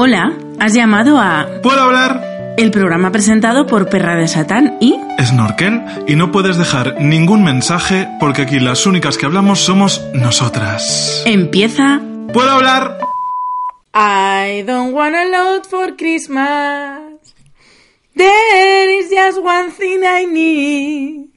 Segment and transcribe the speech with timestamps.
[0.00, 2.54] Hola, has llamado a ¿Puedo hablar?
[2.56, 8.08] el programa presentado por Perra de Satán y Snorkel, y no puedes dejar ningún mensaje
[8.18, 11.22] porque aquí las únicas que hablamos somos nosotras.
[11.26, 12.00] empieza
[12.32, 12.98] ¿Puedo hablar?
[13.94, 17.34] I don't want a lot for Christmas.
[18.14, 21.28] There is just one thing I need.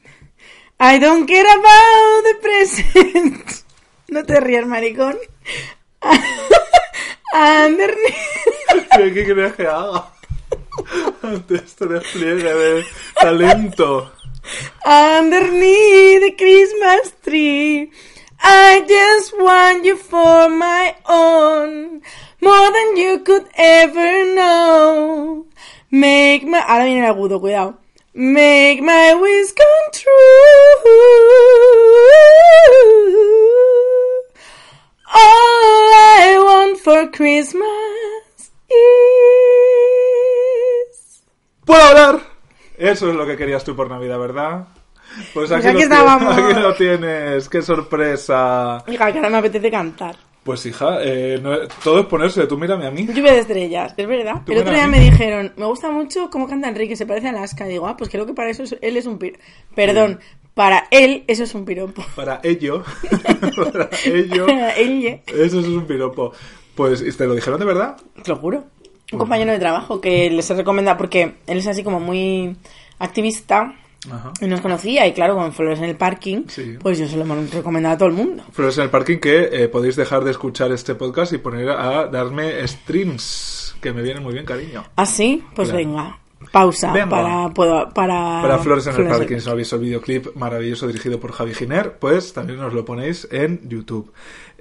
[0.80, 3.46] I don't care about the present.
[4.10, 5.16] No te rías, maricón.
[7.34, 8.90] Underneath.
[8.96, 10.12] ¿Qué quieres que haga?
[11.22, 12.86] Ante este despliegue de
[13.20, 14.12] talento.
[14.86, 17.92] Underneath the Christmas tree,
[18.42, 22.02] I just want you for my own,
[22.42, 25.46] more than you could ever know.
[25.92, 26.60] Make my...
[26.68, 27.78] Ahora viene el agudo, cuidado.
[28.14, 30.12] Make my wish come true.
[35.14, 37.66] All I want for Christmas
[39.92, 41.24] is...
[41.66, 42.20] ¿Puedo hablar?
[42.78, 44.68] Eso es lo que querías tú por Navidad, ¿verdad?
[45.34, 46.38] Pues aquí, aquí lo, ti- estábamos.
[46.38, 47.50] aquí lo tienes.
[47.50, 48.84] ¡Qué sorpresa!
[48.88, 50.16] Hija, que ahora me apetece cantar.
[50.44, 52.48] Pues hija, eh, no- todo es ponerse.
[52.48, 53.06] Tú mírame a mí.
[53.06, 54.42] Lluvia de estrellas, es verdad.
[54.46, 57.32] Tú El otro día me dijeron, me gusta mucho cómo canta Enrique, se parece a
[57.32, 57.66] Alaska.
[57.66, 59.44] Digo, ah, pues creo que para eso es- él es un piropo.
[59.76, 60.20] Perdón,
[60.54, 62.04] para él eso es un piropo.
[62.16, 62.84] Para ello.
[63.56, 64.46] para ello.
[64.78, 66.34] Él, Eso es un piropo.
[66.76, 67.98] Pues, ¿y ¿te lo dijeron de verdad?
[68.24, 68.64] te lo juro.
[69.12, 72.56] Un compañero de trabajo que les recomienda, porque él es así como muy
[72.98, 73.76] activista
[74.10, 74.32] Ajá.
[74.40, 76.78] y nos conocía, y claro, con Flores en el parking, Sí.
[76.82, 78.44] pues yo se lo hemos recomendado a todo el mundo.
[78.54, 82.08] Flores en el parking que eh, podéis dejar de escuchar este podcast y poner a
[82.08, 84.86] darme streams, que me vienen muy bien, cariño.
[84.96, 85.86] Así, pues Claro.
[85.86, 86.20] venga.
[86.52, 87.10] Pausa Venga.
[87.10, 91.20] para, para, Para Flores en el parking, si no habéis visto el videoclip maravilloso dirigido
[91.20, 94.12] por Javi Giner, pues también os lo ponéis en YouTube.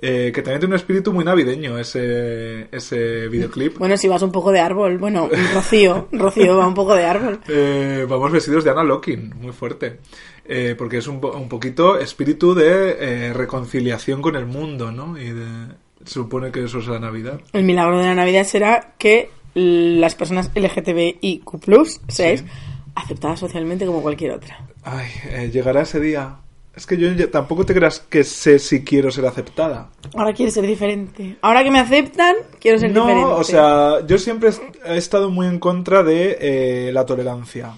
[0.02, 3.76] Eh, que también tiene un espíritu muy navideño ese, ese videoclip.
[3.78, 7.40] Bueno, si vas un poco de árbol, bueno, Rocío, Rocío va un poco de árbol.
[7.48, 9.98] Eh, vamos vestidos de Anna Locking, muy fuerte.
[10.46, 15.18] Eh, porque es un, un poquito espíritu de reconciliación con el mundo, ¿no?
[15.18, 15.46] Y de,
[16.04, 17.40] supone que eso es la Navidad.
[17.52, 21.44] El milagro de la Navidad será que las personas LGTBIQ
[22.08, 22.44] seáis
[22.94, 24.66] aceptadas socialmente como cualquier otra.
[24.82, 26.36] Ay, eh, llegará ese día.
[26.74, 29.90] Es que yo ya- tampoco te creas que sé si quiero ser aceptada.
[30.14, 31.36] Ahora quiero ser diferente.
[31.42, 33.30] Ahora que me aceptan, quiero ser No, diferente.
[33.32, 34.50] o sea, yo siempre
[34.86, 37.72] he estado muy en contra de eh, la tolerancia.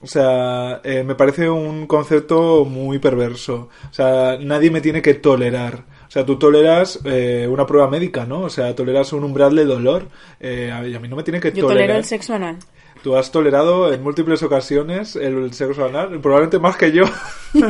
[0.00, 3.70] O sea, eh, me parece un concepto muy perverso.
[3.90, 5.84] O sea, nadie me tiene que tolerar.
[6.06, 8.42] O sea, tú toleras eh, una prueba médica, ¿no?
[8.42, 10.08] O sea, toleras un umbral de dolor.
[10.40, 11.86] Eh, a, y a mí no me tiene que Yo tolerar.
[11.86, 12.58] tolero el sexo anal.
[13.02, 17.04] Tú has tolerado en múltiples ocasiones el sexo anal, probablemente más que yo.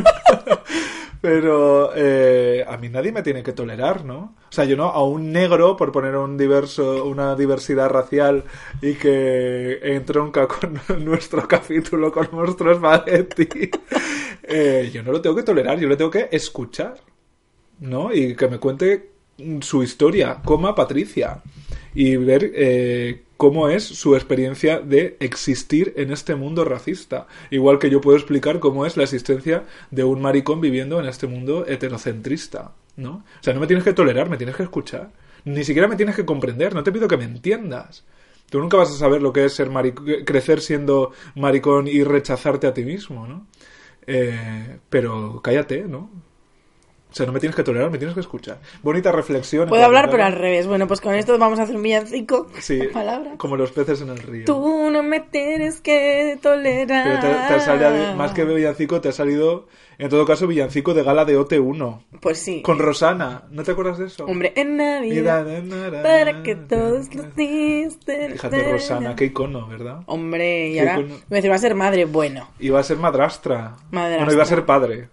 [1.21, 4.35] Pero eh, a mí nadie me tiene que tolerar, ¿no?
[4.47, 8.43] O sea, yo no a un negro por poner un diverso, una diversidad racial
[8.79, 13.71] y que entronca con nuestro capítulo con nuestro espagueti.
[14.43, 16.93] eh, yo no lo tengo que tolerar, yo lo tengo que escuchar,
[17.79, 18.13] ¿no?
[18.13, 19.09] Y que me cuente
[19.61, 21.41] su historia, coma Patricia,
[21.93, 27.27] y ver eh, cómo es su experiencia de existir en este mundo racista.
[27.51, 31.27] Igual que yo puedo explicar cómo es la existencia de un maricón viviendo en este
[31.27, 33.23] mundo heterocentrista, ¿no?
[33.39, 35.11] O sea, no me tienes que tolerar, me tienes que escuchar.
[35.43, 38.03] Ni siquiera me tienes que comprender, no te pido que me entiendas.
[38.49, 39.69] Tú nunca vas a saber lo que es ser
[40.25, 43.47] crecer siendo maricón y rechazarte a ti mismo, ¿no?
[44.07, 46.09] Eh, pero cállate, ¿no?
[47.15, 48.59] O sea, no me tienes que tolerar, me tienes que escuchar.
[48.83, 49.69] Bonita reflexión.
[49.69, 50.67] Puedo la hablar, pero al revés.
[50.67, 52.47] Bueno, pues con esto vamos a hacer un villancico.
[52.59, 53.35] Sí, Palabras.
[53.37, 54.43] como los peces en el río.
[54.43, 57.05] Tú no me tienes que tolerar.
[57.07, 59.67] Pero te, te ha salido- más que villancico, te ha salido,
[59.97, 62.01] en todo caso, villancico de gala de OT1.
[62.19, 62.61] Pues sí.
[62.61, 63.43] Con Rosana.
[63.49, 64.25] ¿No te acuerdas de eso?
[64.25, 65.45] Hombre, en Navidad.
[66.03, 70.01] Para que todos los días te- Fíjate, Rosana, qué icono, ¿verdad?
[70.07, 70.97] Hombre, y ahora
[71.29, 72.03] me dice, va a ser madre.
[72.03, 73.77] Bueno, Iba a ser madrastra.
[73.91, 74.17] Madrastra.
[74.25, 75.07] Bueno, iba a ser padre.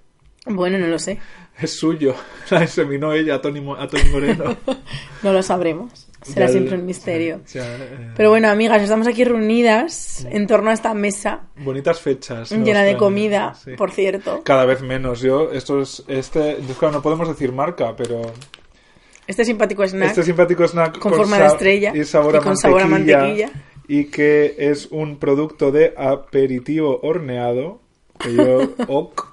[0.46, 1.20] bueno, no lo sé.
[1.60, 2.14] Es suyo.
[2.50, 4.56] La inseminó ella a Tony, a Tony Moreno.
[5.22, 6.08] No lo sabremos.
[6.22, 7.40] Será Ya- siempre un misterio.
[7.52, 12.50] ya, eh, Pero bueno, amigas, estamos aquí reunidas en torno a esta mesa Bonitas fechas.
[12.50, 13.72] llena de traen, comida, sí.
[13.76, 14.42] por cierto.
[14.44, 15.20] Cada vez menos.
[15.20, 18.22] Yo, esto es, este, claro, no podemos decir marca, pero
[19.26, 20.08] Este simpático snack.
[20.10, 23.50] Este simpático snack Con forma de estrella y sabor, y con sabor a mantequilla.
[23.88, 27.80] Y que es un producto de aperitivo horneado.
[28.18, 29.31] Que yo, ok,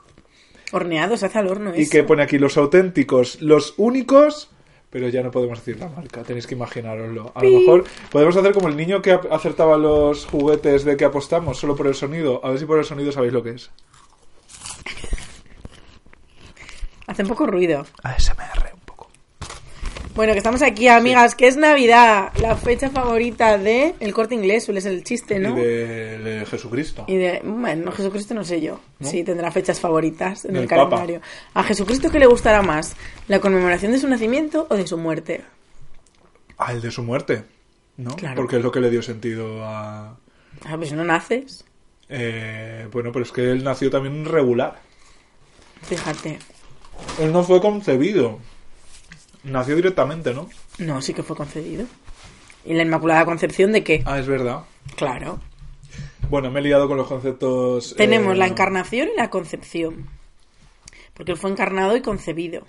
[0.72, 1.76] Horneado, se hace al horno.
[1.76, 1.92] y eso.
[1.92, 4.52] que pone aquí los auténticos, los únicos.
[4.92, 7.32] Pero ya no podemos decir la marca, tenéis que imaginaroslo.
[7.36, 11.60] A lo mejor podemos hacer como el niño que acertaba los juguetes de que apostamos
[11.60, 12.44] solo por el sonido.
[12.44, 13.70] A ver si por el sonido sabéis lo que es.
[17.06, 17.86] Hace un poco ruido.
[18.02, 18.79] ASMR.
[20.20, 24.66] Bueno, que estamos aquí, amigas, que es Navidad, la fecha favorita de El Corte Inglés,
[24.66, 25.58] suele ser el chiste, ¿no?
[25.58, 27.06] Y de, de Jesucristo.
[27.08, 28.82] Y de- bueno, Jesucristo no sé yo.
[29.00, 30.90] Sí, tendrá fechas favoritas en Del el Papa.
[30.90, 31.22] calendario.
[31.54, 32.98] ¿A Jesucristo qué le gustará más?
[33.30, 35.40] ¿La conmemoración de su nacimiento o de su muerte?
[36.58, 37.46] Ah, el de su muerte.
[37.96, 38.14] ¿No?
[38.18, 38.36] Claro.
[38.36, 40.18] Porque es lo que le dio sentido a.
[40.66, 41.64] Ah, pues no naces.
[42.10, 44.82] Eh, bueno, pero es que él nació también regular.
[45.84, 46.40] Fíjate.
[47.22, 48.40] Él no fue concebido.
[49.44, 50.50] Nació directamente, ¿no?
[50.78, 51.86] No, sí que fue concedido.
[52.66, 54.04] ¿Y la Inmaculada Concepción de qué?
[54.06, 54.64] Ah, es verdad.
[54.96, 55.40] Claro.
[56.30, 57.96] Bueno, me he liado con los conceptos.
[57.96, 60.08] Tenemos eh, la encarnación y la concepción.
[61.14, 62.68] Porque él fue encarnado y concebido.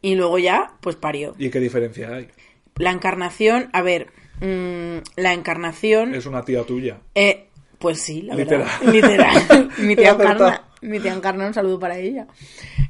[0.00, 1.34] Y luego ya, pues parió.
[1.38, 2.28] ¿Y qué diferencia hay?
[2.76, 4.08] La encarnación, a ver,
[4.40, 6.14] mm, la encarnación...
[6.14, 6.98] Es una tía tuya.
[7.14, 7.48] Eh,
[7.78, 8.68] pues sí, la Literal.
[8.80, 8.92] verdad.
[8.92, 9.70] Literal.
[9.78, 10.10] mi, tía.
[10.10, 12.26] Encarna, mi tía Encarna, un saludo para ella.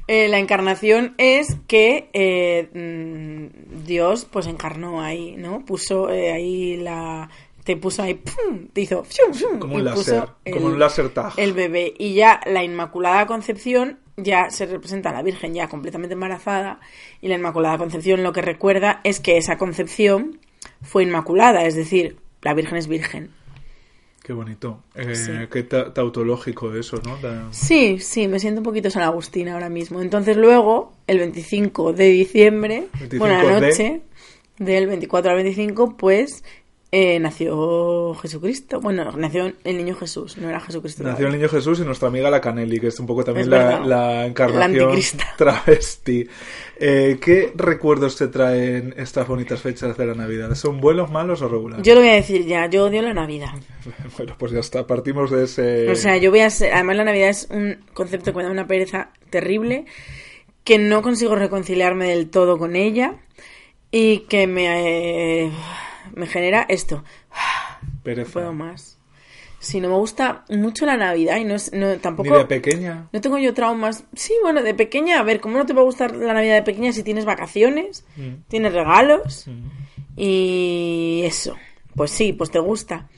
[0.07, 5.65] Eh, la encarnación es que eh, mm, Dios pues encarnó ahí, ¿no?
[5.65, 7.29] Puso eh, ahí la...
[7.63, 8.67] Te puso ahí, ¡pum!
[8.71, 9.03] Te hizo...
[9.03, 9.59] ¡fium, fium!
[9.59, 10.23] Como un láser.
[10.53, 11.33] Como un láser tag.
[11.35, 11.93] El bebé.
[11.97, 16.79] Y ya la Inmaculada Concepción ya se representa a la Virgen ya completamente embarazada.
[17.19, 20.39] Y la Inmaculada Concepción lo que recuerda es que esa concepción
[20.81, 23.31] fue inmaculada, es decir, la Virgen es virgen.
[24.27, 24.83] Qué bonito.
[24.93, 25.31] Eh, Sí.
[25.49, 27.17] Qué ta- tautológico eso, ¿no?
[27.51, 30.01] Sí, sí, me siento un poquito San Agustín ahora mismo.
[30.01, 34.01] Entonces luego, el 25 de diciembre, 25 bueno, la de- noche
[34.59, 36.43] del 24 al 25, pues
[36.89, 38.79] eh, nació Jesucristo.
[38.79, 41.03] Bueno, nació el niño Jesús, no era Jesucristo.
[41.03, 44.25] Nació el niño Jesús y nuestra amiga la Canelli, que es un poco también la,
[44.25, 44.97] encarnación
[45.37, 46.27] travesti.
[46.79, 50.55] Eh, ¿Qué recuerdos te traen estas bonitas fechas de la Navidad?
[50.55, 51.85] ¿Son buenos, malos o regulares?
[51.85, 53.53] Yo lo voy a decir ya, yo odio la Navidad.
[54.17, 55.89] Bueno, pues ya está, partimos de ese...
[55.89, 56.73] O sea, yo voy a ser...
[56.73, 59.85] Además la Navidad es un concepto que me da una pereza terrible,
[60.63, 63.15] que no consigo reconciliarme del todo con ella
[63.91, 65.51] y que me, eh,
[66.17, 67.03] me genera esto.
[68.03, 68.27] pereza.
[68.27, 68.97] No puedo más.
[69.59, 73.07] Si no me gusta mucho la Navidad y no es no, Ni tampoco de pequeña.
[73.11, 74.03] no tengo yo traumas.
[74.15, 76.61] Sí, bueno, de pequeña, a ver, ¿cómo no te va a gustar la Navidad de
[76.63, 78.43] pequeña si tienes vacaciones, Mm.
[78.47, 79.47] tienes regalos
[80.15, 81.55] y eso?
[81.95, 83.09] Pues sí, pues te gusta.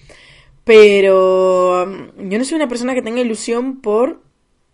[0.63, 4.21] Pero mm, yo no soy una persona que tenga ilusión por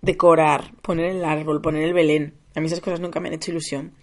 [0.01, 2.35] decorar, poner el árbol, poner el Belén.
[2.53, 3.93] A mí esas cosas nunca me han hecho ilusión.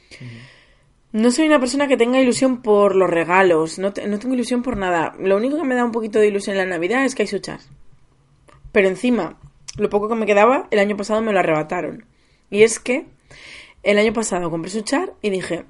[1.12, 4.62] No soy una persona que tenga ilusión por los regalos, no, te- no tengo ilusión
[4.62, 5.14] por nada.
[5.18, 7.26] Lo único que me da un poquito de ilusión en la Navidad es que hay
[7.26, 7.68] suchas.
[8.72, 9.36] Pero encima,
[9.76, 12.06] lo poco que me quedaba, el año pasado me lo arrebataron.
[12.50, 13.06] Y es que
[13.82, 15.64] el año pasado compré suchar y dije,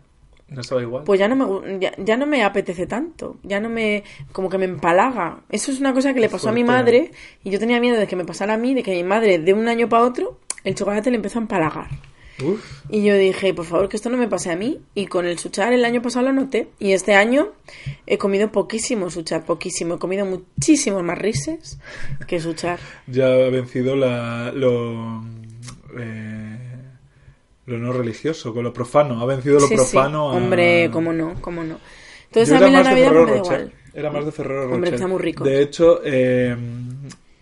[0.49, 1.03] No estaba igual.
[1.05, 4.59] pues ya no me ya, ya no me apetece tanto, ya no me como que
[4.59, 5.41] me empalaga.
[5.51, 7.11] Eso es una cosa que le pasó a mi madre
[7.43, 9.53] y yo tenía miedo de que me pasara a mí, de que mi madre de
[9.55, 11.89] un año para otro el chocolate le empezó a empalagar.
[12.45, 14.81] Uf, Y yo dije, por favor, que esto no me pase a mí.
[14.95, 16.69] Y con el suchar el año pasado lo noté.
[16.79, 17.53] Y este año
[18.07, 19.95] he comido poquísimo suchar, poquísimo.
[19.95, 21.79] He comido muchísimos más rises
[22.27, 22.79] que suchar.
[23.07, 25.23] ya ha vencido la, lo,
[25.99, 26.59] eh,
[27.67, 29.21] lo no religioso, con lo profano.
[29.21, 29.75] Ha vencido lo Sí, sí.
[29.77, 30.31] profano.
[30.31, 31.79] a- Hombre, cómo no, cómo no.
[32.27, 33.73] Entonces Yo a mí la Navidad me da igual.
[33.95, 34.75] Era más de Ferrero Rocher.
[34.75, 35.45] Hombre, está muy rico.
[35.45, 36.57] De hecho, eh,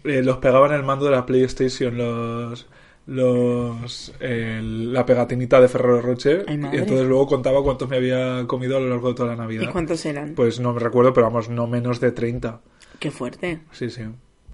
[0.02, 2.66] eh, los pegaban en el mando de la PlayStation los
[3.10, 8.76] los la pegatinita de Ferrero Rocher Ay, y entonces luego contaba cuántos me había comido
[8.76, 9.64] a lo largo de toda la Navidad.
[9.68, 10.34] ¿Y cuántos eran?
[10.34, 12.60] Pues no me recuerdo, pero vamos, no menos de 30.
[13.00, 13.60] Qué fuerte.
[13.72, 14.02] Sí, sí.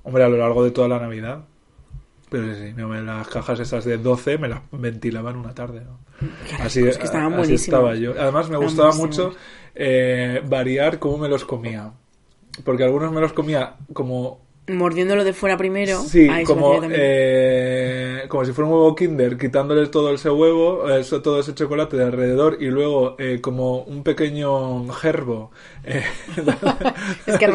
[0.05, 1.45] Hombre, a lo largo de toda la Navidad.
[2.31, 5.83] Pero sí, sí, las cajas esas de 12 me las ventilaban una tarde.
[6.61, 8.15] Así, ricos, que estaban así estaba yo.
[8.19, 9.35] Además, me gustaba mucho
[9.75, 11.93] eh, variar cómo me los comía.
[12.65, 14.46] Porque algunos me los comía como.
[14.69, 16.01] Mordiéndolo de fuera primero.
[16.01, 21.39] Sí, como, eh, como si fuera un huevo Kinder, quitándoles todo ese huevo, eso- todo
[21.39, 25.53] ese chocolate de alrededor y luego eh, como un pequeño gerbo.
[25.85, 26.03] eh,
[27.27, 27.47] Es que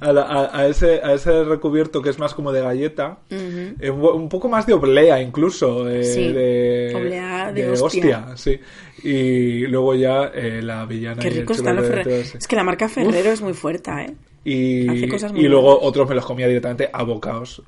[0.00, 3.90] a, la- a- a ese, a ese recubierto que es más como de galleta, eh,
[3.90, 8.36] un, un poco más de oblea incluso, eh, Sí, de, oblea de hostia.
[8.36, 8.60] sí.
[9.02, 12.38] Y luego ya eh, la avellana Qué y el rico están los chocolate, todo Ferrero.
[12.38, 14.14] Es que la marca Ferrero es muy fuerte, ¿eh?
[14.48, 15.88] Y, hace cosas muy y luego buenas.
[15.88, 17.62] otros me los comía directamente a bocaos.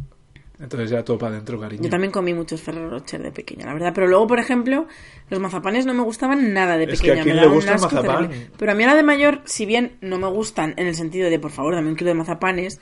[0.58, 1.84] Entonces ya todo para adentro, cariño.
[1.84, 3.92] Yo también comí muchos Ferrero Rocher de pequeña, la verdad.
[3.94, 4.86] Pero luego, por ejemplo,
[5.30, 7.22] los mazapanes no me gustaban nada de Es que a pequeña.
[7.24, 8.28] quién me le gusta un el asco mazapán.
[8.28, 8.50] terrible.
[8.58, 11.38] Pero a mí ahora de mayor, si bien no me gustan en el sentido de,
[11.38, 12.78] por favor, dame un kilo de mazapanes,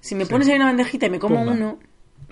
[0.00, 1.52] si me pones ahí una bandejita y me como Pumba.
[1.52, 1.78] uno,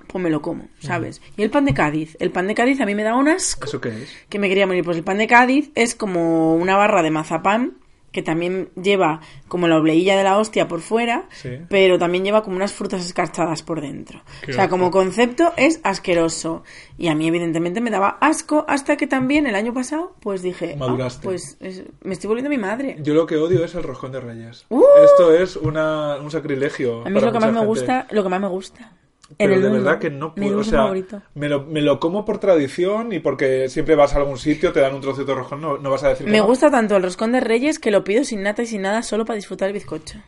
[0.06, 1.20] pues me lo como, ¿sabes?
[1.36, 2.16] Y el pan de Cádiz.
[2.20, 4.12] El pan de Cádiz a mí me da un asco ¿Eso qué es?
[4.28, 4.84] que me quería morir.
[4.84, 7.78] Pues el pan de Cádiz es como una barra de mazapán
[8.14, 11.58] que también lleva como la obleilla de la hostia por fuera, Sí.
[11.68, 14.22] pero también lleva como unas frutas escarchadas por dentro.
[14.42, 16.62] Qué o sea, como concepto es asqueroso.
[16.96, 20.74] Y a mí evidentemente me daba asco hasta que también el año pasado pues dije,
[20.74, 21.24] ah, Maduraste.
[21.24, 22.96] pues es- me estoy volviendo mi madre.
[23.00, 24.64] Yo lo que odio es el roscón de reyes.
[24.70, 24.82] ¡Uh!
[25.04, 27.04] Esto es una, un sacrilegio.
[27.04, 28.92] A mí es lo que más me gusta, lo que más me gusta.
[29.38, 30.58] Pero el de verdad que no puedo.
[30.58, 30.92] O sea,
[31.34, 34.80] me lo, me lo como por tradición y porque siempre vas a algún sitio, te
[34.80, 36.46] dan un trocito de roscón, no, no vas a decir que Me no.
[36.46, 39.24] gusta tanto el roscón de reyes que lo pido sin nata y sin nada solo
[39.24, 40.18] para disfrutar el bizcocho.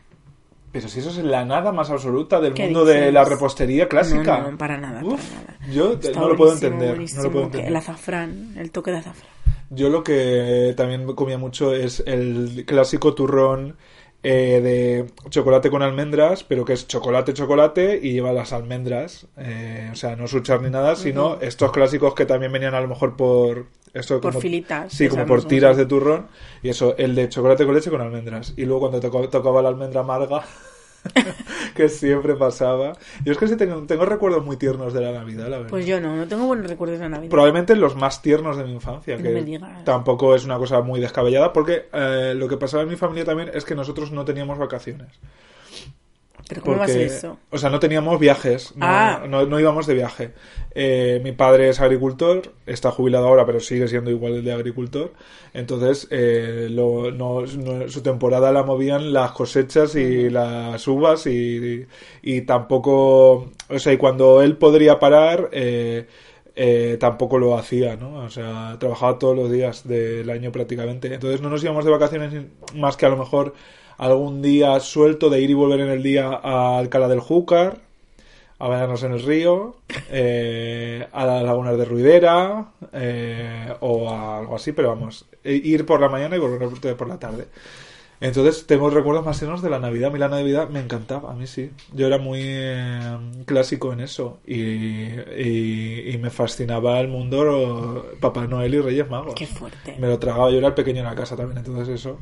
[0.71, 4.39] Pero si eso es la nada más absoluta del ¿Qué mundo de la repostería clásica.
[4.39, 5.59] No, no, para nada, Uf, para nada.
[5.71, 6.99] Yo no lo puedo entender.
[7.15, 7.69] No lo puedo entender.
[7.69, 9.29] El azafrán, el toque de azafrán.
[9.69, 13.75] Yo lo que también comía mucho es el clásico turrón
[14.23, 19.27] eh, de chocolate con almendras, pero que es chocolate, chocolate y lleva las almendras.
[19.37, 22.87] eh, o sea, no suchar ni nada, sino estos clásicos que también venían a lo
[22.87, 23.65] mejor por...
[23.93, 26.27] Esto Por como- filitas, Sí, como por tiras de turrón.
[26.61, 28.53] Y eso, el de chocolate con leche con almendras.
[28.55, 30.43] Y luego cuando tocaba la almendra amarga,
[31.75, 32.93] que siempre pasaba.
[33.25, 35.69] Yo es que sí tengo, tengo recuerdos muy tiernos de la Navidad, la verdad.
[35.69, 37.29] Pues yo no, no tengo buenos recuerdos de Navidad.
[37.29, 39.83] Probablemente los más tiernos de mi infancia, No que me digas.
[39.83, 43.51] tampoco es una cosa muy descabellada, porque eh, lo que pasaba en mi familia también
[43.53, 45.07] es que nosotros no teníamos vacaciones.
[46.49, 47.37] Pero ¿cómo va a Porque, ser eso?
[47.49, 49.23] O sea, no teníamos viajes, no, Ah.
[49.27, 50.31] no, no íbamos de viaje.
[50.73, 55.11] Eh, mi padre es agricultor, está jubilado ahora, pero sigue siendo igual de agricultor.
[55.53, 61.85] Entonces, eh, lo- no- no- su temporada la movían las cosechas y las uvas y,
[62.21, 63.51] y tampoco...
[63.69, 65.49] O sea, y cuando él podría parar...
[65.51, 66.07] eh,
[66.59, 68.15] eh, tampoco lo hacía, ¿no?
[68.25, 71.13] O sea, trabajaba todos los días del año prácticamente.
[71.13, 72.33] Entonces no nos íbamos de vacaciones
[72.73, 73.53] más que a lo mejor
[73.97, 77.79] algún día suelto de ir y volver en el día a Alcalá del Júcar,
[78.59, 79.75] a bañarnos en el río,
[80.09, 85.85] eh, a las lagunas de Ruidera eh, o a algo así, pero vamos, e- ir
[85.85, 87.47] por la mañana y volver por la tarde.
[88.19, 90.09] Entonces tengo recuerdos más llenos de la Navidad.
[90.09, 91.69] A mí la Navidad me encantaba, a mí sí.
[91.93, 98.47] Yo era muy eh, clásico en eso y, y, y me fascinaba el mundo Papá
[98.47, 99.35] Noel y Reyes Magos.
[99.35, 99.95] Qué fuerte.
[99.99, 102.17] Me lo tragaba, yo era el pequeño en la casa también, entonces eso.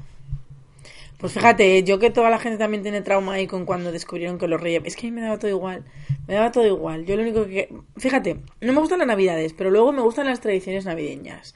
[1.17, 4.47] Pues fíjate, yo que toda la gente también tiene trauma ahí con cuando descubrieron que
[4.47, 4.81] los reyes...
[4.85, 5.85] Es que a mí me daba todo igual.
[6.27, 7.05] Me daba todo igual.
[7.05, 7.69] Yo lo único que...
[7.97, 11.55] Fíjate, no me gustan las navidades, pero luego me gustan las tradiciones navideñas.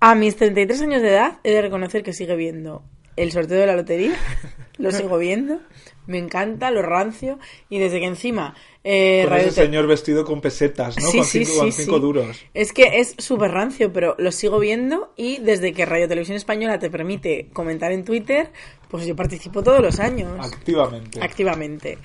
[0.00, 2.84] A mis 33 años de edad he de reconocer que sigue viendo
[3.16, 4.14] el sorteo de la lotería.
[4.78, 5.60] Lo sigo viendo.
[6.06, 7.38] Me encanta, lo rancio.
[7.70, 8.54] Y desde que encima...
[8.88, 11.08] Eh, Con Radio ese Te- señor vestido con pesetas, ¿no?
[11.10, 12.40] Sí, con sí, cinco, con cinco duros.
[12.54, 16.78] Es que es súper rancio, pero lo sigo viendo y desde que Radio Televisión Española
[16.78, 18.52] te permite comentar en Twitter,
[18.88, 20.30] pues yo participo todos los años.
[20.38, 21.20] Activamente.
[21.20, 21.98] Activamente.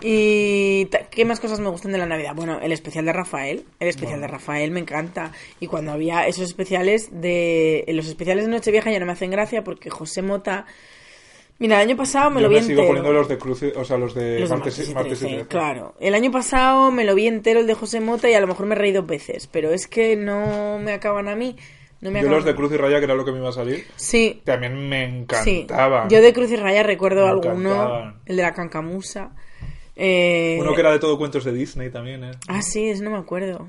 [0.00, 2.34] ¿Y qué más cosas me gustan de la Navidad?
[2.36, 3.64] Bueno, el especial de Rafael.
[3.80, 5.32] El especial de Rafael me encanta.
[5.58, 7.84] Y cuando había esos especiales de...
[7.88, 10.66] Los especiales de Nochevieja ya no me hacen gracia porque José Mota...
[11.60, 12.86] Mira, el año pasado me Yo lo vi me sigo entero.
[12.88, 15.34] poniendo los de cruz, o sea, los de Los de martes, y- martes y 13,
[15.34, 15.46] 13.
[15.48, 15.94] Claro.
[15.98, 18.66] El año pasado me lo vi entero el de José Mota y a lo mejor
[18.66, 21.56] me reí dos veces, pero es que no me acaban a mí.
[22.00, 22.54] No me Yo acaban los de.
[22.54, 25.60] Cruz y Raya, que era lo que me iba a salir, Sí, también me sí.
[25.62, 26.08] encantaban.
[26.08, 28.14] Yo de Cruz y Raya recuerdo Me alguno, encantaban.
[28.26, 29.32] el de la cancamusa.
[29.96, 30.58] Eh...
[30.60, 32.30] Uno que era de todo cuentos de Disney también, ¿eh?
[32.46, 33.66] Ah, sí, eso no me acuerdo.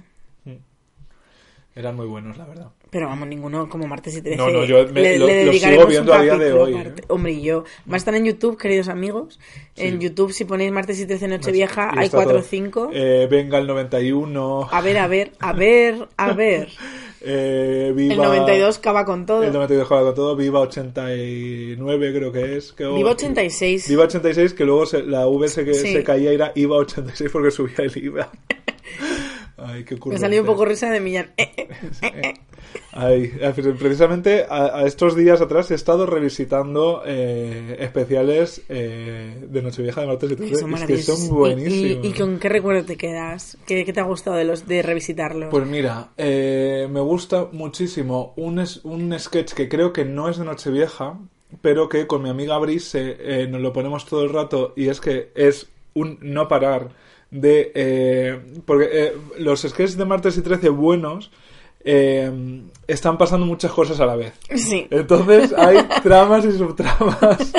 [1.75, 2.67] Eran muy buenos, la verdad.
[2.91, 4.38] Pero vamos, ninguno como martes y 13.
[4.38, 6.74] No, no, yo me- le, lo- le lo sigo viendo a día de hoy.
[6.75, 6.93] ¿eh?
[7.10, 7.63] Hombre, y yo.
[7.88, 9.39] Va a estar en YouTube, queridos amigos.
[9.75, 12.43] En YouTube, si ponéis martes y 13 Nochevieja, hay está 4 o todo.
[12.50, 12.89] 5.
[12.93, 14.69] Eh, venga el 91.
[14.72, 16.69] A ver, a ver, a ver, a ver.
[17.22, 19.43] eh, viva, El 92 cava con todo.
[19.43, 20.36] El 92 juega con todo.
[20.36, 22.72] Viva 89, creo que es.
[22.74, 23.88] Que, Viva 86.
[23.88, 25.93] Viva 86, que luego se- la V se, Sí.
[25.93, 28.31] se caía y era IVA 86 porque subía el IVA.
[29.63, 31.32] Ay, qué Me salió un poco risa de Millán.
[31.38, 31.68] Eh,
[32.01, 32.34] eh, eh.
[32.92, 33.32] Ay,
[33.80, 40.08] precisamente a, a estos días atrás he estado revisitando eh, especiales eh, de Nochevieja de
[40.08, 40.56] martes y Que 13.
[40.60, 42.04] son Es que son buenísimos.
[42.04, 43.58] ¿Y, y, y con qué recuerdo te quedas?
[43.66, 45.50] ¿Qué, qué te ha gustado de los de revisitarlos?
[45.50, 50.38] Pues mira, eh, me gusta muchísimo un, es- un sketch que creo que no es
[50.38, 51.18] de Nochevieja,
[51.62, 55.00] pero que con mi amiga Brise eh, nos lo ponemos todo el rato y es
[55.01, 56.89] que es un no parar
[57.31, 57.71] de...
[57.75, 61.31] eh, porque eh, los sketches de martes y 13 buenos
[61.81, 64.33] eh, están pasando muchas cosas a la vez.
[64.55, 64.88] sí.
[64.89, 67.53] Entonces hay tramas y subtramas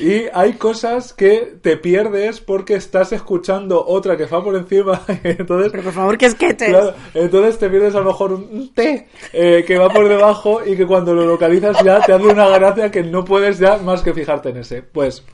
[0.00, 5.00] Y hay cosas que te pierdes porque estás escuchando otra que va por encima.
[5.22, 6.68] Entonces, Pero por favor, que sketches.
[6.68, 10.76] Claro, entonces te pierdes a lo mejor un té eh, que va por debajo y
[10.76, 14.12] que cuando lo localizas ya te hace una gracia que no puedes ya más que
[14.12, 14.82] fijarte en ese.
[14.82, 15.24] Pues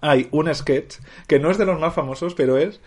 [0.00, 0.96] hay un sketch
[1.26, 2.80] que no es de los más famosos, pero es,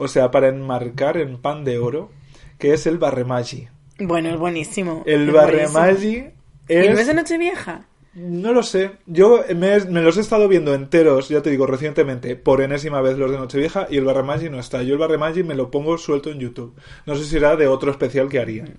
[0.00, 2.10] o sea, para enmarcar en pan de oro,
[2.58, 3.68] que es el barremagi.
[3.98, 5.02] Bueno, es buenísimo.
[5.04, 6.32] El Es barremagi buenísimo.
[6.68, 7.06] ¿Y no es es...
[7.06, 7.86] de Nochevieja?
[8.14, 8.92] No lo sé.
[9.04, 13.18] Yo me, me los he estado viendo enteros, ya te digo, recientemente, por enésima vez
[13.18, 14.82] los de Nochevieja y el Barremagi no está.
[14.82, 16.74] Yo el Barremagi me lo pongo suelto en YouTube.
[17.04, 18.78] No sé si será de otro especial que harían.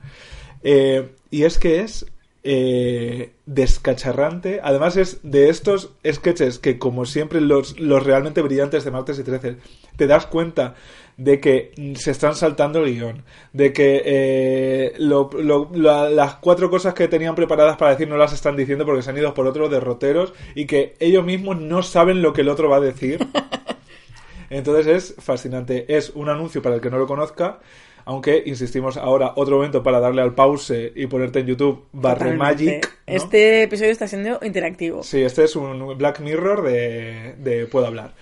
[0.64, 2.08] Eh, y es que es
[2.44, 4.60] eh, descacharrante.
[4.64, 9.24] Además es de estos sketches que, como siempre, los, los realmente brillantes de martes y
[9.24, 9.58] 13,
[9.96, 10.76] te das cuenta
[11.24, 13.24] de que se están saltando el guion,
[13.54, 18.18] de que eh, lo- lo- la- las cuatro cosas que tenían preparadas para decir no
[18.18, 21.84] las están diciendo porque se han ido por otros derroteros y que ellos mismos no
[21.84, 23.20] saben lo que el otro va a decir.
[24.50, 25.86] Entonces es fascinante.
[25.96, 27.60] Es un anuncio para el que no lo conozca,
[28.04, 32.34] aunque insistimos ahora otro momento para darle al pause y ponerte en YouTube Barre.
[32.36, 32.86] Magic.
[33.08, 33.14] ¿no?
[33.16, 35.04] Este episodio está siendo interactivo.
[35.04, 38.14] Sí, este es un Black Mirror de, de Puedo hablar.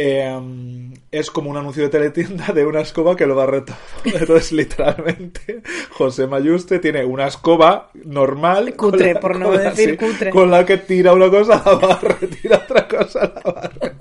[0.00, 3.76] Eh, es como un anuncio de teletienda de una escoba que lo barre todo.
[4.04, 8.74] Entonces, literalmente, José Mayuste tiene una escoba normal.
[8.76, 10.30] Cutre, la- por no la- decir sí, cutre.
[10.30, 13.92] Con la que tira una cosa, la barre, tira otra cosa, la barre.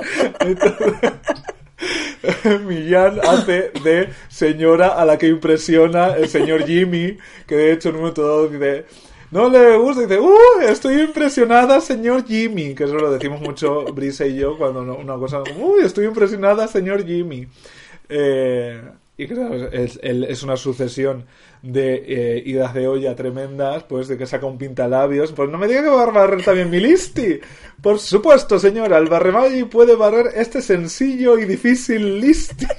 [0.41, 1.11] Entonces,
[2.65, 7.95] Millán hace de señora a la que impresiona el señor Jimmy, que de hecho en
[7.95, 8.85] un momento dado dice,
[9.31, 10.61] no le gusta, dice, ¡uh!
[10.67, 15.41] Estoy impresionada, señor Jimmy, que eso lo decimos mucho Brisa y yo cuando una cosa,
[15.57, 15.81] ¡uy!
[15.83, 17.47] Estoy impresionada, señor Jimmy.
[18.09, 18.81] Eh,
[19.17, 21.25] y claro, es, es- es una sucesión
[21.63, 22.03] de
[22.37, 25.31] eh, idas de olla tremendas, pues de que saca un pintalabios.
[25.33, 27.39] Pues no me diga que va a barrer también mi listi.
[27.81, 32.65] Por supuesto, señora, el barremagi puede barrer este sencillo y difícil listi.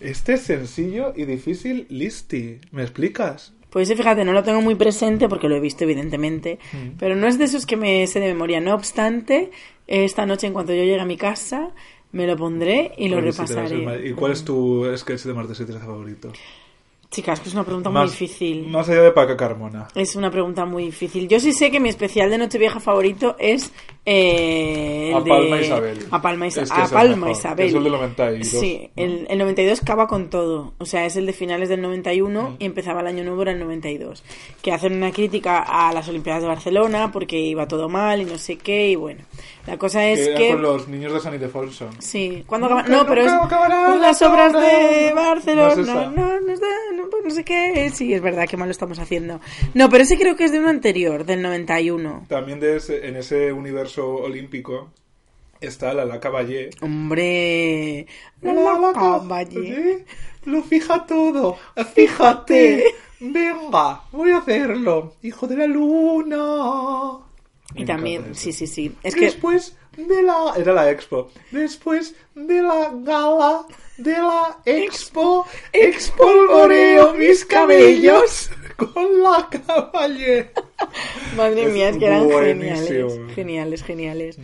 [0.00, 2.60] Este sencillo y difícil listi.
[2.70, 3.54] ¿Me explicas?
[3.70, 6.58] Pues sí, fíjate, no lo tengo muy presente porque lo he visto, evidentemente.
[6.72, 6.96] Mm.
[6.98, 8.60] Pero no es de esos que me sé de memoria.
[8.60, 9.50] No obstante,
[9.86, 11.72] esta noche, en cuanto yo llegue a mi casa,
[12.12, 14.08] me lo pondré y lo repasaré.
[14.08, 16.32] ¿Y cuál es tu sketch de martes y 13 favorito?
[17.16, 18.68] Chicas, que es una pregunta muy difícil.
[18.68, 19.88] Más allá de Paca Carmona.
[19.94, 21.26] Es una pregunta muy difícil.
[21.28, 23.72] Yo sí sé que mi especial de Nochevieja favorito es
[24.04, 25.62] eh, el A Palma de...
[25.64, 25.98] Isabel.
[26.10, 27.66] A Palma, Isa- Es que a Palma Isabel.
[27.68, 29.02] es el del 92, Sí, ¿no?
[29.02, 30.74] el, el 92 acaba con todo.
[30.78, 32.56] O sea, es el de finales del 91 Mm.
[32.58, 34.22] y empezaba el año nuevo en el 92.
[34.60, 38.36] Que hacen una crítica a las Olimpiadas de Barcelona porque iba todo mal y no
[38.36, 38.90] sé qué.
[38.90, 39.22] Y bueno,
[39.66, 40.48] la cosa es que era que...
[40.50, 41.88] con los niños de San Ildefonso.
[41.98, 42.96] Sí, ¿cuándo Nunca, acaba?
[42.98, 45.12] No, pero es las obras de.
[45.14, 45.74] Barcelona.
[45.76, 46.10] No.
[46.26, 46.52] No, no,
[47.10, 47.90] pues no sé qué.
[47.94, 49.40] Sí, es verdad, qué mal lo estamos haciendo.
[49.74, 52.26] No, pero ese creo que es de uno anterior, del 91.
[52.28, 54.90] También de ese- en ese universo olímpico
[55.60, 56.70] está la La Caballé.
[56.80, 58.06] Hombre,
[58.42, 60.04] la La Caballé.
[60.44, 61.56] Lo fija todo.
[61.94, 62.84] Fíjate.
[63.20, 65.14] Venga, voy a hacerlo.
[65.22, 67.18] Hijo de la luna.
[67.74, 68.94] Y también, sí, sí, sí.
[69.02, 70.52] Es que Después de la...
[70.56, 71.30] Era la expo.
[71.50, 73.66] Después de la gala
[73.98, 80.50] de la expo, expolvoreo mis cabellos con la caballé.
[81.36, 82.76] Madre mía, es que eran buenísimo.
[82.76, 83.34] geniales.
[83.34, 84.38] Geniales, geniales.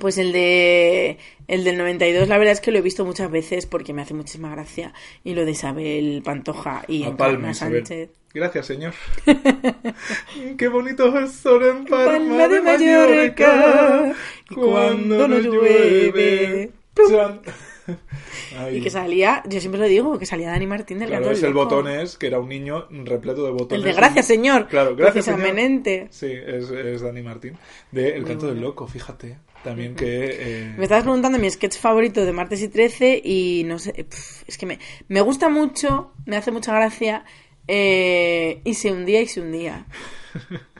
[0.00, 3.66] Pues el de el del 92 la verdad es que lo he visto muchas veces
[3.66, 7.52] porque me hace muchísima gracia y lo de Isabel Pantoja y Palma.
[7.52, 8.08] Sánchez.
[8.32, 8.94] Gracias, señor.
[10.56, 14.16] Qué bonito es sol en Palma, Palma de Mallorca, Mallorca.
[14.54, 16.70] cuando no llueve.
[17.10, 17.42] Chan.
[18.58, 18.76] Ay.
[18.76, 21.42] Y que salía, yo siempre lo digo, que salía Dani Martín del Claro, Gato es
[21.42, 21.64] el Loco.
[21.64, 23.78] botones, que era un niño repleto de botones.
[23.78, 24.68] El de gracias, señor.
[24.68, 25.40] Claro, gracias, señor.
[25.40, 26.08] Precisamente.
[26.10, 27.56] Sí, es, es Dani Martín.
[27.90, 29.38] De El canto del loco, fíjate.
[29.64, 30.06] También que...
[30.40, 34.06] eh, Me estabas preguntando mi sketch favorito de martes y 13 y no sé,
[34.46, 37.24] es que me, me gusta mucho, me hace mucha gracia
[37.68, 39.86] eh, y se hundía y se hundía.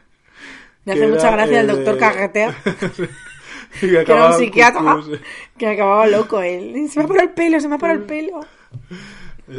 [0.84, 2.56] Me Que hace mucha gracia el el doctor Carretea,
[3.80, 5.20] que que era acababa un psiquiatra, cucú, sí.
[5.58, 6.88] que acababa loco él.
[6.90, 8.40] Se me ha parado el pelo, se me ha parado el pelo.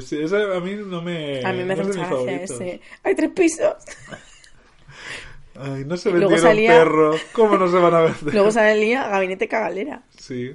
[0.01, 1.45] Sí, ese a mí no me...
[1.45, 2.81] A mí me hace no mis gracia ese.
[3.03, 3.75] Hay tres pisos.
[5.55, 7.21] Ay, no se vendieron salía- perros.
[7.33, 8.33] ¿Cómo no se van a vender?
[8.33, 10.01] Luego salía Gabinete Cagalera.
[10.17, 10.51] Sí,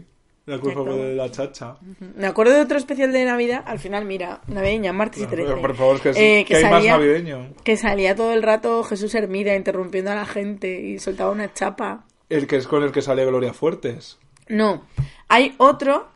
[0.47, 0.73] Exacto.
[0.85, 1.77] fue de la chacha.
[2.17, 5.45] Me acuerdo de otro especial de Navidad, al final, mira, navideña, martes y No, 13.
[5.51, 7.55] pero por favor, es que, Eh, que hay más salía- navideño.
[7.63, 12.07] Que salía todo el rato Jesús Hermida interrumpiendo a la gente y soltaba una chapa.
[12.29, 14.19] El que es con el que sale Gloria Fuertes.
[14.49, 14.85] No,
[15.29, 16.09] hay otro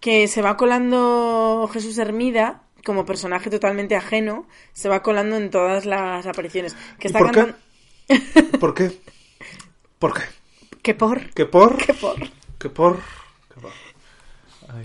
[0.00, 5.84] que se va colando Jesús Hermida como personaje totalmente ajeno, se va colando en todas
[5.86, 6.74] las apariciones.
[6.98, 7.54] Que ¿Y está por qué?
[8.58, 9.00] ¿Por qué?
[9.98, 10.22] ¿Por qué?
[10.82, 11.30] ¿Qué por?
[11.30, 11.76] ¿Qué por?
[11.76, 12.18] ¿Qué por?
[12.58, 12.96] ¿Qué por?
[12.96, 13.70] ¿Qué por?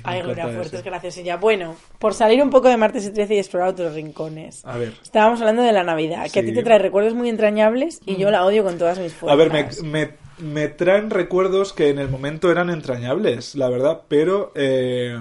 [0.04, 1.38] Ay, Gloria Fuertes, gracias ella.
[1.38, 4.66] Bueno, por salir un poco de martes y 13 y explorar otros rincones.
[4.66, 4.94] A ver.
[5.02, 6.52] Estábamos hablando de la Navidad, que a ti.
[6.52, 6.56] Mm.
[6.56, 9.34] te trae recuerdos muy entrañables y yo la odio con todas mis fuerzas.
[9.34, 14.02] A ver, me, me, me traen recuerdos que en el momento eran entrañables, la verdad,
[14.08, 15.20] pero eh,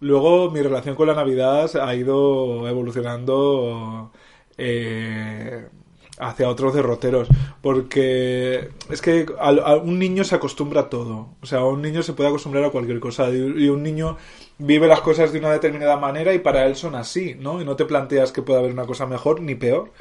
[0.00, 4.12] luego mi relación con la Navidad ha ido evolucionando
[4.56, 5.66] eh,
[6.18, 7.28] hacia otros derroteros,
[7.60, 12.14] porque es que a, un niño se acostumbra a todo, o sea, un niño se
[12.14, 14.16] puede acostumbrar a cualquier cosa y un niño
[14.58, 17.60] vive las cosas de una determinada manera y para él son así, ¿no?
[17.60, 19.92] Y no te planteas que pueda haber una cosa mejor ni peor.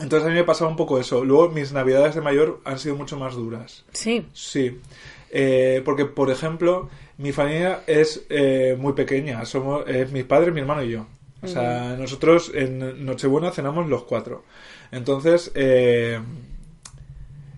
[0.00, 1.24] Entonces a mí me pasaba un poco eso.
[1.24, 3.84] Luego mis navidades de mayor han sido mucho más duras.
[3.92, 4.78] Sí, Sí.
[5.30, 9.44] Eh, porque, por ejemplo, mi familia es eh, muy pequeña.
[9.44, 11.06] Somos es mis padres, mi hermano y yo.
[11.42, 14.42] O sea, nosotros en Nochebuena cenamos los cuatro.
[14.90, 16.18] Entonces, eh,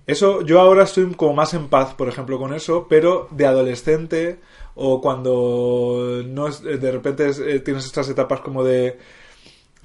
[0.06, 4.40] eso, yo ahora estoy como más en paz, por ejemplo, con eso, pero de adolescente
[4.74, 8.98] o cuando no es- de repente es- eh, tienes estas etapas como de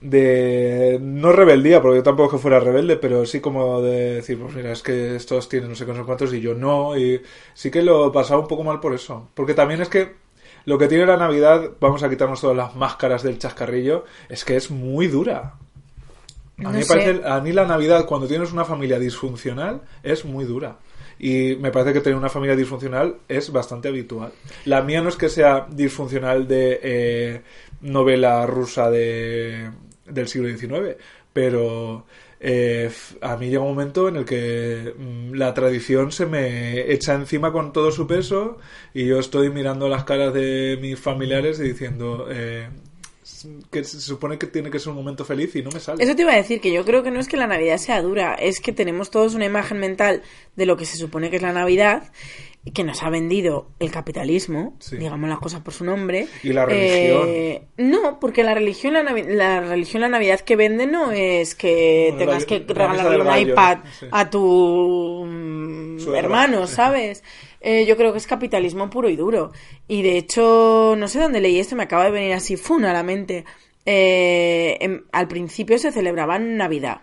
[0.02, 4.54] de no rebeldía, porque yo tampoco que fuera rebelde, pero sí como de decir, pues
[4.56, 7.22] mira, es que estos tienen no sé qué, no sé cuántos y yo no, y
[7.54, 10.14] sí que lo pasaba un poco mal por eso, porque también es que
[10.66, 14.56] lo que tiene la Navidad, vamos a quitarnos todas las máscaras del chascarrillo, es que
[14.56, 15.56] es muy dura.
[16.64, 20.26] A No mí, me parece, a mí la Navidad, cuando tienes una familia disfuncional, es
[20.26, 20.80] muy dura.
[21.20, 24.34] Y me parece que tener una familia disfuncional es bastante habitual.
[24.66, 27.42] La mía no es que sea disfuncional de eh,
[27.82, 29.70] novela rusa de,
[30.06, 30.98] del siglo XIX,
[31.34, 32.06] pero
[32.40, 32.92] eh,
[33.22, 37.52] a mí llega un momento en el que mm, la tradición se me echa encima
[37.52, 38.58] con todo su peso
[38.94, 42.70] y yo estoy mirando las caras de mis familiares y diciendo eh,
[43.72, 46.04] que se supone que tiene que ser un momento feliz y no me sale.
[46.04, 48.02] Eso te iba a decir, que yo creo que no es que la Navidad sea
[48.02, 50.22] dura, es que tenemos todos una imagen mental
[50.56, 52.12] de lo que se supone que es la Navidad
[52.72, 54.98] que nos ha vendido el capitalismo, Sí.
[54.98, 56.28] digamos las cosas por su nombre.
[56.44, 57.24] Y la religión.
[57.28, 62.16] Eh, no, porque la religión, la, la religión, la Navidad que vende no es que
[62.18, 64.08] tengas la- que regalarle un gallo, iPad sí.
[64.12, 66.18] a tu mm, Suegro.
[66.20, 67.24] hermano, ¿sabes?
[67.62, 69.52] Eh, yo creo que es capitalismo puro y duro.
[69.88, 72.94] Y de hecho, no sé dónde leí esto, me acaba de venir así, fun a
[72.94, 73.46] la mente.
[73.86, 77.02] Eh, em- al principio se celebraban Navidad.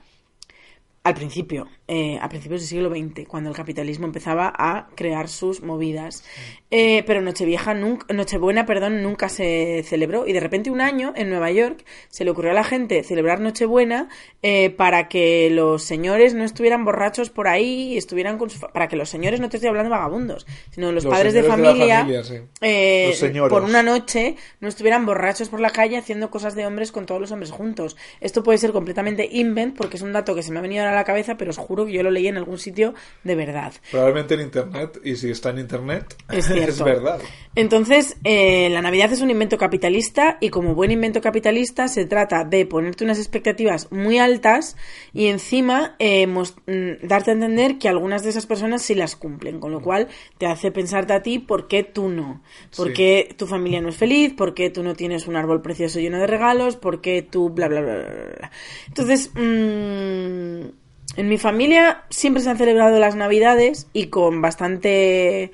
[1.04, 5.62] Al principio, eh, a principios del siglo XX, cuando el capitalismo empezaba a crear sus
[5.62, 6.24] movidas.
[6.70, 10.26] Eh, pero Nochevieja nunca, Nochebuena, perdón, nunca se celebró.
[10.26, 13.40] Y de repente un año, en Nueva York, se le ocurrió a la gente celebrar
[13.40, 14.08] Nochebuena
[14.42, 18.72] eh, para que los señores no estuvieran borrachos por ahí y estuvieran con su fa-
[18.72, 21.42] para que los señores, no te estoy hablando de vagabundos, sino los, Los padres de
[21.42, 22.36] señores de familia, familia, sí.
[22.62, 26.90] eh, Los por una noche no estuvieran borrachos por la calle haciendo cosas de hombres
[26.90, 27.98] con todos los hombres juntos.
[28.22, 30.92] Esto puede ser completamente invent porque es un dato que se me ha venido ahora
[30.96, 33.72] a la cabeza, pero os juro yo lo leí en algún sitio de verdad.
[33.90, 36.84] Probablemente en internet, y si está en internet, Es cierto.
[36.84, 37.20] verdad.
[37.54, 42.44] Entonces, eh, la Navidad es un invento capitalista y como buen invento capitalista se trata
[42.44, 44.76] de ponerte unas expectativas muy altas
[45.12, 49.60] y encima eh, mm, darte a entender que algunas de esas personas sí las cumplen,
[49.60, 52.42] con lo cual te hace pensarte a ti por qué tú no,
[52.74, 52.92] por Sí.
[52.94, 56.18] qué tu familia no es feliz, por qué tú no tienes un árbol precioso lleno
[56.18, 58.02] de regalos, por qué tú bla bla bla bla.
[58.04, 58.50] bla, bla.
[58.88, 60.81] Entonces, mm,
[61.16, 65.52] en mi familia siempre se han celebrado las Navidades y con bastante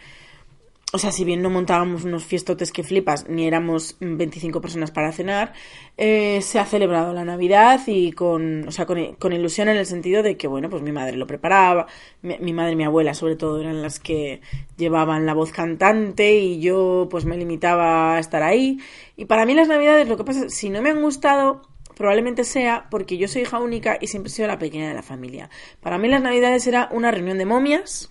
[0.90, 4.90] o sea, si bien no montábamos unos fiestotes que flipas, ni éramos mm, 25 personas
[4.90, 5.52] para cenar,
[5.98, 9.84] eh, se ha celebrado la Navidad y con, o sea, con, con ilusión en el
[9.84, 11.86] sentido de que, bueno, pues mi madre lo preparaba,
[12.22, 14.40] mi, mi madre y mi abuela sobre todo eran las que
[14.78, 18.78] llevaban la voz cantante y yo pues me limitaba a estar ahí.
[19.16, 21.62] Y para mí las Navidades, lo que pasa si no me han gustado,
[21.98, 25.02] probablemente sea porque yo soy hija única y siempre he sido la pequeña de la
[25.02, 25.50] familia.
[25.80, 28.10] Para mí las Navidades era una reunión de momias,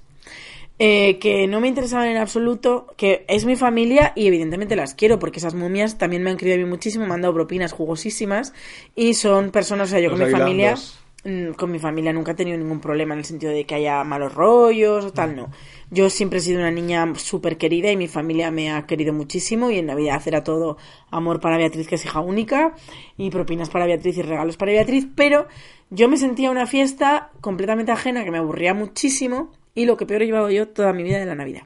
[0.78, 5.18] eh, que no me interesaban en absoluto, que es mi familia y evidentemente las quiero
[5.18, 8.54] porque esas momias también me han querido a mí muchísimo, me han dado propinas jugosísimas
[8.94, 10.76] y son personas, o sea, yo Los con mi familia,
[11.24, 14.04] mm, con mi familia nunca he tenido ningún problema en el sentido de que haya
[14.04, 15.50] malos rollos o tal, no.
[15.90, 19.72] Yo siempre he sido una niña súper querida y mi familia me ha querido muchísimo
[19.72, 20.78] y en Navidad era todo
[21.12, 22.76] amor para Beatriz, que es hija única,
[23.18, 25.48] y propinas para Beatriz y regalos para Beatriz, pero
[25.90, 30.24] yo me sentía una fiesta completamente ajena que me aburría muchísimo y lo que peor
[30.24, 31.64] he llevado yo toda mi vida de la Navidad.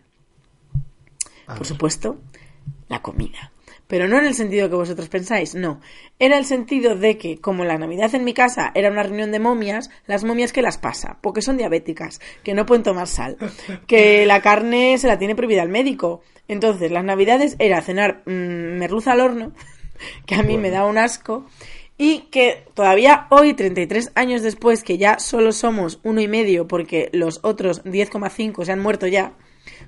[1.47, 2.17] Por supuesto,
[2.89, 3.51] la comida.
[3.91, 5.82] Pero no en el sentido que vosotros pensáis, no.
[6.17, 9.39] Era el sentido de que, como la Navidad en mi casa era una reunión de
[9.39, 13.36] momias, las momias que las pasa, porque son diabéticas, que no pueden tomar sal,
[13.88, 16.21] que la carne se la tiene prohibida al médico.
[16.47, 19.51] Entonces, las Navidades era cenar mm, merluza al horno,
[20.25, 21.45] que a mí me da un asco,
[21.97, 27.10] Y que todavía hoy, 33 años después, que ya solo somos uno y medio porque
[27.12, 29.34] los otros 10,5 se han muerto ya.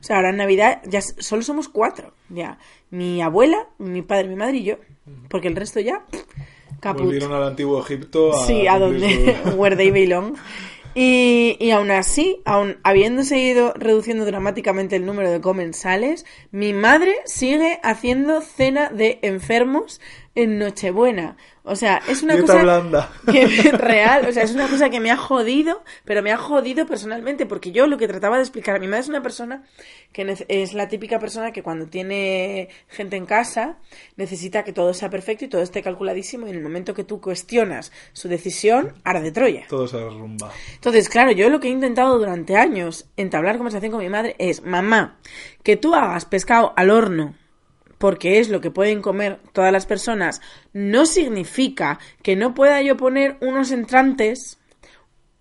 [0.03, 2.13] O sea, ahora en Navidad ya solo somos cuatro.
[2.27, 2.59] Ya.
[2.89, 4.75] Mi abuela, mi padre, mi madre y yo.
[5.29, 6.03] Porque el resto ya.
[6.81, 7.05] Caput.
[7.05, 10.35] Volvieron al antiguo Egipto a Sí, a donde, where they belong.
[10.93, 17.15] Y, y aún así, aún habiéndose ido reduciendo dramáticamente el número de comensales, mi madre
[17.23, 20.01] sigue haciendo cena de enfermos
[20.35, 21.37] en Nochebuena.
[21.63, 23.11] O sea, es una Dieta cosa blanda.
[23.31, 26.85] que real, o sea, es una cosa que me ha jodido, pero me ha jodido
[26.85, 29.63] personalmente, porque yo lo que trataba de explicar, mi madre es una persona
[30.11, 33.77] que es la típica persona que cuando tiene gente en casa
[34.17, 37.21] necesita que todo sea perfecto y todo esté calculadísimo y en el momento que tú
[37.21, 39.65] cuestionas su decisión, arde Troya.
[39.69, 40.51] Todo se derrumba.
[40.75, 44.63] Entonces, claro, yo lo que he intentado durante años entablar conversación con mi madre es,
[44.63, 45.17] mamá,
[45.63, 47.35] que tú hagas pescado al horno
[48.03, 50.41] porque es lo que pueden comer todas las personas,
[50.73, 54.59] no significa que no pueda yo poner unos entrantes,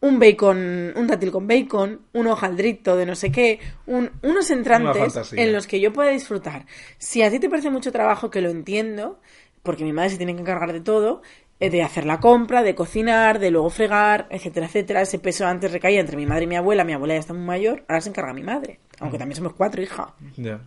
[0.01, 5.13] un bacon, un dátil con bacon, un hojaldrito de no sé qué, un- unos entrantes
[5.41, 6.67] en los que yo pueda disfrutar.
[6.99, 9.19] Si a ti te parece mucho trabajo, que lo entiendo,
[9.65, 11.21] porque mi madre se tiene que encargar de todo,
[11.59, 15.03] eh, de hacer la compra, de cocinar, de luego fregar, etcétera, etcétera.
[15.03, 17.45] Ese peso antes recaía entre mi madre y mi abuela, mi abuela ya está muy
[17.45, 20.15] mayor, ahora se encarga mi madre, aunque también somos cuatro, hija.
[20.37, 20.61] Ya.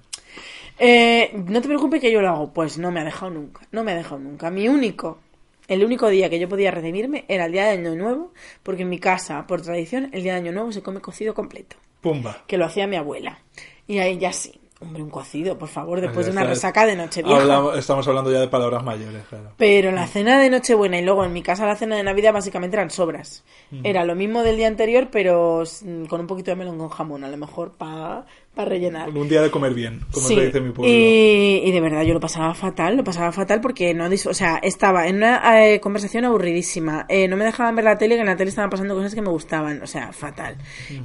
[0.78, 2.54] Eh, no te preocupes que yo lo hago.
[2.54, 3.62] Pues no me ha dejado nunca.
[3.72, 4.50] No me ha dejado nunca.
[4.52, 5.20] Mi único,
[5.68, 8.32] el único día que yo podía redimirme era el día de Año Nuevo,
[8.64, 11.76] porque en mi casa, por tradición, el día de Año Nuevo se come cocido completo,
[12.02, 12.44] Pumba.
[12.48, 13.40] que lo hacía mi abuela.
[13.88, 14.60] Y ahí ya sí.
[14.82, 17.40] Hombre, un cocido, por favor, después de una resaca de Nochevieja.
[17.42, 19.54] Hablamos- estamos hablando ya de palabras mayores, claro.
[19.56, 22.76] Pero la cena de Nochebuena y luego en mi casa la cena de Navidad básicamente
[22.76, 23.46] eran sobras.
[23.86, 25.64] Era lo mismo del día anterior, pero
[26.10, 28.26] con un poquito de melón con jamón, a lo mejor para
[28.64, 29.10] rellenar.
[29.10, 30.96] Un día de comer bien, como Sí, se dice en mi pueblo.
[30.96, 34.58] Y, y de verdad yo lo pasaba fatal, lo pasaba fatal porque no, o sea,
[34.64, 38.28] estaba en una eh, conversación aburridísima, eh, no me dejaban ver la tele, que en
[38.28, 40.56] la tele estaban pasando cosas que me gustaban, o sea, fatal.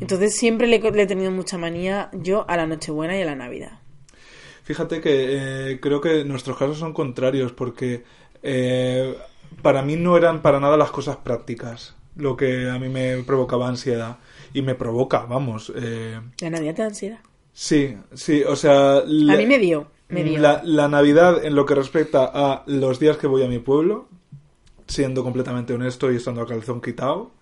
[0.00, 3.34] Entonces siempre le, le he tenido mucha manía yo a la Nochebuena y a la
[3.34, 3.80] Navidad.
[4.62, 8.04] Fíjate que eh, creo que nuestros casos son contrarios porque
[9.62, 13.68] para mí no eran para nada las cosas prácticas lo que a mí me provocaba
[13.68, 14.18] ansiedad
[14.52, 15.72] y me provoca, vamos.
[15.74, 17.18] eh, La Navidad te da ansiedad.
[17.60, 19.02] Sí, sí, o sea...
[19.06, 20.40] la- A mí me dio, me dio.
[20.40, 24.08] La, la Navidad en lo que respecta a los días que voy a mi pueblo,
[24.86, 27.32] siendo completamente honesto y estando a calzón quitado,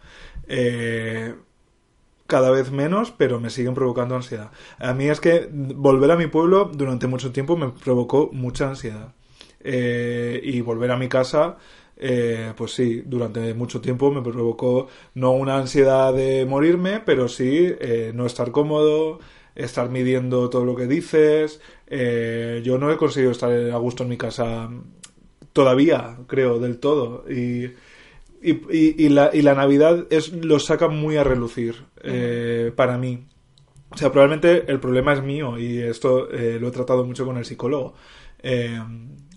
[0.48, 1.35] eh,
[2.26, 4.50] cada vez menos, pero me siguen provocando ansiedad.
[4.78, 9.14] A mí es que volver a mi pueblo durante mucho tiempo me provocó mucha ansiedad.
[9.61, 11.57] Eh, y volver a mi casa,
[11.96, 17.66] eh, pues sí, durante mucho tiempo me provocó no una ansiedad de morirme, pero sí
[17.81, 19.20] eh, no estar cómodo,
[19.59, 21.61] estar midiendo todo lo que dices.
[21.87, 24.71] Eh, yo no he conseguido estar a gusto en mi casa
[25.53, 27.25] todavía, creo, del todo.
[27.31, 27.64] Y,
[28.40, 32.97] y, y- y la, y la Navidad es, lo saca muy a relucir eh, para
[32.99, 33.27] mí.
[33.90, 37.37] O sea, probablemente el problema es mío y esto eh, lo he tratado mucho con
[37.38, 37.94] el psicólogo.
[38.42, 38.79] Eh,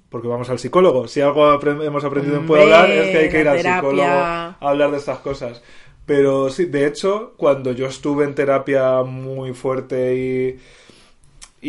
[0.10, 1.08] porque vamos al psicólogo.
[1.08, 4.04] Si algo hemos aprendido en Puedo Hablar es que hay que ir al psicólogo
[4.60, 5.64] a hablar de estas cosas.
[6.12, 10.60] Pero sí, de hecho, cuando yo estuve en terapia muy fuerte y,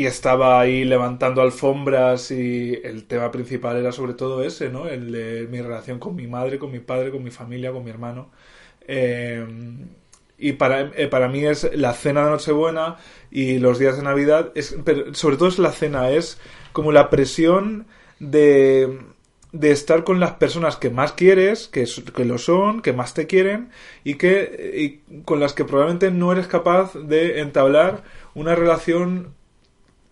[0.01, 4.89] y estaba ahí levantando alfombras y el tema principal era sobre todo ese, ¿no?
[4.89, 7.91] El de mi relación con mi madre, con mi padre, con mi familia, con mi
[7.91, 8.31] hermano.
[8.81, 9.47] Eh,
[10.39, 12.97] y para, eh, para mí es la cena de Nochebuena
[13.31, 16.41] y los días de Navidad, es, pero sobre todo es la cena, es
[16.73, 17.87] como la presión
[18.19, 18.99] de,
[19.53, 23.27] de estar con las personas que más quieres, que, que lo son, que más te
[23.27, 23.71] quieren
[24.05, 28.03] y que y con las que probablemente no eres capaz de entablar
[28.35, 29.35] una relación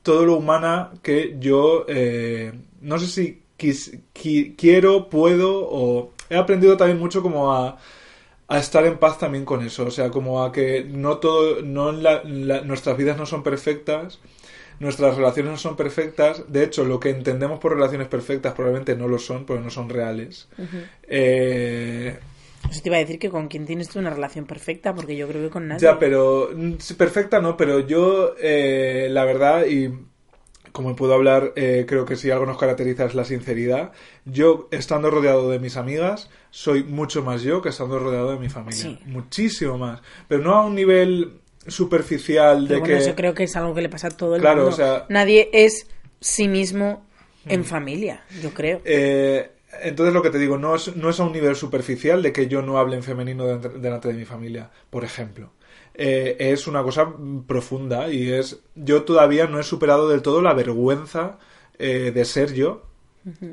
[0.02, 6.36] todo lo humana que yo eh, no sé si quis- qui- quiero, puedo o he
[6.36, 7.78] aprendido también mucho como a,
[8.48, 11.92] a estar en paz también con eso, o sea, como a que no todo, no
[11.92, 14.20] la- la- nuestras vidas no son perfectas,
[14.80, 19.06] nuestras relaciones no son perfectas, de hecho lo que entendemos por relaciones perfectas probablemente no
[19.08, 20.48] lo son, porque no son reales.
[21.04, 22.18] Eh,
[22.70, 25.26] Eso te iba a decir que con quien tienes tú una relación perfecta, porque yo
[25.28, 25.80] creo que con nadie.
[25.82, 29.90] Ya, pero mm, perfecta no, pero yo eh, la verdad y
[30.72, 33.90] como puedo hablar, eh, creo que si algo nos caracteriza es la sinceridad.
[34.24, 38.48] Yo estando rodeado de mis amigas soy mucho más yo que estando rodeado de mi
[38.48, 38.98] familia, Sí.
[39.06, 43.44] muchísimo más, pero no a un nivel superficial Pero de bueno, que eso creo que
[43.44, 44.74] es algo que le pasa a todo el Claro, mundo.
[44.74, 45.06] o sea-.
[45.08, 45.86] Nadie es
[46.20, 47.06] sí mismo
[47.46, 48.80] en familia, yo creo.
[48.84, 49.50] Eh,
[49.82, 52.48] entonces lo que te digo, no es, no es a un nivel superficial de que
[52.48, 55.52] yo no hable en femenino delante, de mi familia, por ejemplo.
[55.94, 57.12] Eh, es una cosa
[57.46, 58.60] profunda y es...
[58.74, 61.38] Yo todavía no he superado del todo la vergüenza
[61.78, 62.89] eh, de ser yo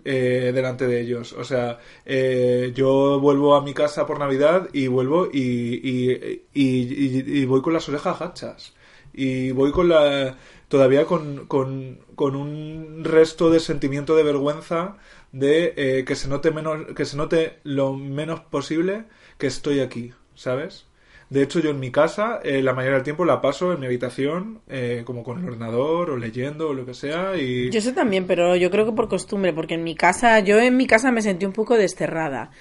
[0.05, 1.33] eh, delante de ellos.
[1.33, 7.45] O sea, eh, yo vuelvo a mi casa por Navidad y vuelvo y, y, y-
[7.45, 8.73] voy con las orejas hachas.
[9.13, 10.37] Y voy con la.
[10.67, 14.97] todavía con, con, con un resto de sentimiento de vergüenza
[15.31, 19.05] de eh, que se note menos que se note lo menos posible
[19.37, 20.86] que estoy aquí, ¿sabes?
[21.29, 23.85] De hecho, yo en mi casa, eh, la mayoría del tiempo la paso en mi
[23.85, 27.69] habitación, eh, como con el ordenador, o leyendo, o lo que sea, y...
[27.69, 30.77] Yo sé también, pero yo creo que por costumbre, porque en mi casa, yo en
[30.77, 32.51] mi casa me sentí un poco desterrada.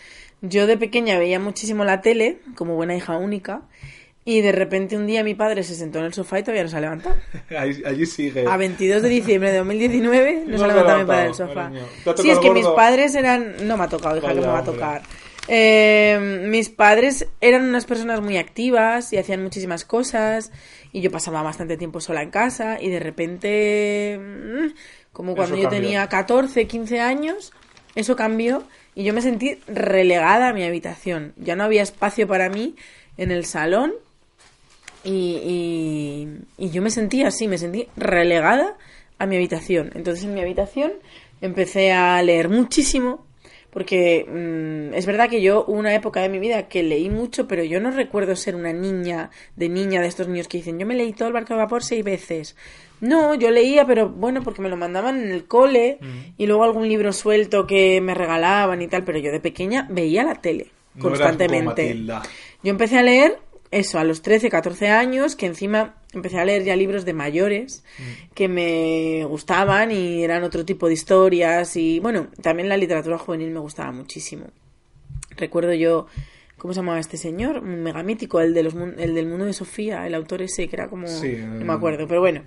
[0.42, 3.62] Yo de pequeña veía muchísimo la tele, como buena hija única,
[4.24, 6.68] y de repente un día mi padre se sentó en el sofá y todavía no
[6.68, 7.14] se ha levantado.
[7.56, 8.44] Allí sigue.
[8.48, 11.54] A 22 de diciembre de 2019 no, No se ha levantado mi padre del sofá.
[11.54, 11.84] cariño.
[12.02, 13.54] ¿Te ha Sí, es que mis padres eran...
[13.62, 15.02] No me ha tocado, hija, que me Vaya, va a hombre.
[15.48, 20.50] Eh, mis padres eran unas personas muy activas y hacían muchísimas cosas
[20.92, 24.74] y yo pasaba bastante tiempo sola en casa y de repente, mm,
[25.12, 25.88] como cuando Eso yo cambió.
[25.88, 27.52] tenía 14, 15 años,
[27.94, 31.32] eso cambió y yo me sentí relegada a mi habitación.
[31.36, 32.74] Ya no había espacio para mí
[33.16, 33.92] en el salón
[35.04, 35.38] y,
[36.58, 38.76] y, y yo me sentí así, me sentí relegada
[39.18, 39.92] a mi habitación.
[39.94, 40.92] Entonces en mi habitación
[41.40, 43.24] empecé a leer muchísimo,
[43.76, 47.62] porque mm, es verdad que yo una época de mi vida que leí mucho, pero
[47.62, 50.94] yo no recuerdo ser una niña de niña de estos niños que dicen, yo me
[50.94, 52.56] leí todo el barco de vapor seis veces.
[53.02, 55.98] No, yo leía, pero bueno, porque me lo mandaban en el cole
[56.38, 60.24] y luego algún libro suelto que me regalaban y tal, pero yo de pequeña veía
[60.24, 61.94] la tele No constantemente.
[62.62, 63.38] Yo empecé a leer
[63.70, 67.84] eso a los 13, 14 años, que encima empecé a leer ya libros de mayores
[68.34, 73.50] que me gustaban y eran otro tipo de historias y bueno, también la literatura juvenil
[73.50, 74.46] me gustaba muchísimo.
[75.36, 76.06] Recuerdo yo,
[76.56, 77.58] ¿cómo se llamaba este señor?
[77.58, 80.88] Un megamítico, el, de los, el del mundo de Sofía, el autor ese que era
[80.88, 81.06] como...
[81.06, 82.42] Sí, no me acuerdo, pero bueno,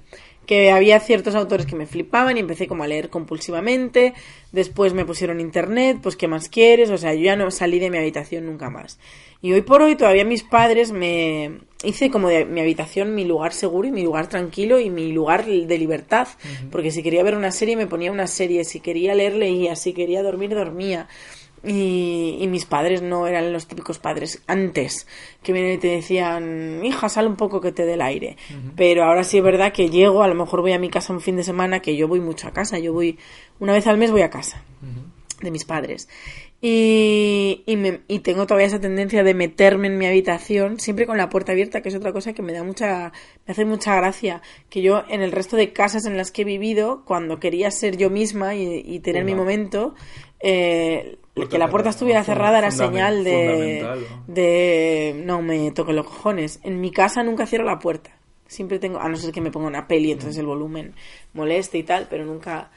[0.50, 4.16] que había ciertos autores que me flipaban y empecé como a leer compulsivamente,
[4.52, 6.90] después me pusieron internet, pues ¿qué más quieres?
[6.90, 8.98] O sea, yo ya no salí de mi habitación nunca más.
[9.44, 13.54] Y hoy por hoy todavía mis padres me hice como de mi habitación mi lugar
[13.54, 16.28] seguro y mi lugar tranquilo y mi lugar de libertad,
[16.72, 19.94] porque si quería ver una serie me ponía una serie, si quería leer leía, si
[19.94, 21.08] quería dormir dormía.
[21.66, 25.08] Y, y mis padres no eran los típicos padres antes
[25.44, 28.38] que vienen y te decían, hija, sal un poco que te dé el aire.
[28.78, 31.20] Pero ahora sí es verdad que llego, a lo mejor voy a mi casa un
[31.22, 33.18] fin de semana, que yo voy mucho a casa, yo voy
[33.60, 34.64] una vez al mes voy a casa
[35.42, 36.08] de mis padres.
[36.62, 41.18] Y, y, me- y tengo todavía esa tendencia de meterme en mi habitación, siempre con
[41.18, 43.14] la puerta abierta, que es otra cosa que me da mucha,
[43.48, 44.42] me hace mucha gracia.
[44.70, 47.96] Que yo en el resto de casas en las que he vivido, cuando quería ser
[47.96, 49.96] yo misma y, y tener mi momento,
[50.42, 54.34] eh, Puerta que la puerta estuviera cerrada era señal de, ¿no?
[54.34, 56.60] de no me toque los cojones.
[56.64, 58.12] En mi casa nunca cierro la puerta.
[58.48, 60.96] Siempre tengo, a no ser que me ponga una peli, entonces el volumen
[61.34, 62.72] moleste y tal, pero nunca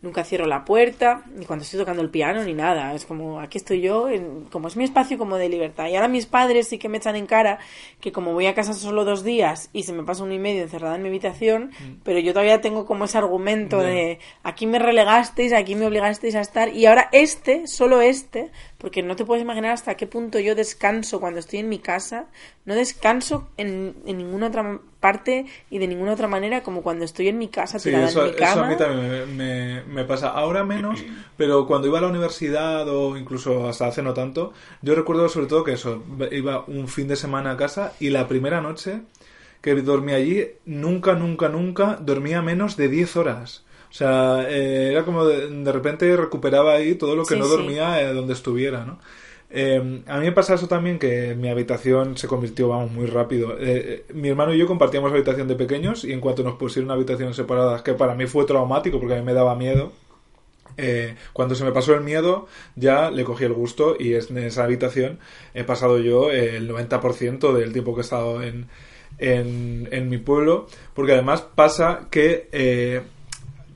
[0.00, 2.94] nunca cierro la puerta, ni cuando estoy tocando el piano, ni nada.
[2.94, 5.88] Es como, aquí estoy yo, en- como es mi espacio como de libertad.
[5.88, 7.58] Y ahora mis padres sí que me echan en cara
[8.00, 10.62] que como voy a casa solo dos días y se me pasa uno y medio
[10.62, 11.72] encerrada en mi habitación,
[12.04, 16.40] pero yo todavía tengo como ese argumento de aquí me relegasteis, aquí me obligasteis a
[16.42, 20.54] estar, y ahora este, solo este, porque no te puedes imaginar hasta qué punto yo
[20.54, 22.26] descanso cuando estoy en mi casa,
[22.64, 27.28] no descanso en, en ninguna otra parte y de ninguna otra manera como cuando estoy
[27.28, 28.68] en mi casa Sí, tirada eso, en mi eso a cama.
[28.70, 30.28] mí también me, me- me pasa.
[30.28, 31.04] Ahora menos,
[31.36, 35.46] pero cuando iba a la universidad o incluso hasta hace no tanto, yo recuerdo sobre
[35.46, 39.02] todo que eso, iba un fin de semana a casa y la primera noche
[39.60, 43.64] que dormí allí, nunca, nunca, nunca dormía menos de 10 horas.
[43.90, 47.46] O sea, eh, era como de, de repente recuperaba ahí todo lo que Sí, no
[47.48, 48.98] dormía eh, donde estuviera, ¿no?
[49.50, 53.52] Eh, a mí me pasa eso también que mi habitación se convirtió, vamos, muy rápido.
[53.58, 56.90] Eh, eh, mi hermano y yo compartíamos habitación de pequeños y en cuanto nos pusieron
[56.90, 59.92] habitaciones separadas, que para mí fue traumático porque a mí me daba miedo,
[60.76, 62.46] eh, cuando se me pasó el miedo
[62.76, 65.18] ya le cogí el gusto y es- en esa habitación
[65.54, 68.66] he pasado yo el 90% del tiempo que he estado en,
[69.18, 72.48] en, en mi pueblo, porque además pasa que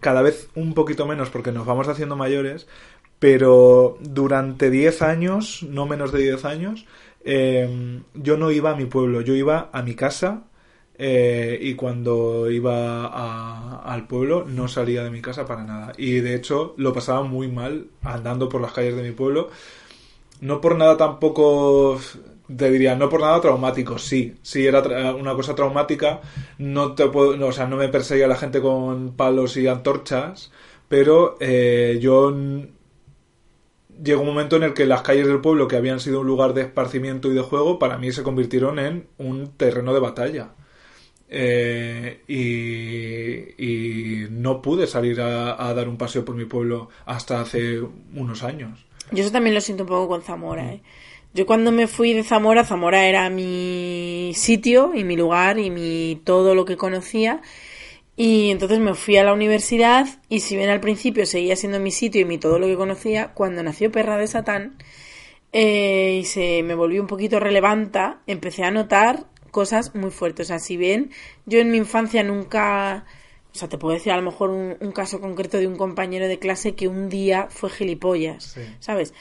[0.02, 2.68] cada vez un poquito menos porque nos vamos haciendo mayores,
[3.18, 6.86] pero durante 10 años, no menos de 10 años,
[7.24, 10.44] eh, yo no iba a mi pueblo, yo iba a mi casa
[10.98, 15.92] eh, y cuando iba a- al pueblo no salía de mi casa para nada.
[15.98, 19.50] Y de hecho lo pasaba muy mal andando por las calles de mi pueblo.
[20.40, 22.00] No por nada tampoco,
[22.56, 24.80] te diría, no por nada traumático, sí, sí era
[25.14, 26.20] una cosa traumática,
[26.58, 30.52] no te puedo, no, o sea, no me perseguía la gente con palos y antorchas,
[30.88, 32.34] pero eh, yo
[34.02, 36.54] llegó un momento en el que las calles del pueblo, que habían sido un lugar
[36.54, 40.50] de esparcimiento y de juego, para mí se convirtieron en un terreno de batalla.
[41.34, 47.40] Eh, y, y no pude salir a, a dar un paseo por mi pueblo hasta
[47.40, 47.80] hace
[48.14, 48.84] unos años.
[49.12, 50.82] Yo eso también lo siento un poco con Zamora, ¿eh?
[51.34, 56.20] Yo cuando me fui de Zamora, Zamora era mi sitio y mi lugar y mi
[56.24, 57.40] todo lo que conocía.
[58.16, 61.90] Y entonces me fui a la universidad y si bien al principio seguía siendo mi
[61.90, 64.76] sitio y mi todo lo que conocía, cuando nació Perra de Satán
[65.52, 70.46] eh, y se me volvió un poquito relevanta, empecé a notar cosas muy fuertes.
[70.46, 71.10] O sea, si bien
[71.46, 73.06] yo en mi infancia nunca...
[73.54, 76.26] O sea, te puedo decir a lo mejor un, un caso concreto de un compañero
[76.26, 78.62] de clase que un día fue gilipollas, Sí.
[78.80, 79.12] ¿sabes?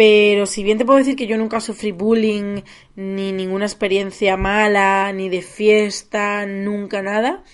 [0.00, 2.62] Pero si bien te puedo decir que yo nunca sufrí bullying,
[2.96, 7.44] ni ninguna experiencia mala, ni de fiesta, nunca nada,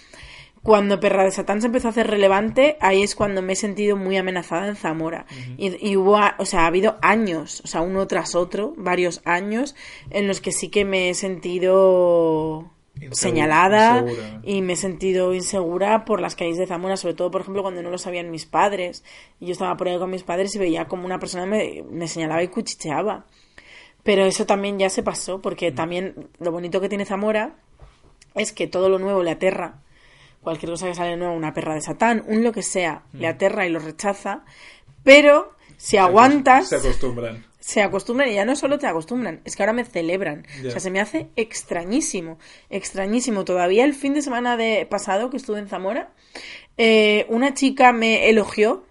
[0.62, 3.96] cuando Perra de Satán se empezó a hacer relevante, ahí es cuando me he sentido
[3.96, 5.26] muy amenazada en Zamora.
[5.58, 9.74] y, y hubo, o sea, ha habido años, o sea, uno tras otro, varios años,
[10.10, 12.70] en los que sí que me he sentido
[13.12, 14.40] Señalada insegura.
[14.42, 17.82] y me he sentido insegura por las calles de Zamora, sobre todo, por ejemplo, cuando
[17.82, 19.04] no lo sabían mis padres.
[19.40, 22.08] Y yo estaba por ahí con mis padres y veía como una persona me, me
[22.08, 23.26] señalaba y cuchicheaba.
[24.02, 27.56] Pero eso también ya se pasó, porque también lo bonito que tiene Zamora
[28.34, 29.82] es que todo lo nuevo le aterra.
[30.42, 33.66] Cualquier cosa que sale nuevo, una perra de Satán, un lo que sea, le aterra
[33.66, 34.44] y lo rechaza.
[35.02, 37.45] Pero si aguantas, Se acostumbran.
[37.66, 40.46] Se acostumbran y ya no solo te acostumbran, es que ahora me celebran.
[40.64, 42.38] O sea, se me hace extrañísimo,
[42.70, 43.44] extrañísimo.
[43.44, 46.12] Todavía el fin de semana de pasado que estuve en Zamora,
[46.78, 48.84] eh, una chica me elogió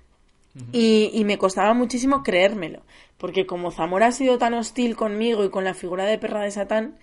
[0.73, 2.81] y, y me costaba muchísimo creérmelo.
[3.17, 6.51] Porque como Zamora ha sido tan hostil conmigo y con la figura de perra de
[6.51, 6.97] Satán,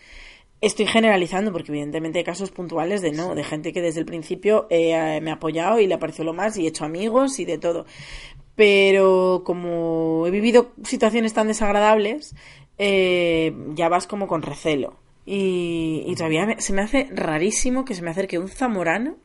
[0.60, 4.66] estoy generalizando, porque evidentemente hay casos puntuales de no, de gente que desde el principio
[4.68, 7.56] eh, me ha apoyado y le pareció lo más y he hecho amigos y de
[7.56, 7.86] todo.
[8.56, 12.34] Pero como he vivido situaciones tan desagradables,
[12.78, 14.94] eh, ya vas como con recelo.
[15.24, 19.16] Y, y todavía me- se me hace rarísimo que se me acerque un zamorano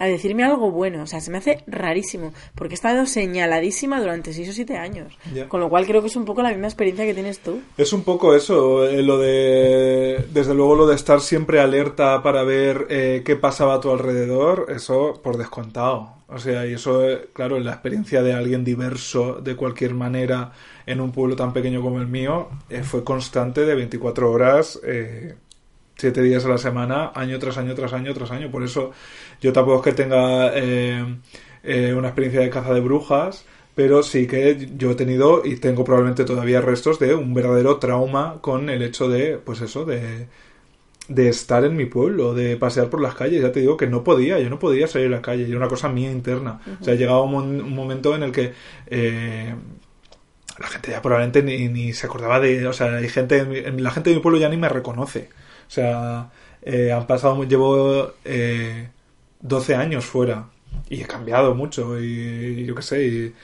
[0.00, 1.02] a decirme algo bueno.
[1.02, 2.32] O sea, se me hace rarísimo.
[2.54, 5.16] Porque he estado señaladísima durante 6 o 7 años.
[5.48, 7.60] Con lo cual creo que es un poco la misma experiencia que tienes tú.
[7.78, 12.42] Es un poco eso, eh, lo de, desde luego lo de estar siempre alerta para
[12.44, 16.17] ver eh, qué pasaba a tu alrededor, eso por descontado.
[16.28, 20.52] O sea, y eso, eh, claro, la experiencia de alguien diverso de cualquier manera
[20.86, 25.34] en un pueblo tan pequeño como el mío, eh, fue constante de 24 horas, eh,
[25.98, 28.50] 7 días a la semana, año tras año tras año tras año.
[28.50, 28.92] Por eso
[29.40, 31.04] yo tampoco es que tenga eh,
[31.64, 35.84] eh, una experiencia de caza de brujas, pero sí que yo he tenido y tengo
[35.84, 40.28] probablemente todavía restos de un verdadero trauma con el hecho de, pues eso, de,
[41.08, 43.42] de estar en mi pueblo, de pasear por las calles.
[43.42, 45.68] Ya te digo que no podía, yo no podía salir a la calle, era una
[45.68, 46.60] cosa mía interna.
[46.80, 48.52] O sea, llegaba un, un momento en el que
[48.86, 49.54] eh,
[50.58, 53.58] la gente ya probablemente ni, ni se acordaba de, o sea, hay gente, en mi-
[53.58, 55.28] en la gente de mi pueblo ya ni me reconoce.
[55.68, 56.30] O sea,
[56.62, 58.88] eh, han pasado, llevo eh,
[59.40, 60.48] 12 años fuera
[60.90, 63.34] y he cambiado mucho y, yo qué sé, y,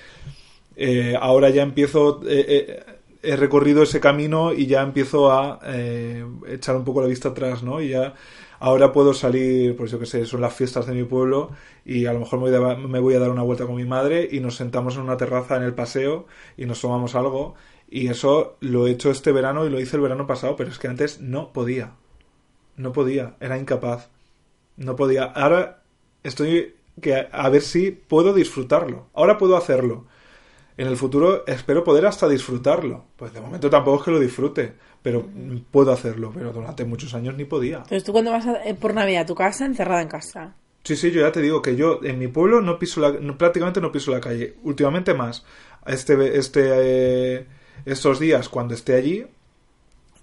[0.76, 2.84] eh, ahora ya empiezo, eh,
[3.24, 7.62] he recorrido ese camino y ya empiezo a eh, echar un poco la vista atrás,
[7.62, 7.80] ¿no?
[7.80, 8.14] Y ya
[8.60, 11.50] ahora puedo salir, pues yo qué sé, son las fiestas de mi pueblo
[11.84, 13.84] y a lo mejor me voy, a, me voy a dar una vuelta con mi
[13.84, 17.54] madre y nos sentamos en una terraza en el paseo y nos tomamos algo
[17.88, 20.78] y eso lo he hecho este verano y lo hice el verano pasado, pero es
[20.78, 21.94] que antes no podía,
[22.76, 24.10] no podía, era incapaz,
[24.76, 25.24] no podía.
[25.24, 25.82] Ahora
[26.22, 30.06] estoy que a, a ver si puedo disfrutarlo, ahora puedo hacerlo.
[30.76, 33.04] En el futuro espero poder hasta disfrutarlo.
[33.16, 34.72] Pues de momento tampoco es que lo disfrute,
[35.02, 35.24] pero
[35.70, 36.32] puedo hacerlo.
[36.34, 37.76] Pero durante muchos años ni podía.
[37.76, 40.56] Entonces tú cuando vas a- eh, por Navidad a tu casa, encerrada en casa.
[40.82, 43.38] Sí, sí, yo ya te digo que yo en mi pueblo no piso la, no-
[43.38, 44.54] prácticamente no piso la calle.
[44.64, 45.44] Últimamente más.
[45.86, 46.60] Este, este,
[47.38, 47.46] eh,
[47.86, 49.24] estos días cuando esté allí,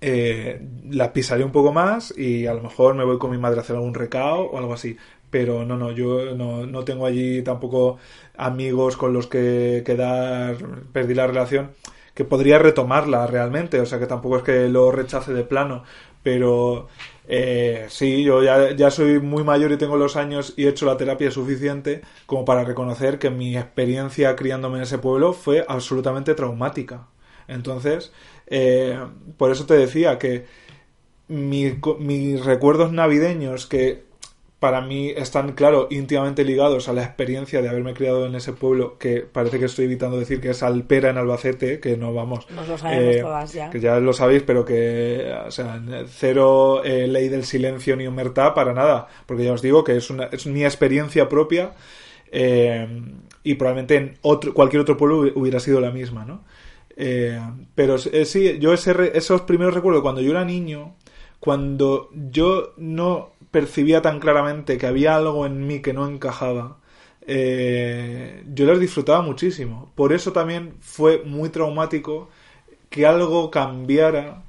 [0.01, 3.59] eh, la pisaré un poco más y a lo mejor me voy con mi madre
[3.59, 4.97] a hacer algún recao o algo así.
[5.31, 7.97] Pero no, no, yo no, no tengo allí tampoco
[8.37, 10.57] amigos con los que quedar,
[10.93, 11.71] perdí la relación,
[12.13, 15.83] que podría retomarla realmente, o sea que tampoco es que lo rechace de plano,
[16.23, 16.87] pero
[17.27, 20.85] eh, sí, yo ya, ya soy muy mayor y tengo los años y he hecho
[20.85, 26.35] la terapia suficiente como para reconocer que mi experiencia criándome en ese pueblo fue absolutamente
[26.35, 27.07] traumática.
[27.47, 28.11] Entonces,
[28.47, 28.99] eh,
[29.37, 30.45] por eso te decía que
[31.27, 34.03] mis recuerdos navideños que
[34.61, 38.99] para mí están, claro, íntimamente ligados a la experiencia de haberme criado en ese pueblo,
[38.99, 42.47] que parece que estoy evitando decir que es Alpera en Albacete, que no vamos.
[42.51, 43.71] Nos lo sabemos eh, todas ya.
[43.71, 48.53] Que ya lo sabéis, pero que, o sea, cero eh, ley del silencio ni humertad
[48.53, 51.71] para nada, porque ya os digo que es, una, es mi experiencia propia
[52.31, 52.87] eh,
[53.43, 56.43] y probablemente en otro, cualquier otro pueblo hubi- hubiera sido la misma, ¿no?
[57.73, 60.93] Pero sí, yo ese esos primeros recuerdos cuando yo era niño,
[61.39, 66.77] cuando yo no percibía tan claramente que había algo en mí que no encajaba,
[67.27, 69.91] eh, yo las disfrutaba muchísimo.
[69.95, 72.29] Por eso también fue muy traumático
[72.89, 74.43] que algo cambiara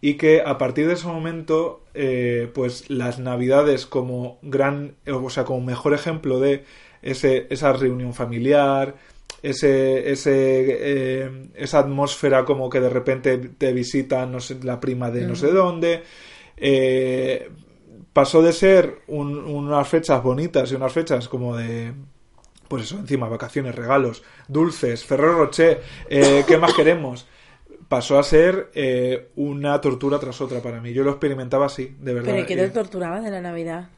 [0.00, 5.44] y que a partir de ese momento, eh, pues las navidades como gran, o sea,
[5.44, 6.64] como mejor ejemplo de
[7.02, 8.96] ese, esa reunión familiar,
[9.42, 15.10] ese, ese, eh, esa atmósfera como que de repente te visita no sé, la prima
[15.10, 16.02] de no sé dónde,
[16.56, 17.50] eh,
[18.18, 21.92] pasó de ser un- unas fechas bonitas y unas fechas como de
[22.66, 27.28] pues eso, encima, vacaciones, regalos, dulces, Ferrero Rocher, eh, ¿qué más queremos?
[27.88, 30.92] Pasó a ser eh, una tortura tras otra para mí.
[30.92, 32.30] Yo lo experimentaba así, de verdad.
[32.32, 33.88] Pero ¿y qué te Eh, torturaba de la Navidad?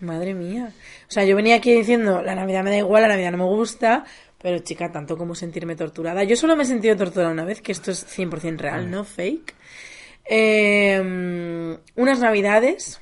[0.00, 0.72] Madre mía.
[1.08, 3.44] O sea, yo venía aquí diciendo, la Navidad me da igual, la Navidad no me
[3.56, 4.04] gusta,
[4.40, 6.22] pero chica, tanto como sentirme torturada.
[6.22, 9.54] Yo solo me he sentido torturada una vez, que esto es 100% real, no fake.
[10.30, 13.00] Eh, unas Navidades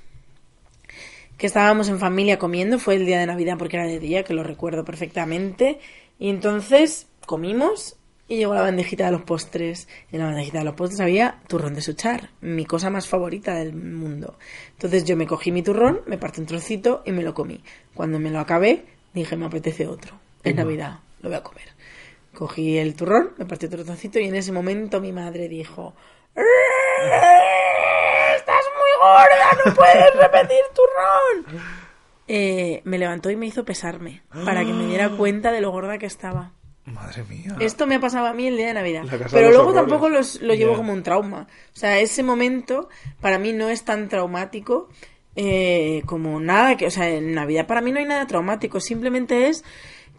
[1.36, 4.34] que estábamos en familia comiendo, fue el día de Navidad porque era de día, que
[4.34, 5.78] lo recuerdo perfectamente,
[6.18, 7.96] y entonces comimos
[8.28, 9.88] y llegó la bandejita de los postres.
[10.10, 13.74] En la bandejita de los postres había turrón de suchar, mi cosa más favorita del
[13.74, 14.38] mundo.
[14.72, 17.62] Entonces yo me cogí mi turrón, me partí un trocito y me lo comí.
[17.94, 20.18] Cuando me lo acabé, dije, me apetece otro.
[20.42, 21.68] Es Navidad, lo voy a comer.
[22.34, 25.94] Cogí el turrón, me partí otro trocito y en ese momento mi madre dijo,
[26.34, 26.44] ¡Estás
[27.80, 27.95] muy
[29.12, 29.64] gorda!
[29.66, 31.62] ¡No puedes repetir turrón!
[32.28, 35.98] Eh, me levantó y me hizo pesarme para que me diera cuenta de lo gorda
[35.98, 36.52] que estaba.
[36.84, 37.56] Madre mía.
[37.60, 39.02] Esto me ha pasado a mí el día de Navidad.
[39.32, 39.74] Pero luego horrores.
[39.82, 40.76] tampoco los- lo llevo Ya.
[40.78, 41.46] como un trauma.
[41.74, 42.88] O sea, ese momento
[43.20, 44.88] para mí no es tan traumático
[45.34, 46.86] eh, como nada que...
[46.86, 48.78] O sea, en Navidad para mí no hay nada traumático.
[48.80, 49.64] Simplemente es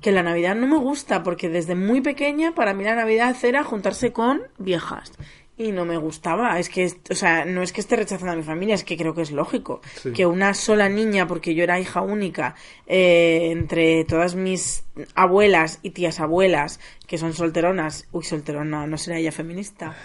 [0.02, 3.64] que la Navidad no me gusta porque desde muy pequeña para mí la Navidad era
[3.64, 5.12] juntarse con viejas.
[5.58, 6.60] Y no me gustaba.
[6.60, 9.16] Es que, o sea, no es que esté rechazando a mi familia, es que creo
[9.16, 9.82] que es lógico.
[10.02, 10.12] Sí.
[10.12, 12.56] Que una sola niña, porque yo era hija única,
[12.86, 14.84] eh, entre todas mis
[15.16, 19.96] abuelas y tías abuelas, que son solteronas, uy, solterona, no será ella feminista,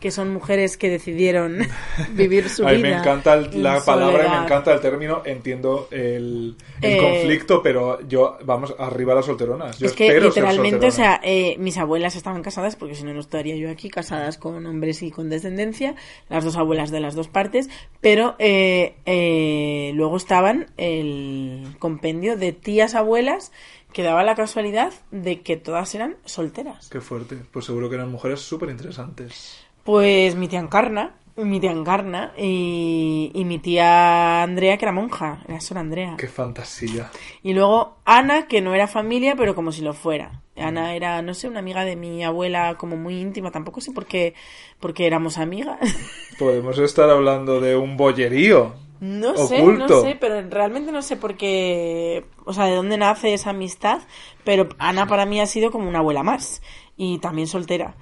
[0.00, 1.58] que son mujeres que decidieron
[2.14, 2.88] vivir su A mí vida.
[2.88, 5.22] me encanta el- la palabra y me encanta el término.
[5.24, 9.78] Entiendo el, el Eh, conflicto, pero yo, vamos, arriba las solteronas.
[9.78, 13.20] Yo es que literalmente, o sea, eh, mis abuelas estaban casadas, porque si no, no
[13.20, 15.94] estaría yo aquí, casadas con hombres y con descendencia,
[16.28, 17.68] las dos abuelas de las dos partes,
[18.00, 23.52] pero eh, eh, luego estaban el compendio de tías abuelas
[23.96, 26.90] que daba la casualidad de que todas eran solteras.
[26.90, 27.38] Qué fuerte.
[27.50, 29.64] Pues seguro que eran mujeres súper interesantes.
[29.84, 35.42] Pues mi tía Encarna, mi tía Encarna y, y mi tía Andrea, que era monja,
[35.48, 36.16] era Sor Andrea.
[36.18, 37.10] Qué fantasía.
[37.42, 40.42] Y luego Ana, que no era familia, pero como si lo fuera.
[40.56, 44.04] Ana era, no sé, una amiga de mi abuela como muy íntima, tampoco sé por
[44.04, 44.34] qué,
[44.78, 45.78] porque éramos amigas.
[46.38, 48.74] Podemos estar hablando de un bollerío.
[49.00, 49.86] No sé, Oculto.
[49.88, 54.00] no sé, pero realmente no sé por qué, o sea, de dónde nace esa amistad,
[54.44, 56.62] pero Ana para mí ha sido como una abuela más
[56.96, 57.94] y también soltera.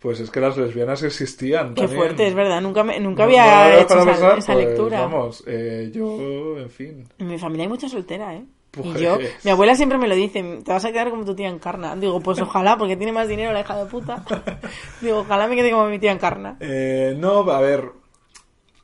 [0.00, 1.74] Pues es que las lesbianas existían.
[1.74, 1.98] Qué también.
[2.00, 5.00] fuerte, es verdad, nunca, me- nunca No- no había lo hecho esa, esa pues, lectura.
[5.00, 7.04] Vamos, eh, yo, en fin.
[7.18, 8.44] En mi familia hay mucha soltera, ¿eh?
[8.76, 11.34] Y Pues- yo, mi abuela siempre me lo dice, te vas a quedar como tu
[11.34, 11.96] tía Encarna.
[11.96, 14.22] Digo, pues ojalá, porque tiene más dinero la hija de puta.
[15.00, 16.58] Digo, ojalá me quede como mi tía Encarna.
[16.60, 17.90] Eh, no, a ver,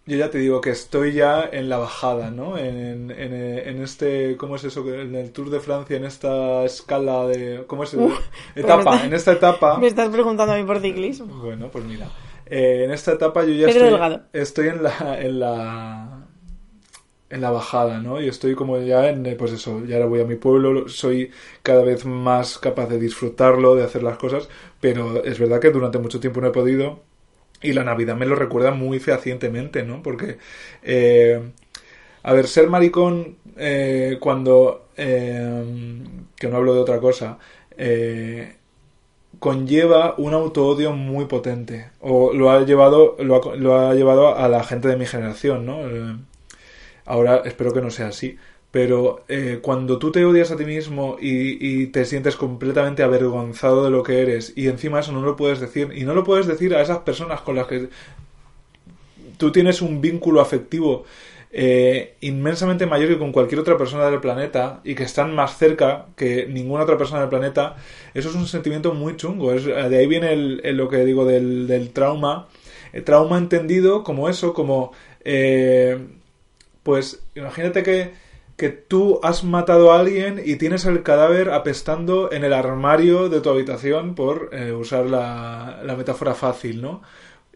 [0.07, 2.59] yo ya te digo que estoy ya en la bajada, ¿no?
[2.59, 4.87] En, en, en este, ¿cómo es eso?
[4.93, 7.91] En el Tour de Francia, en esta escala de, ¿cómo es?
[7.91, 8.11] Pero
[8.55, 9.79] etapa, está- en esta etapa.
[9.81, 11.27] Me estás preguntando a mí por ciclismo.
[11.27, 12.09] Bueno, pues mira,
[12.47, 14.21] eh, en esta etapa yo ya estoy, Delgado.
[14.35, 16.27] estoy en la, en la,
[17.31, 18.21] en la bajada, ¿no?
[18.21, 21.31] Y estoy como ya en, eh, pues eso, ya ahora voy a mi pueblo, soy
[21.63, 24.49] cada vez más capaz de disfrutarlo, de hacer las cosas,
[24.81, 27.01] pero es verdad que durante mucho tiempo no he podido
[27.65, 30.03] y la Navidad me lo recuerda muy fehacientemente, ¿no?
[30.03, 30.39] Porque,
[30.83, 31.41] eh,
[32.23, 35.65] a ver, ser maricón eh, cuando, eh,
[36.37, 37.39] que no hablo de otra cosa,
[37.77, 38.57] eh,
[39.39, 44.49] conlleva un autoodio muy potente o lo ha llevado lo ha, lo ha llevado a
[44.49, 46.17] la gente de mi generación no Eh,
[47.05, 48.39] ahora espero que no sea así
[48.75, 53.91] pero eh, cuando tú te odias a ti mismo y, te sientes completamente avergonzado de
[53.91, 56.75] lo que eres y encima eso no lo puedes decir y no lo puedes decir
[56.75, 57.89] a esas personas con las que
[59.37, 61.05] tú tienes un vínculo afectivo
[61.53, 66.07] eh, inmensamente mayor que con cualquier otra persona del planeta y que están más cerca
[66.17, 67.77] que ninguna otra persona del planeta,
[68.13, 69.53] eso es un sentimiento muy chungo.
[69.53, 72.49] Es, de ahí viene lo que digo del, del trauma.
[72.93, 74.91] El trauma entendido como eso, como...
[75.25, 75.97] eh,
[76.83, 78.24] pues imagínate que,
[78.57, 83.41] que tú has matado a alguien y tienes el cadáver apestando en el armario de
[83.41, 87.03] tu habitación, por eh, usar la, la metáfora fácil, ¿no?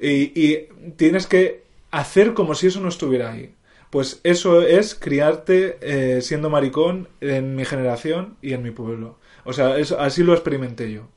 [0.00, 3.54] Y, y tienes que hacer como si eso no estuviera ahí.
[3.90, 9.18] Pues eso es criarte eh, siendo maricón en mi generación y en mi pueblo.
[9.44, 11.08] O sea, eso, así lo experimenté yo.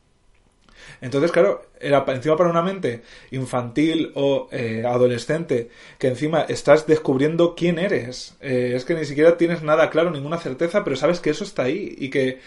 [1.02, 7.56] Entonces, claro, era encima para una mente infantil o eh, adolescente, que encima estás descubriendo
[7.56, 8.38] quién eres.
[8.40, 11.64] Eh, es que ni siquiera tienes nada claro, ninguna certeza, pero sabes que eso está
[11.64, 12.40] ahí y que,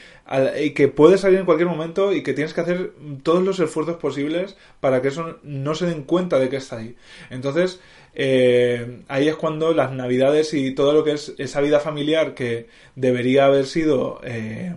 [0.62, 2.92] y que puede salir en cualquier momento y que tienes que hacer
[3.24, 6.96] todos los esfuerzos posibles para que eso no se den cuenta de que está ahí.
[7.30, 7.80] Entonces,
[8.14, 12.68] eh, ahí es cuando las navidades y todo lo que es esa vida familiar que
[12.94, 14.20] debería haber sido...
[14.22, 14.74] eh,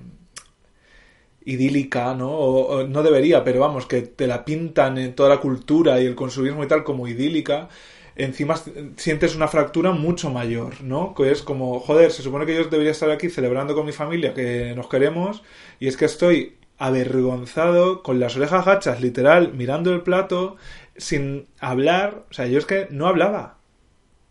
[1.48, 2.30] idílica, ¿no?
[2.32, 6.06] O, o no debería, pero vamos, que te la pintan en toda la cultura y
[6.06, 7.70] el consumismo y tal como idílica,
[8.18, 8.56] encima
[8.98, 11.14] sientes una fractura mucho mayor, ¿no?
[11.16, 14.34] Que es como, joder, se supone que yo debería estar aquí celebrando con mi familia,
[14.34, 15.44] que nos queremos,
[15.80, 20.58] y es que estoy avergonzado, con las orejas gachas, literal, mirando el plato,
[20.98, 23.57] sin hablar, o sea, yo es que no hablaba.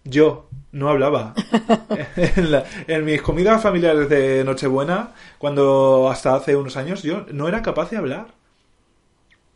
[0.08, 1.34] Yo no hablaba.
[2.16, 7.48] en, la- en mis comidas familiares de Nochebuena, cuando hasta hace unos años, yo no
[7.48, 8.28] era capaz de hablar.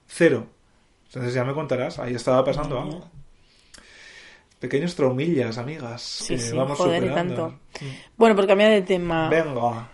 [0.06, 0.46] Cero.
[1.06, 3.08] Entonces ya me contarás, ahí estaba pasando Madre algo.
[4.58, 6.02] Pequeños traumillas, amigas.
[6.02, 7.34] Sí, que sí, vamos joder, y superando.
[7.34, 7.58] tanto.
[8.16, 9.88] Bueno, por cambiar de tema, Venga.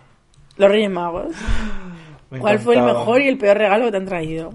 [0.57, 1.35] los Reyes Magos.
[2.31, 4.55] me ¿Cuál fue el mejor y el peor regalo que te han traído?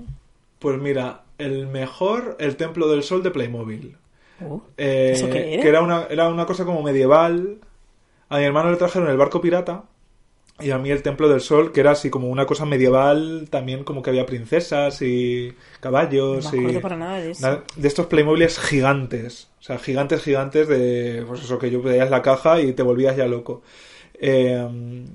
[0.59, 3.97] Pues mira, el mejor, el Templo del Sol de Playmobil.
[4.41, 5.63] Uh, Eh, ¿Eso qué era?
[5.63, 7.59] Que era una, era una cosa como medieval.
[8.29, 9.83] A mi hermano le trajeron el barco pirata.
[10.59, 13.83] Y a mí el Templo del Sol, que era así como una cosa medieval, también
[13.83, 16.45] como que había princesas y caballos.
[16.45, 16.59] no me y...
[16.61, 17.47] acuerdo para nada de eso.
[17.47, 19.49] Na- De estos Playmobiles gigantes.
[19.59, 21.23] O sea, gigantes, gigantes de...
[21.27, 23.63] Pues eso, que yo veías la caja y te volvías ya loco.
[24.13, 25.05] Eh,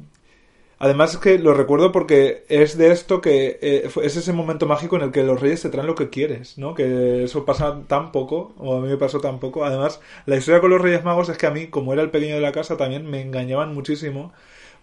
[0.79, 3.59] además es que lo recuerdo porque es de esto que...
[3.63, 6.59] eh, es ese momento mágico en el que los reyes te traen lo que quieres,
[6.59, 6.75] ¿no?
[6.75, 9.65] Que eso pasa tan poco, o a mí me pasó tan poco.
[9.65, 12.35] Además, la historia con los reyes magos es que a mí, como era el pequeño
[12.37, 14.33] de la casa, también me engañaban muchísimo.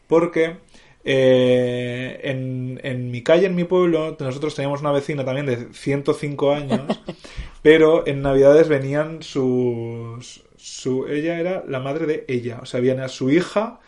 [0.07, 0.57] Porque...
[1.05, 6.53] eh, en, en mi calle, en mi pueblo, nosotros teníamos una vecina también de 105
[6.53, 7.01] años,
[7.61, 10.43] pero en Navidades venían sus...
[10.55, 13.81] Su, ella era la madre de ella, o sea, viene a su hija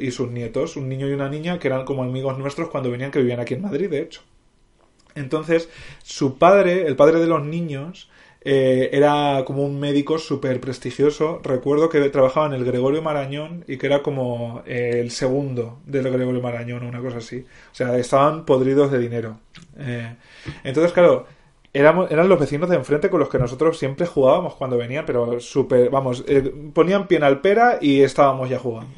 [0.00, 3.10] y sus nietos, un niño y una niña que eran como amigos nuestros cuando venían,
[3.10, 4.22] que vivían aquí en Madrid, de hecho.
[5.14, 5.68] Entonces,
[6.02, 8.08] su padre, el padre de los niños,
[8.40, 11.40] eh, era como un médico súper prestigioso.
[11.42, 16.10] Recuerdo que trabajaba en el Gregorio Marañón y que era como eh, el segundo del
[16.10, 17.44] Gregorio Marañón o una cosa así.
[17.72, 19.40] O sea, estaban podridos de dinero.
[19.78, 20.14] Eh,
[20.64, 21.26] entonces, claro,
[21.72, 25.40] éramos, eran los vecinos de enfrente con los que nosotros siempre jugábamos cuando venían, pero
[25.40, 26.24] súper, vamos,
[26.72, 28.94] ponían pie en alpera y estábamos ya jugando.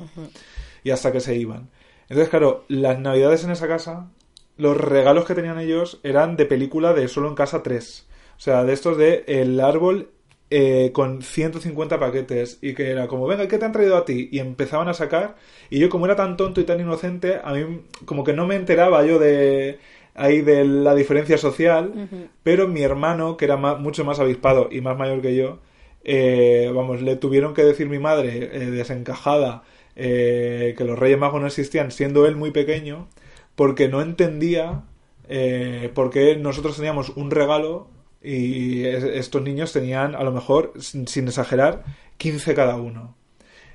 [0.84, 1.70] Y hasta que se iban.
[2.02, 4.10] Entonces, claro, las navidades en esa casa,
[4.56, 8.06] los regalos que tenían ellos eran de película de Solo en Casa 3.
[8.36, 10.10] O sea, de estos de El Árbol
[10.52, 14.28] eh, con 150 paquetes y que era como, venga, ¿qué te han traído a ti?
[14.32, 15.36] Y empezaban a sacar
[15.70, 18.56] y yo como era tan tonto y tan inocente, a mí como que no me
[18.56, 19.78] enteraba yo de
[20.14, 22.08] ahí de la diferencia social,
[22.42, 25.60] pero mi hermano, que era mucho más avispado y más mayor que yo,
[26.02, 29.62] eh, vamos, le tuvieron que decir mi madre, eh, desencajada,
[29.96, 33.08] eh, que los Reyes Magos no existían, siendo él muy pequeño,
[33.54, 34.84] porque no entendía
[35.28, 37.88] eh, por qué nosotros teníamos un regalo
[38.22, 41.84] y es- estos niños tenían, a lo mejor, sin, sin exagerar,
[42.18, 43.16] 15 cada uno.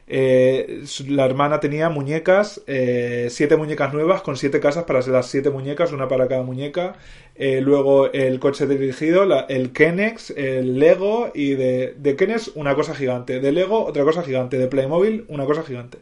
[0.07, 5.49] Eh, la hermana tenía muñecas, eh, siete muñecas nuevas con siete casas para las siete
[5.49, 6.95] muñecas, una para cada muñeca.
[7.35, 12.93] Eh, luego el coche dirigido, el Kenex, el Lego y de, de Kenex una cosa
[12.93, 15.97] gigante, de Lego otra cosa gigante, de Playmobil una cosa gigante.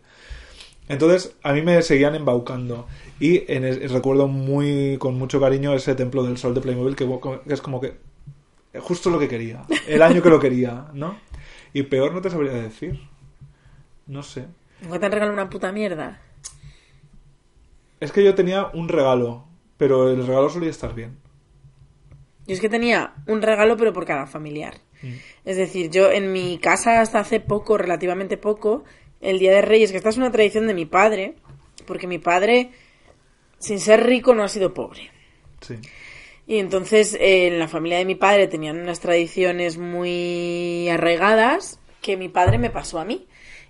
[0.90, 2.88] Entonces a mí me seguían embaucando
[3.20, 7.08] y en recuerdo muy con mucho cariño ese Templo del Sol de Playmobil que,
[7.48, 7.94] que es como que
[8.80, 11.18] justo lo que quería, el año que lo quería, ¿no?
[11.72, 13.00] Y peor no te sabría decir.
[14.08, 14.46] No sé.
[14.82, 16.22] ¿Nunca te han regalado una puta mierda?
[18.00, 19.46] Es que yo tenía un regalo,
[19.78, 21.18] pero el regalo solía estar bien.
[22.46, 24.76] Yo es que tenía un regalo, pero por cada familiar.
[25.02, 25.14] Mm.
[25.46, 28.84] Es decir, yo en mi casa hasta hace poco, relativamente poco,
[29.22, 31.36] el Día de Reyes, que esta es una tradición de mi padre,
[31.88, 32.72] porque mi padre,
[33.60, 35.10] sin ser rico, no ha sido pobre.
[35.62, 35.76] Sí.
[36.46, 42.18] Y entonces eh, en la familia de mi padre tenían unas tradiciones muy arraigadas que
[42.18, 43.28] mi padre me pasó a mí.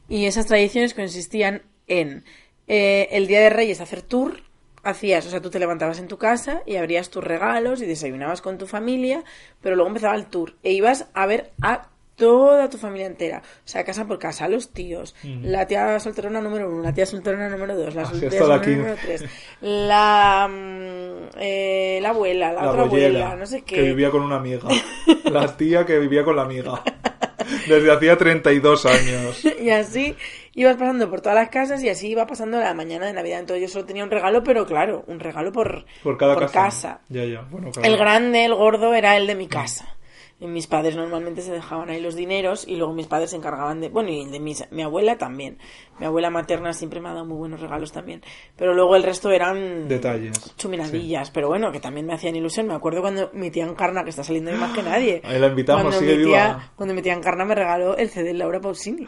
[0.10, 2.24] Y esas tradiciones consistían en
[2.68, 4.42] eh, el día de Reyes hacer tour.
[4.84, 8.42] Hacías, o sea, tú te levantabas en tu casa y abrías tus regalos y desayunabas
[8.42, 9.24] con tu familia,
[9.62, 13.42] pero luego empezaba el tour e ibas a ver a toda tu familia entera.
[13.44, 17.50] O sea, casa por casa, los tíos, la tía solterona número uno, la tía solterona
[17.50, 19.26] número dos, la Así soltera hasta la número tres,
[19.62, 23.76] la, mm, eh, la abuela, la, La otra bollera, abuela, no sé qué.
[23.76, 24.68] que vivía con una amiga.
[25.26, 26.82] La tía que vivía con la amiga.
[27.68, 29.46] Desde hacía 32 años.
[29.62, 30.16] y así
[30.54, 33.40] ibas pasando por todas las casas y así iba pasando la mañana de Navidad.
[33.40, 36.54] Entonces yo solo tenía un regalo, pero claro, un regalo por, Por cada casa.
[36.54, 37.02] casa.
[37.10, 37.42] Ya, ya.
[37.50, 37.88] Bueno, claro.
[37.90, 39.96] El grande, el gordo, era el de mi casa.
[40.44, 43.90] Mis padres normalmente se dejaban ahí los dineros y luego mis padres se encargaban de...
[43.90, 45.58] Bueno, y de mis- mi abuela también.
[46.00, 48.22] Mi abuela materna siempre me ha dado muy buenos regalos también.
[48.58, 49.88] Pero luego el resto eran...
[49.88, 50.54] Detalles.
[50.58, 52.68] Chuminadillas, pero bueno, que también me hacían ilusión.
[52.68, 55.22] Me acuerdo cuando mi tía Encarna, que está saliendo ahí más que nadie.
[55.24, 56.72] Ahí la invitamos, cuando sigue mi tía, viva.
[56.76, 59.06] Cuando mi tía Encarna me regaló el CD de Laura Pausini.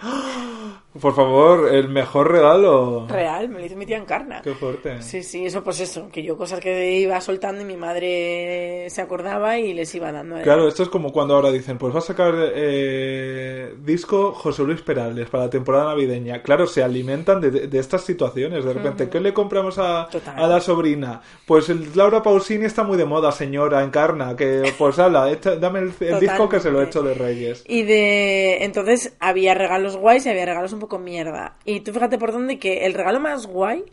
[1.00, 3.06] Por favor, el mejor regalo.
[3.08, 4.42] Real, me lo hizo mi tía Encarna.
[4.42, 5.02] Qué fuerte.
[5.02, 9.02] Sí, sí, eso pues eso, que yo cosas que iba soltando y mi madre se
[9.02, 10.42] acordaba y les iba dando.
[10.42, 14.82] Claro, esto es como cuando ahora dicen, pues va a sacar eh, disco José Luis
[14.82, 16.42] Perales para la temporada navideña.
[16.42, 18.64] Claro, se alimentan de, de estas situaciones.
[18.64, 21.22] De repente, ¿qué le compramos a, a la sobrina?
[21.46, 24.36] Pues el Laura Pausini está muy de moda, señora, encarna.
[24.36, 27.64] Que, pues ala, echa- dame el, el disco que se lo he hecho de Reyes.
[27.68, 31.58] Y de entonces había regalos guays y había regalos un poco mierda.
[31.66, 33.84] Y tú fíjate por dónde que el regalo más guay,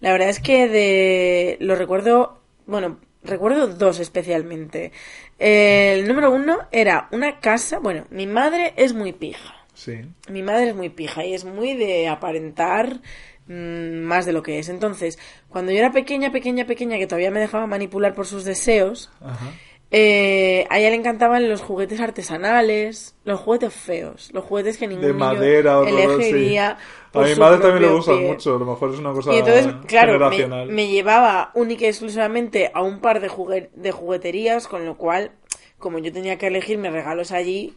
[0.00, 4.92] la verdad es que de lo recuerdo, bueno, recuerdo dos especialmente.
[5.38, 9.54] El número uno era una casa, bueno, mi madre es muy pija.
[9.74, 10.00] Sí.
[10.28, 13.00] Mi madre es muy pija y es muy de aparentar
[13.46, 14.68] mm, más de lo que es.
[14.68, 19.10] Entonces, cuando yo era pequeña, pequeña, pequeña, que todavía me dejaba manipular por sus deseos,
[19.20, 19.52] Ajá.
[19.92, 25.02] Eh, a ella le encantaban los juguetes artesanales, los juguetes feos, los juguetes que ningún
[25.02, 25.90] De niño madera, sí.
[25.90, 26.78] elegiría.
[27.12, 28.54] A mi madre también le gustan mucho.
[28.54, 30.30] A lo mejor es una cosa Y entonces, claro,
[30.68, 35.32] me, llevaba única y exclusivamente a un par de, de jugueterías, con lo cual,
[35.78, 37.74] como yo tenía que elegir mis regalos allí,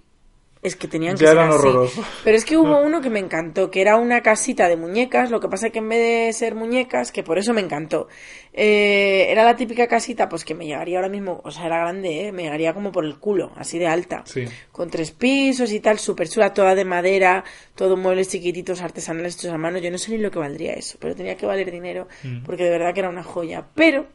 [0.64, 1.58] es que tenían que Ya ser eran así.
[1.60, 2.06] horrorosos.
[2.24, 5.40] Pero es que hubo uno que me encantó, que era una casita de muñecas, lo
[5.40, 8.08] que pasa que en vez de ser muñecas, que por eso me encantó,
[8.54, 12.28] eh, era la típica casita, pues que me llegaría ahora mismo, o sea, era grande,
[12.28, 12.32] ¿eh?
[12.32, 14.46] me llegaría como por el culo, así de alta Sí.
[14.72, 17.44] con tres pisos y tal, súper chula, toda de madera,
[17.76, 19.80] todo muebles chiquititos, artesanales hechos a mano.
[19.80, 22.44] Yo no sé ni lo que valdría eso, pero tenía que valer dinero Mm.
[22.44, 23.66] porque de verdad que era una joya.
[23.76, 24.06] Pero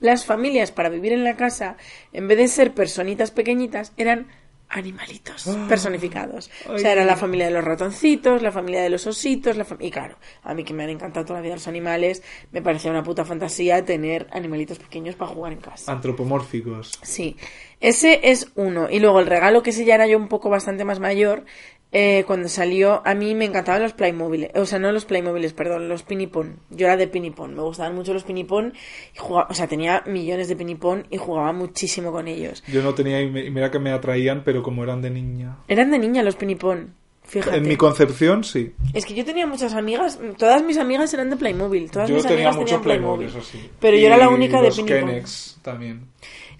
[0.00, 1.76] las familias para vivir en la casa,
[2.12, 4.26] en vez de ser personitas pequeñitas, eran
[4.72, 6.50] animalitos personificados.
[6.68, 9.90] O sea, era la familia de los ratoncitos, la familia de los ositos, la y
[9.90, 13.02] claro, a mí que me han encantado toda la vida los animales, me parecía una
[13.02, 15.92] puta fantasía tener animalitos pequeños para jugar en casa.
[15.92, 16.98] Antropomórficos.
[17.02, 17.36] Sí,
[17.80, 18.88] ese es uno.
[18.90, 21.44] Y luego el regalo, que ese ya era yo un poco bastante más mayor,
[21.92, 25.88] eh, cuando salió, a mí me encantaban los Playmobil, o sea, no los Playmobiles, perdón,
[25.88, 26.60] los Pinipón.
[26.70, 28.72] Yo era de Pinipón, me gustaban mucho los Pinipón,
[29.14, 32.64] y jugaba, o sea, tenía millones de Pinipón y jugaba muchísimo con ellos.
[32.66, 35.58] Yo no tenía, y mira que me atraían, pero como eran de niña.
[35.68, 36.94] Eran de niña los Pinipón,
[37.32, 37.56] fíjate.
[37.56, 38.74] En mi concepción, sí.
[38.92, 42.24] Es que yo tenía muchas amigas, todas mis amigas eran de Playmobil, todas Yo mis
[42.24, 43.42] tenía amigas muchos tenían Playmobil, Playmobil.
[43.42, 43.70] eso sí.
[43.80, 45.08] Pero yo era la única de los Pinipón.
[45.08, 46.08] Kennex también.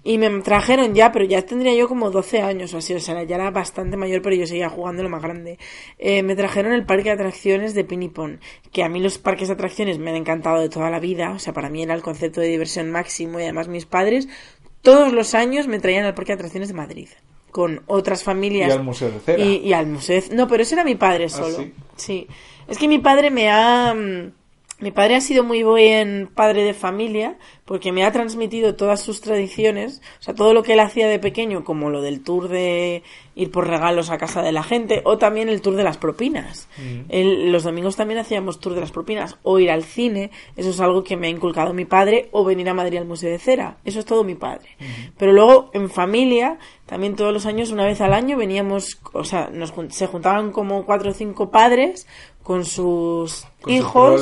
[0.03, 3.21] Y me trajeron ya, pero ya tendría yo como 12 años o así, o sea,
[3.23, 5.59] ya era bastante mayor, pero yo seguía jugando lo más grande.
[5.99, 9.53] Eh, me trajeron el parque de atracciones de Pinipon, que a mí los parques de
[9.53, 12.41] atracciones me han encantado de toda la vida, o sea, para mí era el concepto
[12.41, 14.27] de diversión máximo y además mis padres
[14.81, 17.07] todos los años me traían al parque de atracciones de Madrid
[17.53, 18.67] con otras familias.
[18.67, 19.41] Y al Museo de Cera.
[19.41, 20.19] Y, y al museo.
[20.21, 21.55] de- No, pero ese era mi padre solo.
[21.55, 21.73] sí?
[21.95, 22.27] sí.
[22.67, 23.95] Es que mi padre me ha.
[24.83, 29.01] Mm, Mi padre ha sido muy buen padre de familia porque me ha transmitido todas
[29.01, 32.49] sus tradiciones, o sea, todo lo que él hacía de pequeño, como lo del tour
[32.49, 33.03] de
[33.35, 36.67] ir por regalos a casa de la gente, o también el tour de las propinas.
[37.09, 40.79] Él- los domingos también hacíamos tour de las propinas, o ir al cine, eso es
[40.81, 43.77] algo que me ha inculcado mi padre, o venir a Madrid al Museo de Cera,
[43.85, 44.67] eso es todo mi padre.
[45.17, 49.49] Pero luego, en familia, también todos los años, una vez al año, veníamos, o sea,
[49.51, 52.05] nos, se juntaban como cuatro o cinco padres
[52.43, 54.21] con sus Con hijos.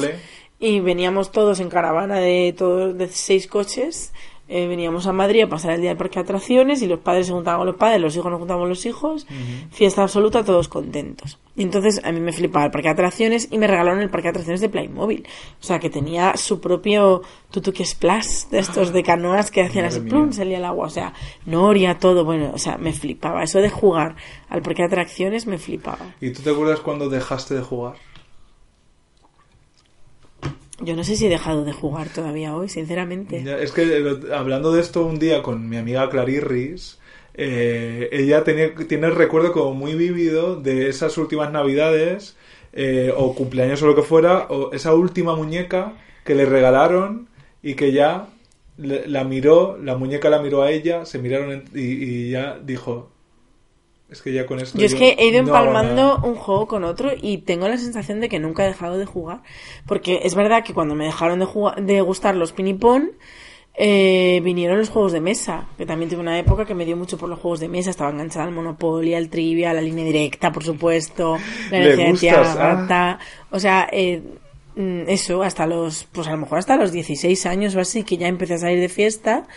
[0.62, 4.14] Y veníamos todos en caravana de todos de seis coches
[4.54, 7.28] eh, veníamos a Madrid a pasar el día del parque de atracciones y los padres
[7.28, 9.26] se juntaban con los padres los hijos nos juntaban con los hijos
[9.72, 11.40] fiesta absoluta todos contentos.
[11.56, 14.26] Y entonces a mí me flipaba el parque de atracciones y me regalaron el parque
[14.26, 15.26] de atracciones de Playmobil.
[15.62, 20.02] O sea que tenía su propio tutuki splash de estos de canoas que hacían así
[20.02, 20.88] plum salía el agua.
[20.88, 21.14] O sea
[21.46, 23.44] Noria todo bueno o sea me flipaba.
[23.44, 24.18] Eso de jugar
[24.50, 26.14] al parque de atracciones me flipaba.
[26.20, 27.96] ¿Y tú te acuerdas cuando dejaste de jugar?
[30.84, 33.44] Yo no sé si he dejado de jugar todavía hoy sinceramente.
[33.62, 37.00] Es que eh, hablando de esto un día con mi amiga Clarirris,
[37.34, 42.36] eh, ella tenía, tiene el recuerdo como muy vívido de esas últimas navidades
[42.74, 45.94] eh, o cumpleaños o lo que fuera, o esa última muñeca
[46.26, 47.30] que le regalaron
[47.64, 48.28] y que ya
[48.78, 53.11] la miró, la muñeca la miró a ella, se miraron y, y ya dijo,
[54.12, 54.78] es que ya con esto...
[54.78, 56.24] Yo es que he ido empalmando nada".
[56.24, 59.42] un juego con otro y tengo la sensación de que nunca he dejado de jugar.
[59.88, 63.14] Porque es verdad que cuando me dejaron de, jugar, de gustar los pinipón,
[63.74, 67.18] eh, vinieron los juegos de mesa, que también tuve una época que me dio mucho
[67.18, 70.52] por los juegos de mesa, estaba enganchada al Monopoly, al Trivia, a la línea directa,
[70.52, 71.38] por supuesto,
[71.72, 73.18] la energía gustas, ah.
[73.50, 74.22] o sea, eh,
[74.76, 78.28] eso, hasta los, pues a lo mejor hasta los 16 años o así, que ya
[78.28, 79.48] empecé a salir de fiesta,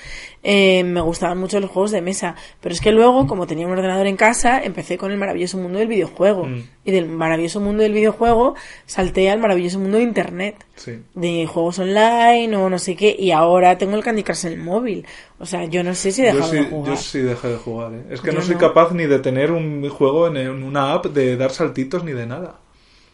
[0.42, 2.34] eh, me gustaban mucho los juegos de mesa.
[2.60, 5.78] Pero es que luego, como tenía un ordenador en casa, empecé con el maravilloso mundo
[5.78, 6.46] del videojuego.
[6.46, 6.62] Mm.
[6.86, 8.54] Y del maravilloso mundo del videojuego
[8.86, 10.56] salté al maravilloso mundo de Internet.
[10.76, 10.98] Sí.
[11.14, 13.14] De juegos online o no sé qué.
[13.18, 15.06] Y ahora tengo el Candy Crush en el móvil.
[15.38, 16.90] O sea, yo no sé si he Yo dejado sí, de jugar.
[16.90, 18.04] yo sí dejé de jugar, ¿eh?
[18.10, 18.60] Es que Yo no soy no.
[18.60, 22.26] capaz ni de tener un juego en en una app, de dar saltitos ni de
[22.26, 22.58] nada.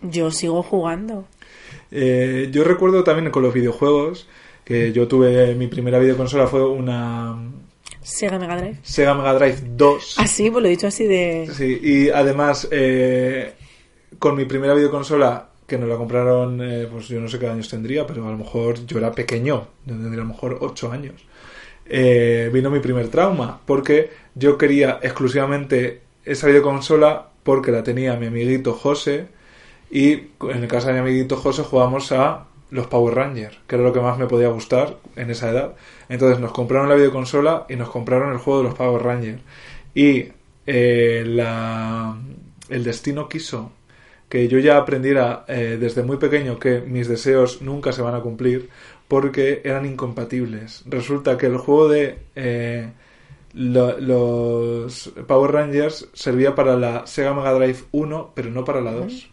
[0.03, 1.27] Yo sigo jugando.
[1.91, 4.29] Eh, yo recuerdo también con los videojuegos
[4.65, 7.37] que yo tuve mi primera videoconsola fue una
[8.03, 8.79] Sega Mega Drive.
[8.83, 10.17] Sega Mega Drive 2.
[10.19, 11.49] Así, pues lo he dicho así de...
[11.53, 13.55] Sí, y además eh,
[14.19, 17.69] con mi primera videoconsola que nos la compraron, eh, pues yo no sé qué años
[17.69, 21.15] tendría, pero a lo mejor yo era pequeño, yo tendría a lo mejor 8 años.
[21.87, 28.27] Eh, vino mi primer trauma, porque yo quería exclusivamente esa videoconsola porque la tenía mi
[28.27, 29.29] amiguito José
[29.91, 33.85] y en el casa de mi amiguito José jugábamos a los Power Rangers, que era
[33.85, 35.75] lo que más me podía gustar en esa edad.
[36.09, 39.41] Entonces nos compraron la videoconsola y nos compraron el juego de los Power Rangers.
[39.95, 40.29] Y
[40.67, 42.17] eh, la,
[42.69, 43.73] el destino quiso
[44.29, 48.21] que yo ya aprendiera eh, desde muy pequeño que mis deseos nunca se van a
[48.21, 48.69] cumplir
[49.09, 50.85] porque eran incompatibles.
[50.87, 52.89] Resulta que el juego de eh,
[53.55, 58.93] lo- los Power Rangers servía para la Sega Mega Drive 1, pero no para la
[58.93, 59.29] 2.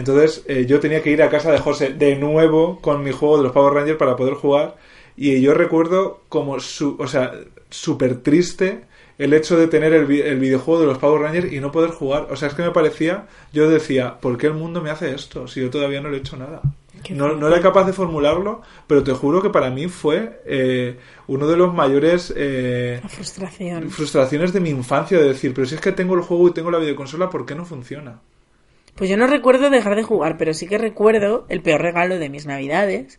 [0.00, 3.36] Entonces eh, yo tenía que ir a casa de José de nuevo con mi juego
[3.36, 4.76] de los Power Rangers para poder jugar.
[5.14, 7.32] Y yo recuerdo como, su, o sea,
[7.68, 8.84] súper triste
[9.18, 12.28] el hecho de tener el, el videojuego de los Power Rangers y no poder jugar.
[12.30, 15.46] O sea, es que me parecía, yo decía, ¿por qué el mundo me hace esto
[15.46, 16.62] si yo todavía no le he hecho nada?
[17.10, 21.46] No, no era capaz de formularlo, pero te juro que para mí fue eh, uno
[21.46, 23.00] de los mayores eh,
[23.90, 26.70] frustraciones de mi infancia de decir, pero si es que tengo el juego y tengo
[26.70, 28.20] la videoconsola, ¿por qué no funciona?
[28.94, 32.28] Pues yo no recuerdo dejar de jugar, pero sí que recuerdo el peor regalo de
[32.28, 33.18] mis navidades.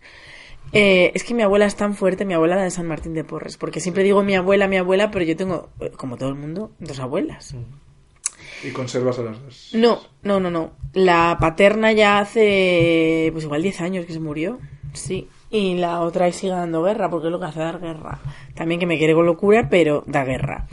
[0.73, 3.23] Eh, es que mi abuela es tan fuerte, mi abuela la de San Martín de
[3.23, 6.35] Porres, porque siempre digo mi abuela, mi abuela, pero yo tengo, eh, como todo el
[6.35, 7.55] mundo, dos abuelas.
[8.63, 9.71] Y conservas a las dos.
[9.73, 10.71] No, no, no, no.
[10.93, 14.59] La paterna ya hace, pues igual 10 años que se murió,
[14.93, 15.27] sí.
[15.49, 18.21] Y la otra ahí sigue dando guerra, porque es lo que hace dar guerra.
[18.55, 20.67] También que me quiere con locura, pero da guerra.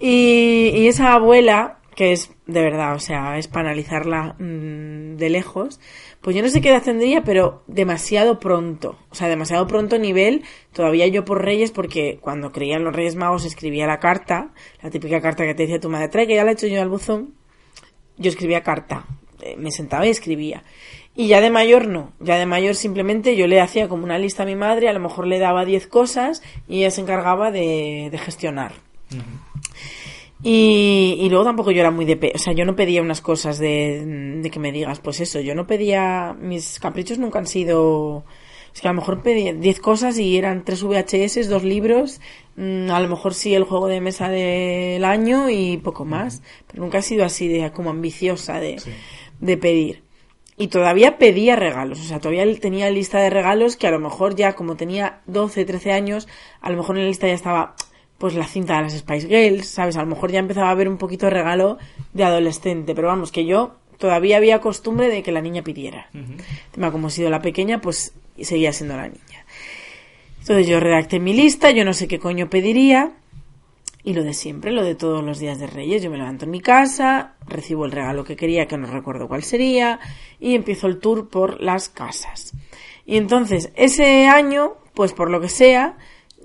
[0.00, 5.30] Y, y esa abuela, que es de verdad, o sea, es para analizarla mm, de
[5.30, 5.80] lejos,
[6.20, 8.96] pues yo no sé qué edad tendría, pero demasiado pronto.
[9.10, 13.44] O sea, demasiado pronto nivel, todavía yo por Reyes, porque cuando creían los Reyes Magos
[13.44, 16.52] escribía la carta, la típica carta que te decía tu madre, trae que ya la
[16.52, 17.34] he hecho yo al buzón,
[18.16, 19.04] yo escribía carta.
[19.42, 20.62] Eh, Me sentaba y escribía.
[21.16, 22.12] Y ya de mayor no.
[22.20, 25.00] Ya de mayor simplemente yo le hacía como una lista a mi madre, a lo
[25.00, 28.74] mejor le daba 10 cosas y ella se encargaba de, de gestionar.
[30.42, 32.16] Y, y luego tampoco yo era muy de...
[32.16, 35.40] pe- O sea, yo no pedía unas cosas de, de que me digas, pues eso,
[35.40, 36.36] yo no pedía...
[36.40, 38.24] Mis caprichos nunca han sido...
[38.72, 42.20] Es que a lo mejor pedí 10 cosas y eran 3 VHS, dos libros,
[42.56, 46.42] mm, a lo mejor sí el juego de mesa del año y poco más.
[46.68, 48.76] Pero nunca he sido así de como ambiciosa de,
[49.40, 50.02] de pedir.
[50.56, 54.34] Y todavía pedía regalos, o sea, todavía tenía lista de regalos que a lo mejor
[54.34, 56.26] ya como tenía 12, 13 años,
[56.60, 57.76] a lo mejor en la lista ya estaba
[58.18, 59.96] pues la cinta de las Spice Girls, ¿sabes?
[59.96, 61.78] A lo mejor ya empezaba a haber un poquito de regalo
[62.12, 66.08] de adolescente, pero vamos, que yo todavía había costumbre de que la niña pidiera.
[66.12, 69.46] Encima, como he sido la pequeña, pues seguía siendo la niña.
[70.40, 73.12] Entonces yo redacté mi lista, yo no sé qué coño pediría,
[74.02, 76.02] y lo de siempre, lo de todos los días de Reyes.
[76.02, 79.42] Yo me levanto en mi casa, recibo el regalo que quería, que no recuerdo cuál
[79.42, 80.00] sería,
[80.40, 82.54] y empiezo el tour por las casas.
[83.04, 85.98] Y entonces, ese año, pues por lo que sea,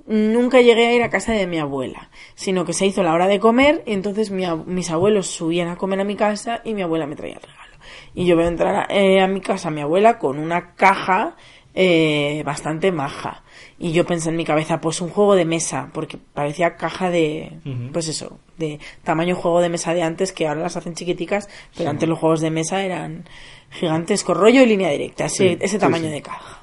[0.05, 3.27] nunca llegué a ir a casa de mi abuela, sino que se hizo la hora
[3.27, 6.81] de comer, y entonces mi mis abuelos subían a comer a mi casa y mi
[6.81, 7.73] abuela me traía el regalo.
[8.13, 11.35] Y yo veo entrar a, eh, a mi casa mi abuela con una caja
[11.75, 13.43] eh, bastante maja.
[13.79, 17.53] Y yo pensé en mi cabeza, pues un juego de mesa, porque parecía caja de,
[17.91, 21.89] pues eso, de tamaño juego de mesa de antes, que ahora las hacen chiquiticas, pero
[21.89, 23.25] antes los juegos de mesa eran
[23.71, 26.11] gigantes con rollo y línea directa, ese, Sí, ese sí, tamaño sí.
[26.11, 26.61] de caja.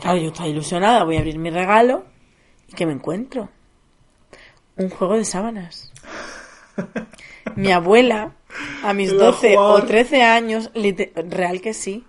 [0.00, 2.04] Claro, yo estaba ilusionada, voy a abrir mi regalo,
[2.68, 3.48] ¿y qué me encuentro?
[4.76, 5.92] Un juego de sábanas.
[7.56, 8.32] Mi abuela,
[8.82, 9.86] a mis El 12 o ajuar.
[9.86, 10.70] 13 años,
[11.14, 12.04] real que sí,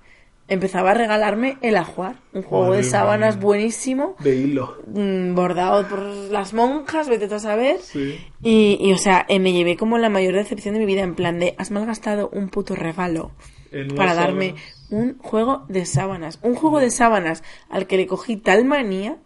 [0.49, 3.43] empezaba a regalarme el ajuar, un juego Madre de sábanas mía.
[3.45, 4.77] buenísimo, De hilo.
[4.88, 7.79] mm, bordado por las monjas, vete tú a saber.
[7.81, 8.19] Sí.
[8.41, 11.15] Y, y, o sea, eh, me llevé como la mayor decepción de mi vida, en
[11.15, 13.31] plan de, has malgastado un puto regalo
[13.95, 14.76] para darme sábanas.
[14.89, 16.39] Un juego de sábanas.
[16.43, 19.17] Un juego de sábanas al que le cogí tal manía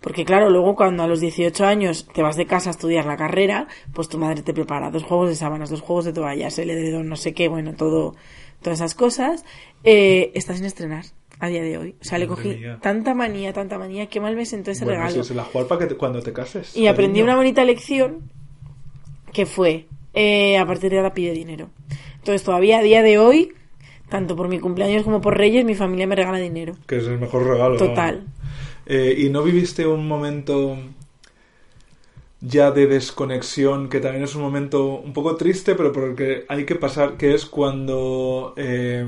[0.00, 3.16] Porque claro, luego cuando a los 18 años te vas de casa a estudiar la
[3.16, 6.70] carrera, pues tu madre te prepara dos juegos de sábanas, dos juegos de toallas, el
[6.70, 8.16] edredón, no sé qué, bueno, todo,
[8.60, 9.44] todas esas cosas,
[9.84, 11.04] eh, está sin estrenar
[11.38, 11.94] a día de hoy.
[12.00, 12.78] O sea, le cogí mía.
[12.82, 15.22] tanta manía, tanta manía, que mal me sentó ese Bueno, regalo.
[15.22, 16.76] si se la jugar para que te- cuando te cases.
[16.76, 18.32] Y aprendí una bonita lección
[19.32, 21.70] que fue, eh, a partir de ahora pide dinero.
[22.16, 23.52] Entonces todavía a día de hoy,
[24.08, 26.74] tanto por mi cumpleaños como por Reyes, mi familia me regala dinero.
[26.86, 27.74] Que es el mejor regalo.
[27.74, 27.78] ¿no?
[27.78, 28.26] Total.
[28.86, 30.78] Eh, ¿Y no viviste un momento
[32.40, 36.76] ya de desconexión, que también es un momento un poco triste, pero porque hay que
[36.76, 39.06] pasar, que es cuando, eh,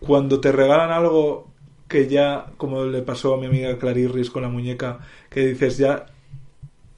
[0.00, 1.48] cuando te regalan algo
[1.88, 6.06] que ya, como le pasó a mi amiga Clarirris con la muñeca, que dices ya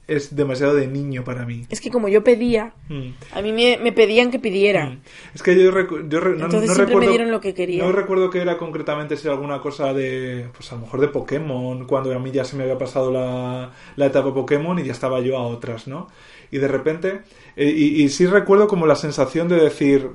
[0.07, 1.65] es demasiado de niño para mí.
[1.69, 3.09] Es que como yo pedía, Mm.
[3.33, 4.85] a mí me, me pedían que pidiera.
[4.87, 5.01] Mm.
[5.33, 7.53] Es que yo, recu- yo re- no, Entonces no siempre me recuerdo, dieron lo que
[7.53, 7.83] quería.
[7.83, 11.07] No recuerdo que era concretamente si era alguna cosa de, pues a lo mejor de
[11.07, 14.91] Pokémon, cuando a mí ya se me había pasado la, la etapa Pokémon y ya
[14.91, 16.07] estaba yo a otras, ¿no?
[16.51, 17.21] Y de repente,
[17.55, 20.09] eh, y, y sí recuerdo como la sensación de decir,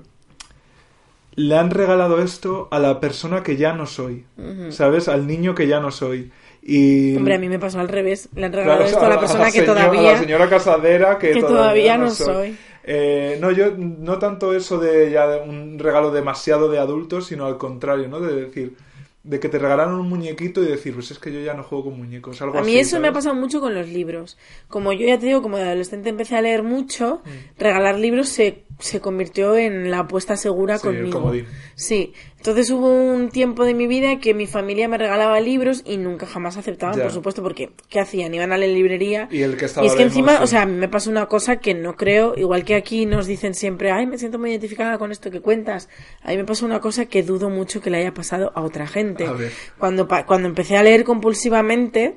[1.34, 4.24] le han regalado esto a la persona que ya no soy,
[4.70, 5.08] ¿sabes?
[5.08, 6.30] Al niño que ya no soy.
[6.62, 7.16] Y...
[7.16, 8.28] Hombre, a mí me pasó al revés.
[8.34, 10.10] Le han regalado Claro, esto a la persona que señora- todavía...
[10.10, 12.56] a la señora casadera que, que todavía no soy.
[12.84, 17.58] Eh, no, yo no tanto eso de ya un regalo demasiado de adultos, sino al
[17.58, 18.20] contrario, ¿no?
[18.20, 18.74] De decir,
[19.22, 21.84] de que te regalaron un muñequito y decir, pues es que yo ya no juego
[21.84, 22.40] con muñecos.
[22.40, 24.38] Algo A mí así, eso me ha pasado mucho con los libros.
[24.68, 27.60] Como yo ya te digo, como de adolescente empecé a leer mucho, Mm.
[27.60, 31.20] regalar libros se, se convirtió en la apuesta segura Sí, el conmigo.
[31.20, 31.46] comodín.
[31.74, 32.14] Sí.
[32.40, 36.24] Entonces hubo un tiempo de mi vida que mi familia me regalaba libros y nunca
[36.24, 38.32] jamás aceptaban, por supuesto, porque ¿qué hacían?
[38.32, 39.28] Iban a la librería.
[39.30, 41.74] Y el que estaba Y es que encima, o sea, me pasa una cosa que
[41.74, 45.30] no creo, igual que aquí nos dicen siempre, ay, me siento muy identificada con esto
[45.30, 45.90] que cuentas.
[46.22, 48.86] A mí me pasa una cosa que dudo mucho que le haya pasado a otra
[48.86, 49.26] gente.
[49.26, 49.52] A ver.
[49.78, 52.16] Cuando, cuando empecé a leer compulsivamente,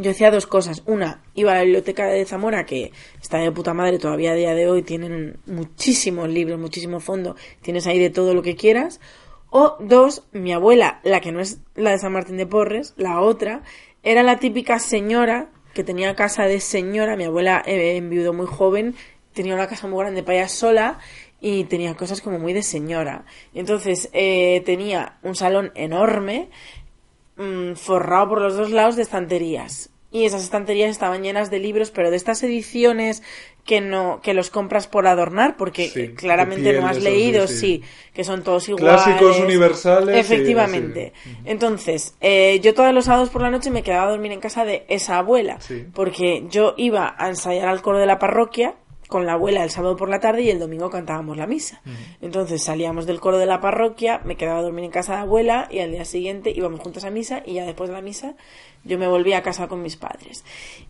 [0.00, 0.82] yo hacía dos cosas.
[0.86, 4.54] Una, iba a la biblioteca de Zamora, que está de puta madre todavía a día
[4.54, 9.00] de hoy, tienen muchísimos libros, muchísimo fondo, tienes ahí de todo lo que quieras.
[9.50, 13.20] O dos, mi abuela, la que no es la de San Martín de Porres, la
[13.20, 13.62] otra,
[14.02, 17.16] era la típica señora que tenía casa de señora.
[17.16, 18.94] Mi abuela eh, enviudó muy joven,
[19.34, 20.98] tenía una casa muy grande para ella sola
[21.40, 23.24] y tenía cosas como muy de señora.
[23.54, 26.50] Entonces eh, tenía un salón enorme
[27.40, 29.90] mm, forrado por los dos lados de estanterías.
[30.12, 33.22] Y esas estanterías estaban llenas de libros, pero de estas ediciones
[33.64, 37.54] que no que los compras por adornar, porque Sí, eh, claramente no has leído, sí,
[37.54, 37.82] sí, sí.
[38.12, 39.02] que son todos iguales.
[39.02, 41.12] Clásicos universales, Efectivamente.
[41.44, 44.64] Entonces, eh, yo todos los sábados por la noche me quedaba a dormir en casa
[44.64, 45.58] de esa abuela,
[45.94, 48.74] porque yo iba a ensayar al coro de la parroquia
[49.10, 51.82] con la abuela el sábado por la tarde y el domingo cantábamos la misa.
[52.22, 55.68] Entonces salíamos del coro de la parroquia, me quedaba a dormir en casa de abuela
[55.70, 58.34] y al día siguiente íbamos juntos a misa y ya después de la misa
[58.84, 60.42] yo me volví a casa con mis padres.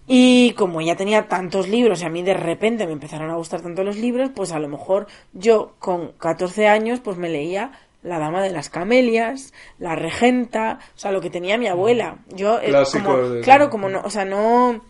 [0.06, 3.62] Y como ya tenía tantos libros y a mí de repente me empezaron a gustar
[3.62, 8.18] tanto los libros, pues a lo mejor yo con 14 años pues me leía La
[8.18, 12.18] Dama de las Camelias, La Regenta, o sea, lo que tenía mi abuela.
[12.28, 14.80] Yo, eh, Clásicos como, de- claro, como no, o sea, no,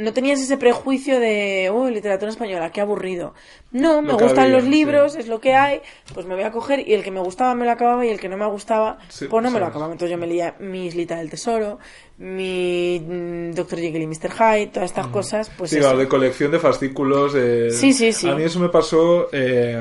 [0.00, 3.34] no tenías ese prejuicio de, uy, literatura española, qué aburrido.
[3.72, 4.70] No, me Lo gustan había, los sí.
[4.70, 5.80] libros, es lo que hay,
[6.14, 8.18] pues me voy a coger y el que me gustaba me lo acababa y el
[8.18, 9.92] que no me gustaba, Sí, pues no me lo acababa.
[9.92, 11.78] Entonces yo me leía mi Islita del Tesoro,
[12.18, 13.78] mi mm, Dr.
[13.78, 14.30] Jekyll y Mr.
[14.32, 17.34] Hyde, todas estas cosas, pues sí, claro, de colección de fascículos.
[17.36, 18.28] eh, Sí, sí, sí.
[18.28, 19.80] A mí eso me pasó eh,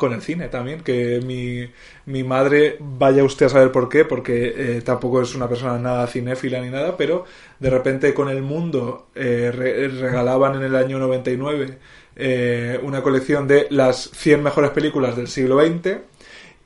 [0.00, 1.70] con el cine también, que mi,
[2.06, 6.06] mi madre, vaya usted a saber por qué, porque eh, tampoco es una persona nada
[6.08, 7.24] cinéfila ni nada, pero
[7.60, 11.78] de repente con El Mundo eh, re- regalaban en el año 99
[12.16, 16.02] eh, una colección de las 100 mejores películas del siglo XX.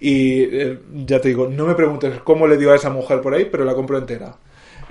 [0.01, 3.35] Y eh, ya te digo, no me preguntes cómo le dio a esa mujer por
[3.35, 4.37] ahí, pero la compro entera.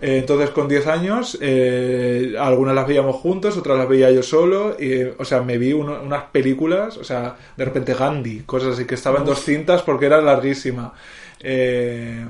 [0.05, 4.75] Eh, entonces, con 10 años, eh, algunas las veíamos juntos, otras las veía yo solo.
[4.79, 8.73] Y, eh, o sea, me vi uno- unas películas, o sea, de repente Gandhi, cosas
[8.73, 10.93] así, que estaba en dos cintas porque era larguísima.
[11.39, 12.25] Eh,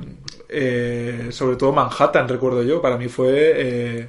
[0.49, 2.82] eh, sobre todo Manhattan, recuerdo yo.
[2.82, 4.07] Para mí fue.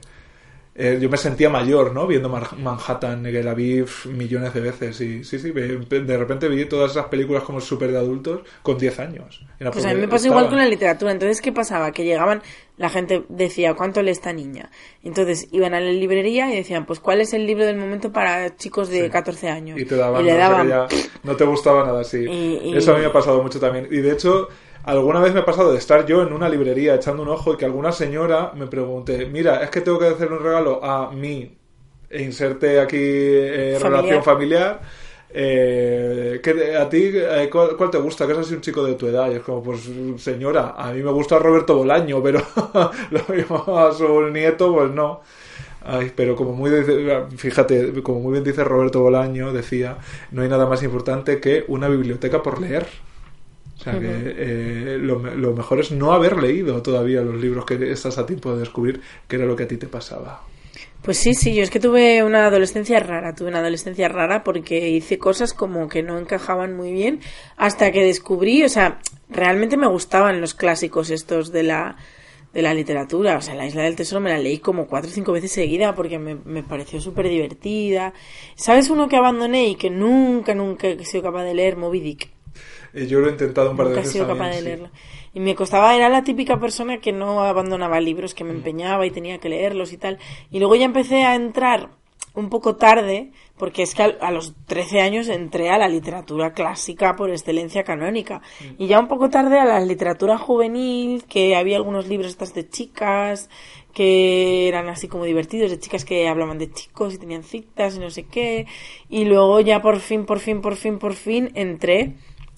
[0.77, 2.07] Eh, yo me sentía mayor, ¿no?
[2.07, 5.01] Viendo Manhattan, que la vi millones de veces.
[5.01, 8.99] Y sí, sí, de repente vi todas esas películas como súper de adultos con 10
[8.99, 9.41] años.
[9.61, 11.13] Era Pues a mí me pasó igual con la literatura.
[11.13, 11.93] Entonces, ¿qué pasaba?
[11.93, 12.43] Que llegaban,
[12.77, 14.71] la gente decía, ¿cuánto lee esta niña?
[15.03, 18.57] Entonces iban a la librería y decían, pues, ¿cuál es el libro del momento para
[18.57, 19.11] chicos de Sí.
[19.11, 19.79] 14 años?
[19.81, 20.69] Y te daban, le no, o sea, daban.
[20.69, 20.87] ya
[21.23, 22.19] no te gustaba nada así.
[22.19, 23.87] Y- y- Eso a mí me ha pasado mucho también.
[23.91, 24.49] Y de hecho,
[24.85, 27.57] alguna vez me ha pasado de estar yo en una librería echando un ojo y
[27.57, 31.57] que alguna señora me pregunte, mira, es que tengo que hacer un regalo a mí
[32.11, 34.03] e inserte aquí eh, Familiar.
[34.03, 34.81] relación familiar.
[35.37, 38.25] Eh, ¿qué- ¿A ti eh, cuál, cuál te gusta?
[38.27, 39.31] Que es así un chico de tu edad.
[39.31, 42.41] Y es como, pues señora, a mí me gusta Roberto Bolaño, pero
[43.11, 45.23] lo mismo a su nieto, pues no.
[45.87, 46.71] Ay, pero como muy
[47.37, 49.99] fíjate, como muy bien dice Roberto Bolaño, decía,
[50.31, 52.87] no hay nada más importante que una biblioteca por leer.
[53.77, 57.91] O sea que eh, lo, lo mejor es no haber leído todavía los libros que
[57.91, 60.43] estás a tiempo de descubrir que era lo que a ti te pasaba.
[61.05, 64.89] Pues sí, sí, yo es que tuve una adolescencia rara, tuve una adolescencia rara porque
[64.89, 67.21] hice cosas como que no encajaban muy bien
[67.59, 71.97] hasta que descubrí, o sea, realmente me gustaban los clásicos estos de la
[72.55, 75.13] de la literatura, o sea, La Isla del Tesoro me la leí como cuatro o
[75.13, 78.15] cinco veces seguida porque me, me pareció súper divertida.
[78.55, 81.77] ¿Sabes uno que abandoné y que nunca, nunca he sido capaz de leer?
[81.77, 82.31] Moby Dick.
[82.95, 84.13] Eh, yo lo he intentado un par de he veces.
[84.13, 84.65] sido también, capaz de sí.
[84.65, 84.91] leerlo.
[85.35, 89.11] Y me costaba, era la típica persona que no abandonaba libros, que me empeñaba y
[89.11, 90.19] tenía que leerlos y tal.
[90.51, 91.91] Y luego ya empecé a entrar
[92.35, 96.53] un poco tarde, porque es que a, a los 13 años entré a la literatura
[96.53, 98.43] clásica por excelencia canónica.
[98.79, 102.69] Y ya un poco tarde a la literatura juvenil, que había algunos libros estas de
[102.69, 103.49] chicas,
[103.93, 108.01] que eran así como divertidos, de chicas que hablaban de chicos y tenían citas y
[108.01, 108.67] no sé qué.
[109.09, 112.15] Y luego ya por fin, por fin, por fin, por fin entré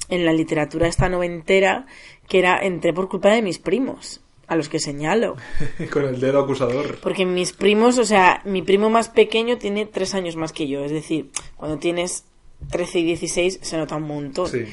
[0.09, 1.87] en la literatura esta noventera,
[2.29, 5.37] que era, entré por culpa de mis primos, a los que señalo.
[5.91, 6.99] Con el dedo acusador.
[7.01, 10.85] Porque mis primos, o sea, mi primo más pequeño tiene tres años más que yo.
[10.85, 12.25] Es decir, cuando tienes
[12.71, 14.49] 13 y 16 se nota un montón.
[14.49, 14.65] Sí.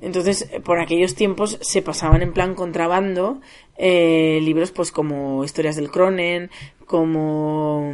[0.00, 3.40] Entonces, por aquellos tiempos se pasaban en plan contrabando
[3.76, 6.50] eh, libros pues como Historias del Cronen,
[6.88, 7.92] como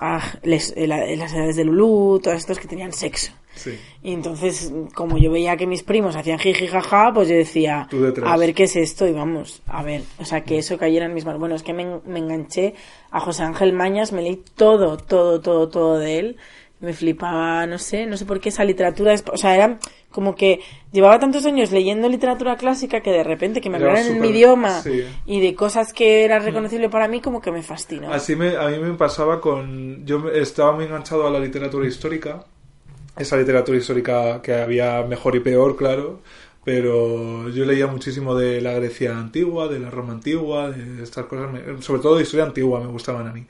[0.00, 3.32] ah, les- eh, la- Las Edades de Lulú, todos estos que tenían sexo.
[3.54, 3.78] Sí.
[4.02, 7.86] Y entonces, como yo veía que mis primos hacían jiji jaja, pues yo decía,
[8.26, 11.14] a ver qué es esto y vamos, a ver, o sea, que eso cayera en
[11.14, 11.38] mis manos.
[11.38, 12.74] Bueno, es que me, me enganché
[13.10, 16.36] a José Ángel Mañas, me leí todo, todo, todo, todo de él.
[16.80, 19.78] Me flipaba, no sé, no sé por qué esa literatura, es- o sea, era
[20.12, 20.60] como que
[20.92, 24.28] llevaba tantos años leyendo literatura clásica que de repente que me Era hablaran en mi
[24.28, 25.04] idioma sí.
[25.26, 28.12] y de cosas que era reconocible para mí, como que me fascinó.
[28.12, 30.06] Así me, a mí me pasaba con...
[30.06, 32.44] Yo estaba muy enganchado a la literatura histórica.
[33.16, 36.20] Esa literatura histórica que había mejor y peor, claro.
[36.64, 41.50] Pero yo leía muchísimo de la Grecia antigua, de la Roma antigua, de estas cosas.
[41.80, 43.46] sobre todo de historia antigua me gustaban a mí.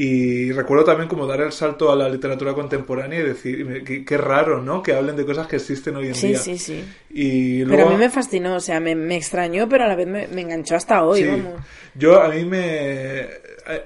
[0.00, 4.62] Y recuerdo también como dar el salto a la literatura contemporánea y decir, qué, raro,
[4.62, 4.80] ¿no?
[4.80, 6.38] Que hablen de cosas que existen hoy en Sí, día.
[6.38, 6.84] sí, sí.
[7.12, 10.06] Pero luego, a mí me fascinó, o sea, me, me extrañó, pero a la vez
[10.06, 11.26] me, me enganchó hasta hoy, Sí.
[11.26, 11.60] vamos.
[11.96, 13.22] Yo, a mí me.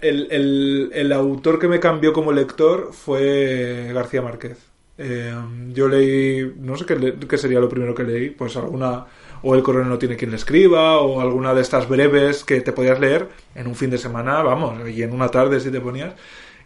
[0.02, 4.58] El, el- el autor que me cambió como lector fue García Márquez.
[4.98, 5.32] Eh,
[5.72, 6.52] yo leí.
[6.58, 8.28] No sé qué, qué sería lo primero que leí.
[8.30, 9.06] Pues alguna.
[9.42, 12.72] O El coronel no tiene quien le escriba, o alguna de estas breves que te
[12.72, 16.14] podías leer en un fin de semana, vamos, y en una tarde si te ponías.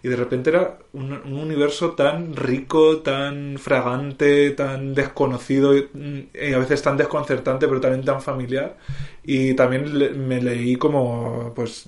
[0.02, 5.88] Y de repente era un, un universo tan rico, tan fragante, tan desconocido, y,
[6.32, 8.76] y a veces tan desconcertante, pero también tan familiar.
[9.24, 11.86] Y también le- me leí como, pues,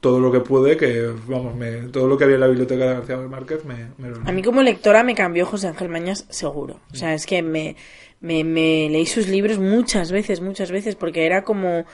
[0.00, 2.94] todo lo que pude, que, vamos, me, todo lo que había en la biblioteca de
[2.94, 4.24] García Márquez me, me lo leí.
[4.28, 6.80] A mí como lectora me cambió José Ángel Mañas seguro.
[6.92, 7.76] O sea, es que me,
[8.20, 11.84] me, me leí sus libros muchas veces, muchas veces, porque era como...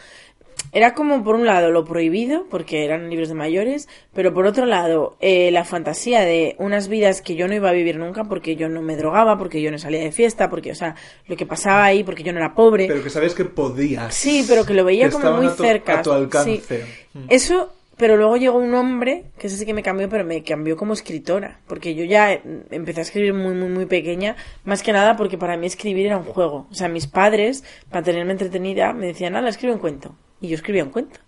[0.72, 4.66] Era como, por un lado, lo prohibido, porque eran libros de mayores, pero por otro
[4.66, 8.56] lado, eh, la fantasía de unas vidas que yo no iba a vivir nunca porque
[8.56, 10.96] yo no me drogaba, porque yo no salía de fiesta, porque, o sea,
[11.26, 12.86] lo que pasaba ahí, porque yo no era pobre.
[12.88, 14.14] Pero que sabes que podías.
[14.14, 16.00] Sí, pero que lo veía Que como muy cerca.
[16.00, 16.62] A tu alcance.
[16.66, 17.20] Sí.
[17.28, 20.76] Eso, pero luego llegó un hombre, que ese sí que me cambió, pero me cambió
[20.76, 21.60] como escritora.
[21.66, 24.36] Porque yo ya eh, empecé a escribir muy, muy, muy pequeña.
[24.64, 26.66] Más que nada porque para mí escribir era un juego.
[26.70, 30.16] O sea, mis padres, para tenerme entretenida, me decían, nada, escribe un cuento.
[30.40, 31.20] Y yo escribía un cuento.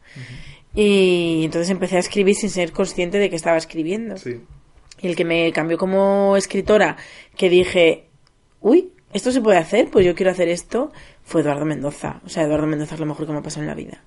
[0.75, 4.17] Y entonces empecé a escribir sin ser consciente de que estaba escribiendo.
[4.17, 4.41] Sí.
[5.01, 6.97] Y el que me cambió como escritora,
[7.37, 8.09] que dije,
[8.61, 10.93] uy, esto se puede hacer, pues yo quiero hacer esto,
[11.23, 12.21] fue Eduardo Mendoza.
[12.25, 14.03] O sea, Eduardo Mendoza es lo mejor que me ha pasado en la vida.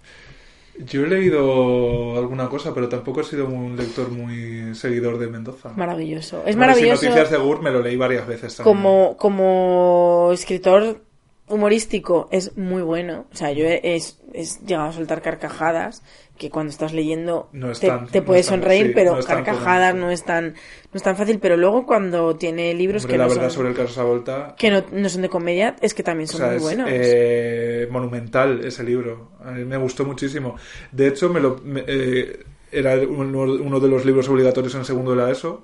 [0.85, 5.73] Yo he leído alguna cosa, pero tampoco he sido un lector muy seguidor de Mendoza.
[5.75, 6.37] Maravilloso.
[6.45, 7.01] Es Bueno, maravilloso.
[7.01, 8.77] Si Noticias de Gur me lo leí varias veces también.
[8.77, 11.01] como, como escritor
[11.49, 13.25] humorístico es muy bueno.
[13.31, 16.03] O sea, yo he, he llegado a soltar carcajadas
[16.37, 18.91] que cuando estás leyendo No es te, tan- te no puedes es tan- sonreír, sí,
[18.95, 20.53] pero no es carcajadas no es tan no
[20.97, 21.39] es tan fácil.
[21.39, 24.55] Pero luego cuando tiene libros Hombre, que la no verdad son, sobre el caso Savolta
[24.57, 26.89] que no, son de comedia es que también O son sea, muy es buenos.
[26.91, 29.31] eh, monumental ese libro.
[29.43, 30.55] A mí me gustó muchísimo.
[30.91, 35.11] De hecho, me lo, me- eh, era uno, uno de los libros obligatorios en segundo
[35.11, 35.63] de la ESO.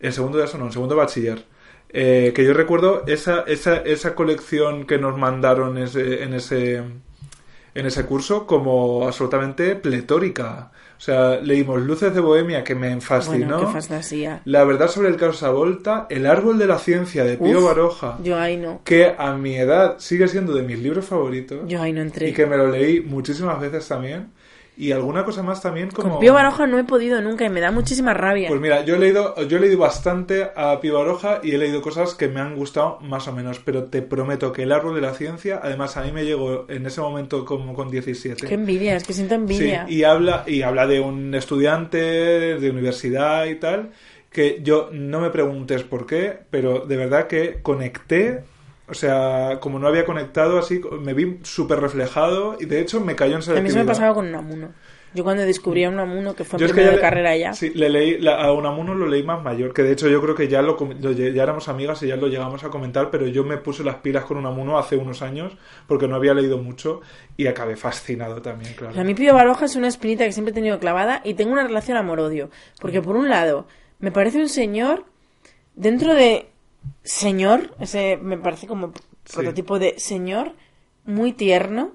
[0.00, 1.44] En segundo de ESO, no, en segundo de bachiller.
[1.96, 6.82] Eh, que yo recuerdo esa, esa, esa colección que nos mandaron ese- en ese
[7.76, 10.70] en ese curso como absolutamente pletórica.
[10.96, 13.56] O sea, leímos Luces de Bohemia, que me fascinó.
[13.58, 14.42] Bueno, qué fantasía.
[14.44, 18.18] La verdad sobre el caso Volta, El árbol de la ciencia de Pío Uf, Baroja,
[18.22, 18.80] Yo ahí no.
[18.84, 22.28] que a mi edad sigue siendo de mis libros favoritos Yo ahí no entré.
[22.28, 24.28] y que me lo leí muchísimas veces también.
[24.76, 26.10] Y alguna cosa más también como...
[26.10, 28.48] Con Pío Baroja no he podido nunca y me da muchísima rabia.
[28.48, 31.80] Pues mira, yo he leído, yo he leído bastante a Pío Baroja y he leído
[31.80, 35.00] cosas que me han gustado más o menos, pero te prometo que el árbol de
[35.00, 38.46] la ciencia, además a mí me llegó en ese momento como con 17.
[38.46, 39.86] Qué envidia, es que siento envidia.
[39.86, 43.90] Sí, y habla, y habla de un estudiante de universidad y tal,
[44.30, 48.42] que yo no me preguntes por qué, pero de verdad que conecté,
[48.88, 53.16] o sea, como no había conectado así, me vi súper reflejado y de hecho me
[53.16, 53.86] cayó en A mí se me selectividad.
[53.86, 54.72] pasaba con Unamuno.
[55.14, 57.00] Yo cuando descubrí a Unamuno, que fue Yo en es que primero ya de le-
[57.08, 60.08] carrera ya, Sí, le leí, la- a Unamuno lo leí más mayor, que de hecho
[60.08, 63.10] yo creo que ya lo, lo ya éramos amigas y ya lo llegamos a comentar,
[63.12, 65.56] pero yo me puse las pilas con Unamuno hace unos años
[65.86, 67.00] porque no había leído mucho
[67.36, 69.00] y acabé fascinado también, claro.
[69.00, 71.62] A mí Pío Baroja es una espinita que siempre he tenido clavada y tengo una
[71.64, 72.50] relación amor-odio.
[72.80, 73.68] Porque por un lado,
[74.00, 75.04] me parece un señor,
[75.76, 76.48] dentro de
[77.02, 78.92] señor, ese me parece como
[79.24, 79.36] Sí.
[79.36, 80.52] prototipo de señor,
[81.04, 81.92] muy tierno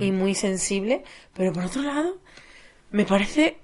[0.00, 1.02] y muy sensible,
[1.34, 2.18] pero por otro lado,
[2.92, 3.58] me parece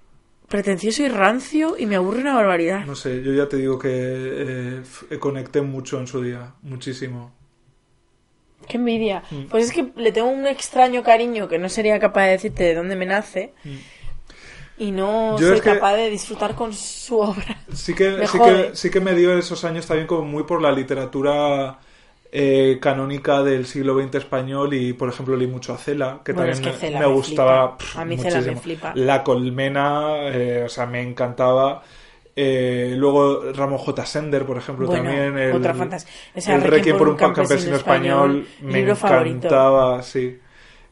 [0.48, 2.84] pretencioso y rancio y me aburre una barbaridad.
[2.84, 7.32] No sé, yo ya te digo que eh, conecté mucho en su día, muchísimo.
[8.68, 9.22] Qué envidia.
[9.50, 12.74] Pues es que le tengo un extraño cariño que no sería capaz de decirte de
[12.74, 13.52] dónde me nace.
[14.78, 17.58] Y no Yo soy que- capaz de disfrutar con su obra.
[17.72, 20.70] Sí que, sí, que, sí que me dio esos años también como muy por la
[20.72, 21.78] literatura
[22.32, 26.50] eh, canónica del siglo XX español y, por ejemplo, leí mucho a Cela, que Bueno,
[26.50, 28.60] también es que me, Cela me me gustaba pff, A mí Cela me muchísimo.
[28.60, 28.92] flipa.
[28.96, 31.82] La Colmena, eh, o sea, me encantaba.
[32.38, 34.04] Eh, luego Ramón J.
[34.04, 35.38] Sender, por ejemplo, Bueno, también.
[35.38, 39.36] El, otra fantas- o sea, el Requiem por un campesino, español, me favorito.
[39.46, 40.38] encantaba, sí.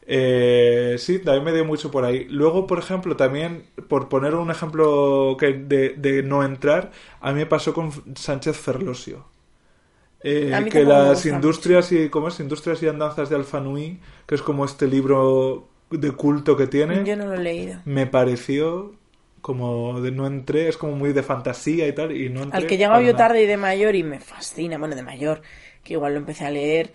[0.07, 2.25] Eh, sí, también me dio mucho por ahí.
[2.29, 6.91] Luego, por ejemplo, también, por poner un ejemplo que de, de no entrar,
[7.21, 9.25] a mí me pasó con Sánchez Ferlosio.
[10.21, 12.39] Eh, que las industrias y ¿cómo es?
[12.39, 17.15] industrias y andanzas de Alfanui, que es como este libro de culto que tiene, Yo
[17.15, 17.83] no lo he leído.
[17.85, 18.95] me pareció
[19.41, 22.67] como de no entré, es como muy de fantasía y tal, y no entré Al
[22.67, 23.15] que para yo nada.
[23.15, 25.41] tarde y de mayor y me fascina, bueno, de mayor,
[25.83, 26.93] que igual lo empecé a leer.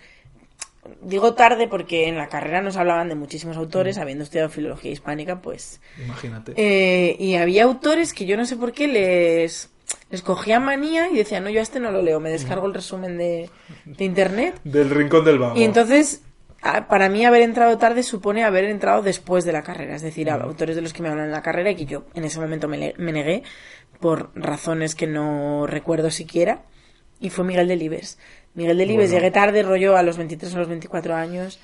[1.01, 4.01] Digo tarde porque en la carrera nos hablaban de muchísimos autores, Mm.
[4.01, 6.53] habiendo estudiado filología hispánica, pues Imagínate.
[6.57, 9.69] Eh, y había autores que yo no sé por qué les,
[10.09, 12.73] les cogía manía y decían, no, yo a este no lo leo, me descargo el
[12.73, 13.49] resumen de,
[13.85, 14.59] de internet.
[14.63, 15.55] Del rincón del vago.
[15.55, 16.23] Y entonces,
[16.89, 20.35] para mí haber entrado tarde supone haber entrado después de la carrera, es decir, a
[20.35, 22.67] autores de los que me hablan en la carrera y que yo en ese momento
[22.67, 23.43] me, me negué
[23.99, 26.63] por razones que no recuerdo siquiera.
[27.19, 28.17] Y fue Miguel Delibes.
[28.55, 29.19] Miguel Delibes, Bueno.
[29.23, 31.59] llegué tarde, rollo a los 23 o los 24 años.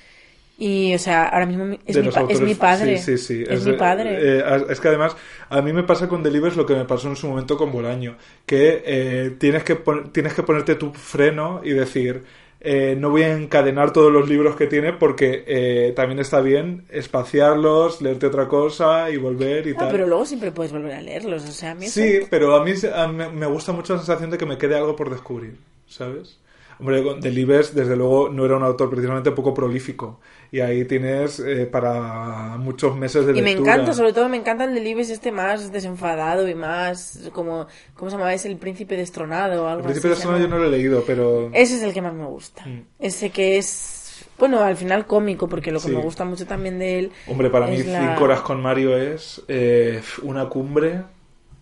[0.60, 2.08] Y, o sea, ahora mismo mi- es, mi,
[2.50, 2.98] es padre.
[2.98, 3.44] Sí, sí, sí.
[3.48, 4.18] Es, mi padre.
[4.40, 5.16] eh, es que además,
[5.50, 8.16] a mí me pasa con Delibes lo que me pasó en su momento con Bolaño,
[8.44, 9.78] que eh, tienes, que
[10.12, 12.24] tienes que ponerte tu freno y decir,
[12.60, 16.86] eh, no voy a encadenar todos los libros que tiene porque eh, también está bien
[16.90, 19.90] espaciarlos, leerte otra cosa y volver y Ah, tal.
[19.92, 21.44] pero luego siempre puedes volver a leerlos.
[21.44, 24.00] O sea, a mí eso- Sí, pero a mí, a mí me gusta mucho la
[24.00, 25.56] sensación de que me quede algo por descubrir,
[25.86, 26.36] ¿sabes?
[26.80, 30.20] Hombre, Delibes, desde luego, no era un autor precisamente poco prolífico.
[30.52, 33.74] Y ahí tienes eh, para muchos meses de Y me lectura.
[33.74, 38.16] encanta, sobre todo me encanta el Delibes este más desenfadado y más como, ¿cómo se
[38.16, 38.32] llamaba?
[38.32, 40.22] Es el príncipe destronado o algo El Príncipe así.
[40.22, 41.50] se Astronauta yo no lo he leído, pero...
[41.52, 42.64] Ese es el que más me gusta.
[42.64, 42.82] Mm.
[43.00, 45.94] Ese que es, bueno, al final cómico, porque lo que Sí.
[45.96, 47.10] me gusta mucho también de él.
[47.26, 51.02] Hombre, para mí la- Cinco horas con Mario es eh, una cumbre.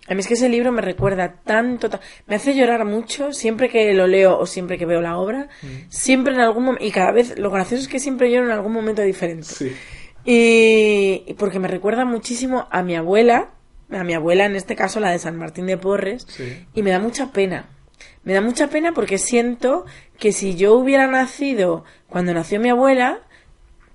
[0.08, 3.68] A mí es que ese libro me recuerda tanto, ta- me hace llorar mucho siempre
[3.68, 5.48] que lo leo o siempre que veo la obra.
[5.62, 5.66] Mm.
[5.90, 8.72] Siempre en algún momento, y cada vez, lo gracioso es que siempre lloro en algún
[8.72, 9.44] momento diferente.
[9.46, 9.72] Sí.
[10.24, 13.50] Y, y porque me recuerda muchísimo a mi abuela,
[13.90, 16.66] a mi abuela en este caso, la de San Martín de Porres, Sí.
[16.74, 17.66] y me da mucha pena.
[18.24, 19.86] Me da mucha pena porque siento
[20.18, 23.20] que si yo hubiera nacido cuando nació mi abuela,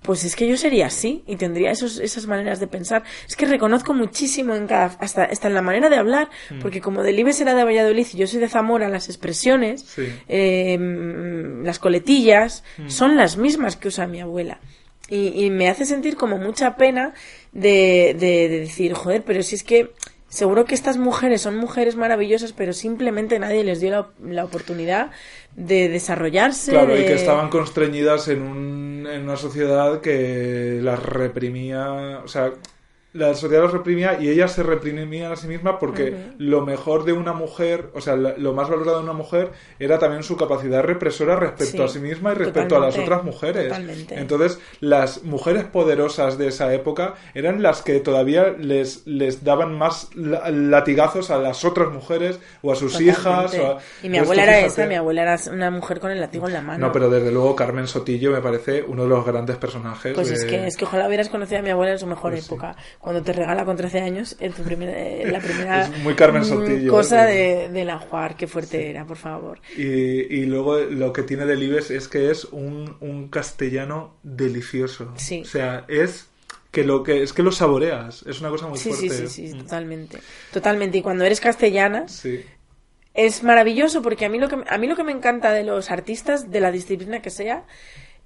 [0.02, 3.04] pues es que yo sería así y tendría esos, esas maneras de pensar.
[3.28, 6.60] Es que reconozco muchísimo en cada, hasta, hasta en la manera de hablar, Mm.
[6.60, 10.08] porque como Delibes era de Valladolid y yo soy de Zamora, las expresiones, Sí.
[10.28, 10.78] eh,
[11.64, 12.90] las coletillas, Mm.
[12.90, 14.60] son las mismas que usa mi abuela.
[15.10, 17.14] Y, y me hace sentir como mucha pena
[17.52, 19.92] de, de, de decir, joder, pero si es que
[20.30, 25.12] seguro que estas mujeres son mujeres maravillosas, pero simplemente nadie les dio la, la oportunidad
[25.56, 26.72] de desarrollarse.
[26.72, 32.22] Claro, y que estaban constreñidas en, un, en una sociedad que las reprimía.
[32.24, 32.52] O sea,
[33.14, 37.12] la sociedad los reprimía y ellas se reprimían a sí mismas porque lo mejor de
[37.14, 41.36] una mujer, o sea, lo más valorado de una mujer era también su capacidad represora
[41.36, 43.68] respecto Sí, a sí misma y respecto a las otras mujeres.
[43.68, 44.16] totalmente.
[44.18, 50.10] Entonces, las mujeres poderosas de esa época eran las que todavía les, les daban más
[50.16, 53.54] la- latigazos a las otras mujeres o a sus hijas.
[53.58, 56.48] o a- Y mi abuela era esa, mi abuela era una mujer con el látigo
[56.48, 56.88] en la mano.
[56.88, 60.14] No, pero desde luego Carmen Sotillo me parece uno de los grandes personajes.
[60.14, 62.32] Pues de- es que, es que ojalá hubieras conocido a mi abuela en su mejor
[62.32, 62.50] Pues sí.
[63.02, 66.44] Cuando te regala con 13 años en tu primera, eh, la primera Es muy Carmen
[66.44, 67.68] mm, Sotillo, cosa ¿eh?
[67.68, 68.36] de, de la Juar.
[68.36, 69.60] Qué fuerte era, por favor.
[69.76, 75.14] Y, y luego lo que tiene Delibes es que es un, un castellano delicioso.
[75.18, 75.42] Sí.
[75.42, 76.28] O sea, es
[76.70, 78.24] que lo que es que lo saboreas.
[78.28, 79.58] Es una cosa muy Sí, sí, sí, sí, Mm.
[79.64, 80.20] totalmente.
[80.54, 80.98] Totalmente.
[81.00, 82.42] Y cuando eres castellana, Sí.
[83.14, 85.90] es maravilloso porque a mí lo que a mí lo que me encanta de los
[85.92, 87.66] artistas de la disciplina que sea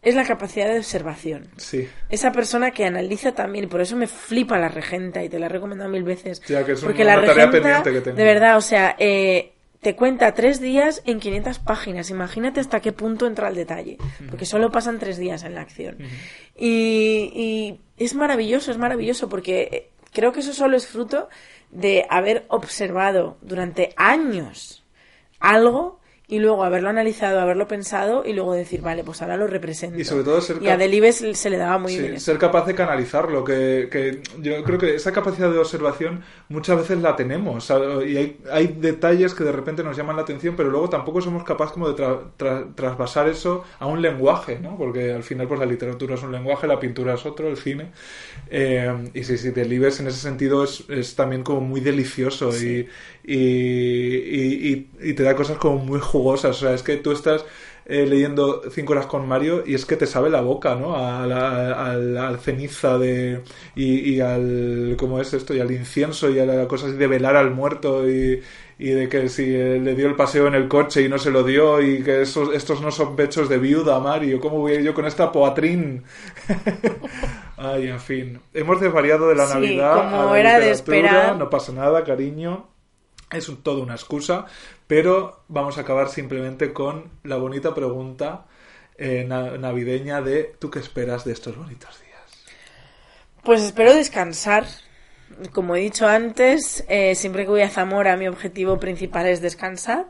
[0.06, 1.48] es la capacidad de observación.
[1.58, 1.90] Sí.
[2.10, 5.50] Esa persona que analiza también, por eso me flipa la regenta y te la he
[5.50, 6.42] recomendado mil veces.
[6.48, 8.18] Ya, que es porque una la tarea regenta, pendiente que tengo.
[8.18, 12.12] de verdad, o sea, eh, te cuenta tres días en 500 páginas.
[12.12, 13.98] Imagínate hasta qué punto entra el detalle,
[14.30, 15.98] porque solo pasan tres días en la acción.
[16.56, 21.30] y, y es maravilloso, es maravilloso, porque eh, creo que eso solo es fruto
[21.72, 24.84] de haber observado durante años
[25.40, 29.98] algo y luego haberlo analizado, haberlo pensado y luego decir, vale, pues ahora lo represento.
[29.98, 32.66] Y sobre todo ser Y a Delibes se le daba muy Sí, bien ser capaz
[32.66, 37.70] de canalizarlo, que, que yo creo que esa capacidad de observación muchas veces la tenemos
[38.08, 41.44] y hay, hay detalles que de repente nos llaman la atención, pero luego tampoco somos
[41.44, 44.78] capaces como de tra- tra- trasvasar eso a un lenguaje, ¿no?
[44.78, 47.92] Porque al final pues la literatura es un lenguaje, la pintura es otro, el cine.
[48.50, 52.88] Eh, y sí, sí, Delibes en ese sentido es, es también como muy delicioso y,
[53.34, 56.58] y- y- y te da cosas como muy jugosas.
[56.58, 57.46] O sea, es que tú estás
[57.88, 60.96] eh, leyendo cinco horas con Mario y es que te sabe la boca, ¿no?
[60.96, 63.42] A la- al, al ceniza de
[63.76, 65.54] y, y al ¿cómo es esto?
[65.54, 68.42] y al incienso y a la cosa así de velar al muerto y,
[68.80, 71.30] y de que si eh, le dio el paseo en el coche y no se
[71.32, 74.76] lo dio y que esos, estos no son pechos de viuda, Mario, ¿cómo voy a
[74.76, 76.04] ir yo con esta poatrín?
[77.58, 78.42] Ay, en fin.
[78.54, 81.38] Hemos desvariado de la Sí, Navidad como a la era de literatura, esperar.
[81.38, 82.68] no pasa nada, cariño.
[83.32, 84.46] Es todo una excusa,
[84.88, 88.46] pero vamos a acabar simplemente con la bonita pregunta
[88.98, 92.46] eh, na- navideña de ¿tú qué esperas de estos bonitos días?
[93.44, 94.66] Pues espero descansar.
[95.54, 100.06] Como he dicho antes, eh, siempre que voy a Zamora mi objetivo principal es descansar.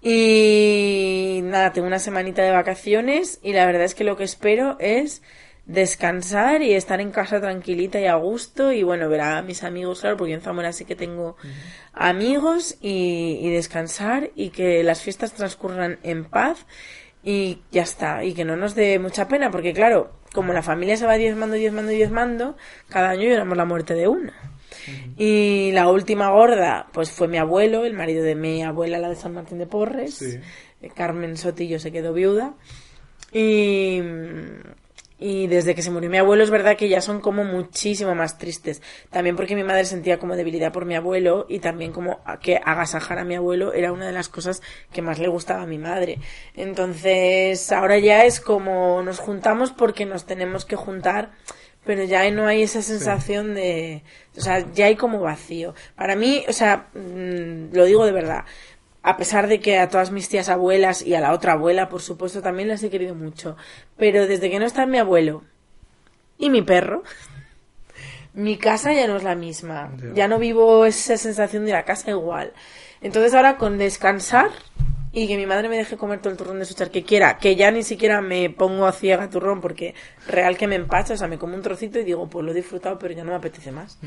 [0.00, 4.76] Y nada, tengo una semanita de vacaciones y la verdad es que lo que espero
[4.78, 5.22] es
[5.66, 10.00] descansar y estar en casa tranquilita y a gusto y bueno, ver a mis amigos,
[10.00, 11.36] claro, porque en Zamora sí que tengo
[11.92, 16.66] amigos y, y descansar y que las fiestas transcurran en paz
[17.22, 20.96] y ya está, y que no nos dé mucha pena, porque claro, como la familia
[20.96, 22.56] se va diezmando, diezmando, diezmando,
[22.88, 24.34] cada año lloramos la muerte de una.
[25.16, 29.16] Y la última gorda, pues fue mi abuelo, el marido de mi abuela, la de
[29.16, 30.14] San Martín de Porres.
[30.14, 30.38] Sí.
[30.82, 32.54] Eh, Carmen Sotillo se quedó viuda.
[33.32, 34.00] Y,
[35.24, 38.36] y desde que se murió mi abuelo es verdad que ya son como muchísimo más
[38.36, 38.82] tristes.
[39.08, 43.18] También porque mi madre sentía como debilidad por mi abuelo y también como que agasajar
[43.18, 44.60] a mi abuelo era una de las cosas
[44.92, 46.18] que más le gustaba a mi madre.
[46.54, 51.30] Entonces ahora ya es como nos juntamos porque nos tenemos que juntar
[51.86, 54.02] pero ya no hay esa sensación de,
[54.38, 55.74] o sea, ya hay como vacío.
[55.94, 58.44] Para mí, o sea, mm, lo digo de verdad,
[59.04, 62.00] a pesar de que a todas mis tías abuelas y a la otra abuela, por
[62.00, 63.54] supuesto, también las he querido mucho,
[63.98, 65.44] pero desde que no está mi abuelo
[66.38, 67.02] y mi perro,
[68.32, 69.92] mi casa ya no es la misma.
[69.98, 70.14] Ya.
[70.14, 72.54] Ya no vivo esa sensación de la casa igual.
[73.02, 74.50] Entonces ahora con descansar
[75.12, 77.36] y que mi madre me deje comer todo el turrón de su char que quiera,
[77.36, 79.94] que ya ni siquiera me pongo a ciega turrón porque
[80.26, 82.54] real que me empacha, o sea, me como un trocito y digo, pues lo he
[82.54, 83.98] disfrutado, pero ya no me apetece más.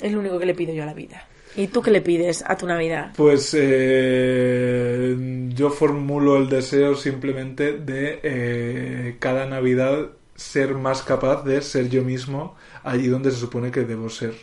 [0.00, 1.28] Es lo único que le pido yo a la vida.
[1.56, 3.12] ¿Y tú qué le pides a tu Navidad?
[3.16, 5.16] Pues eh,
[5.54, 12.04] yo formulo el deseo simplemente de eh, cada Navidad ser más capaz de ser yo
[12.04, 14.34] mismo allí donde se supone que debo ser.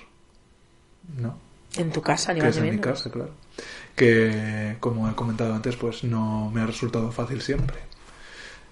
[1.18, 1.38] ¿No?
[1.78, 3.32] En tu casa, ni que más es en mi casa, claro.
[3.96, 7.78] Que, como he comentado antes, pues no me ha resultado fácil siempre.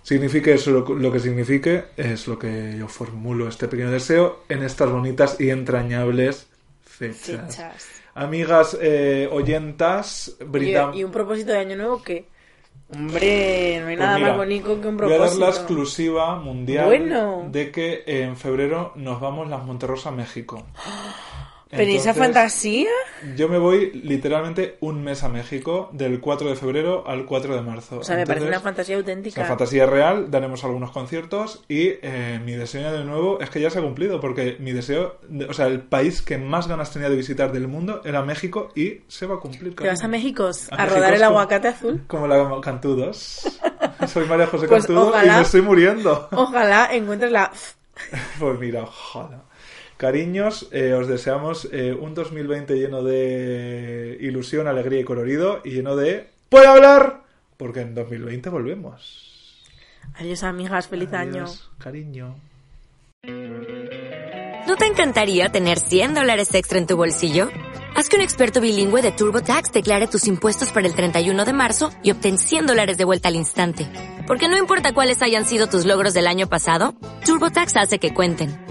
[0.02, 4.64] Signifique eso lo, lo que signifique, es lo que yo formulo este pequeño deseo en
[4.64, 6.48] estas bonitas y entrañables
[6.84, 7.56] fechas.
[7.56, 8.01] Fechas.
[8.14, 10.96] Amigas eh, oyentas, ¿Y, brindamos.
[10.98, 12.26] y un propósito de año nuevo que
[12.94, 15.46] Hombre, no hay Pues nada mira, más bonito que un Voy a dar propósito.
[15.46, 17.48] la exclusiva mundial Bueno.
[17.50, 20.62] de que en febrero nos vamos las Monterrosa a México.
[21.72, 22.90] Pero ¿y esa fantasía?
[23.36, 27.62] Yo me voy literalmente un mes a México, del 4 de febrero al 4 de
[27.62, 28.00] marzo.
[28.00, 29.36] O sea, me parece una fantasía auténtica.
[29.42, 33.70] sea, fantasía real, daremos algunos conciertos y eh, mi deseo de nuevo es que ya
[33.70, 37.10] se ha cumplido, porque mi deseo, de- o sea, el país que más ganas tenía
[37.10, 39.76] de visitar del mundo era México y se va a cumplir.
[39.76, 40.08] Te vas a.
[40.08, 42.04] México a, A rodar el como- aguacate azul.
[42.08, 43.48] Como la Cantudos.
[44.08, 46.28] Soy María José Pues Cantudo y me estoy muriendo.
[46.32, 47.52] Ojalá encuentres la...
[48.40, 49.44] Pues mira, ojalá.
[50.02, 55.96] Cariños, eh, os deseamos eh, un 2020 lleno de ilusión, alegría y colorido y lleno
[55.96, 56.28] de...
[56.50, 57.22] ¡Puedo hablar!
[57.56, 59.62] Porque en 2020 volvemos.
[60.16, 60.88] Adiós, amigas.
[60.88, 61.44] Feliz año.
[61.44, 62.36] Adiós, cariño.
[64.68, 67.50] ¿No te encantaría tener 100 dólares extra en tu bolsillo?
[67.96, 71.92] Haz que un experto bilingüe de TurboTax declare tus impuestos para el 31 de marzo
[72.02, 73.88] y obtén 100 dólares de vuelta al instante.
[74.26, 78.71] Porque no importa cuáles hayan sido tus logros del año pasado, TurboTax hace que cuenten.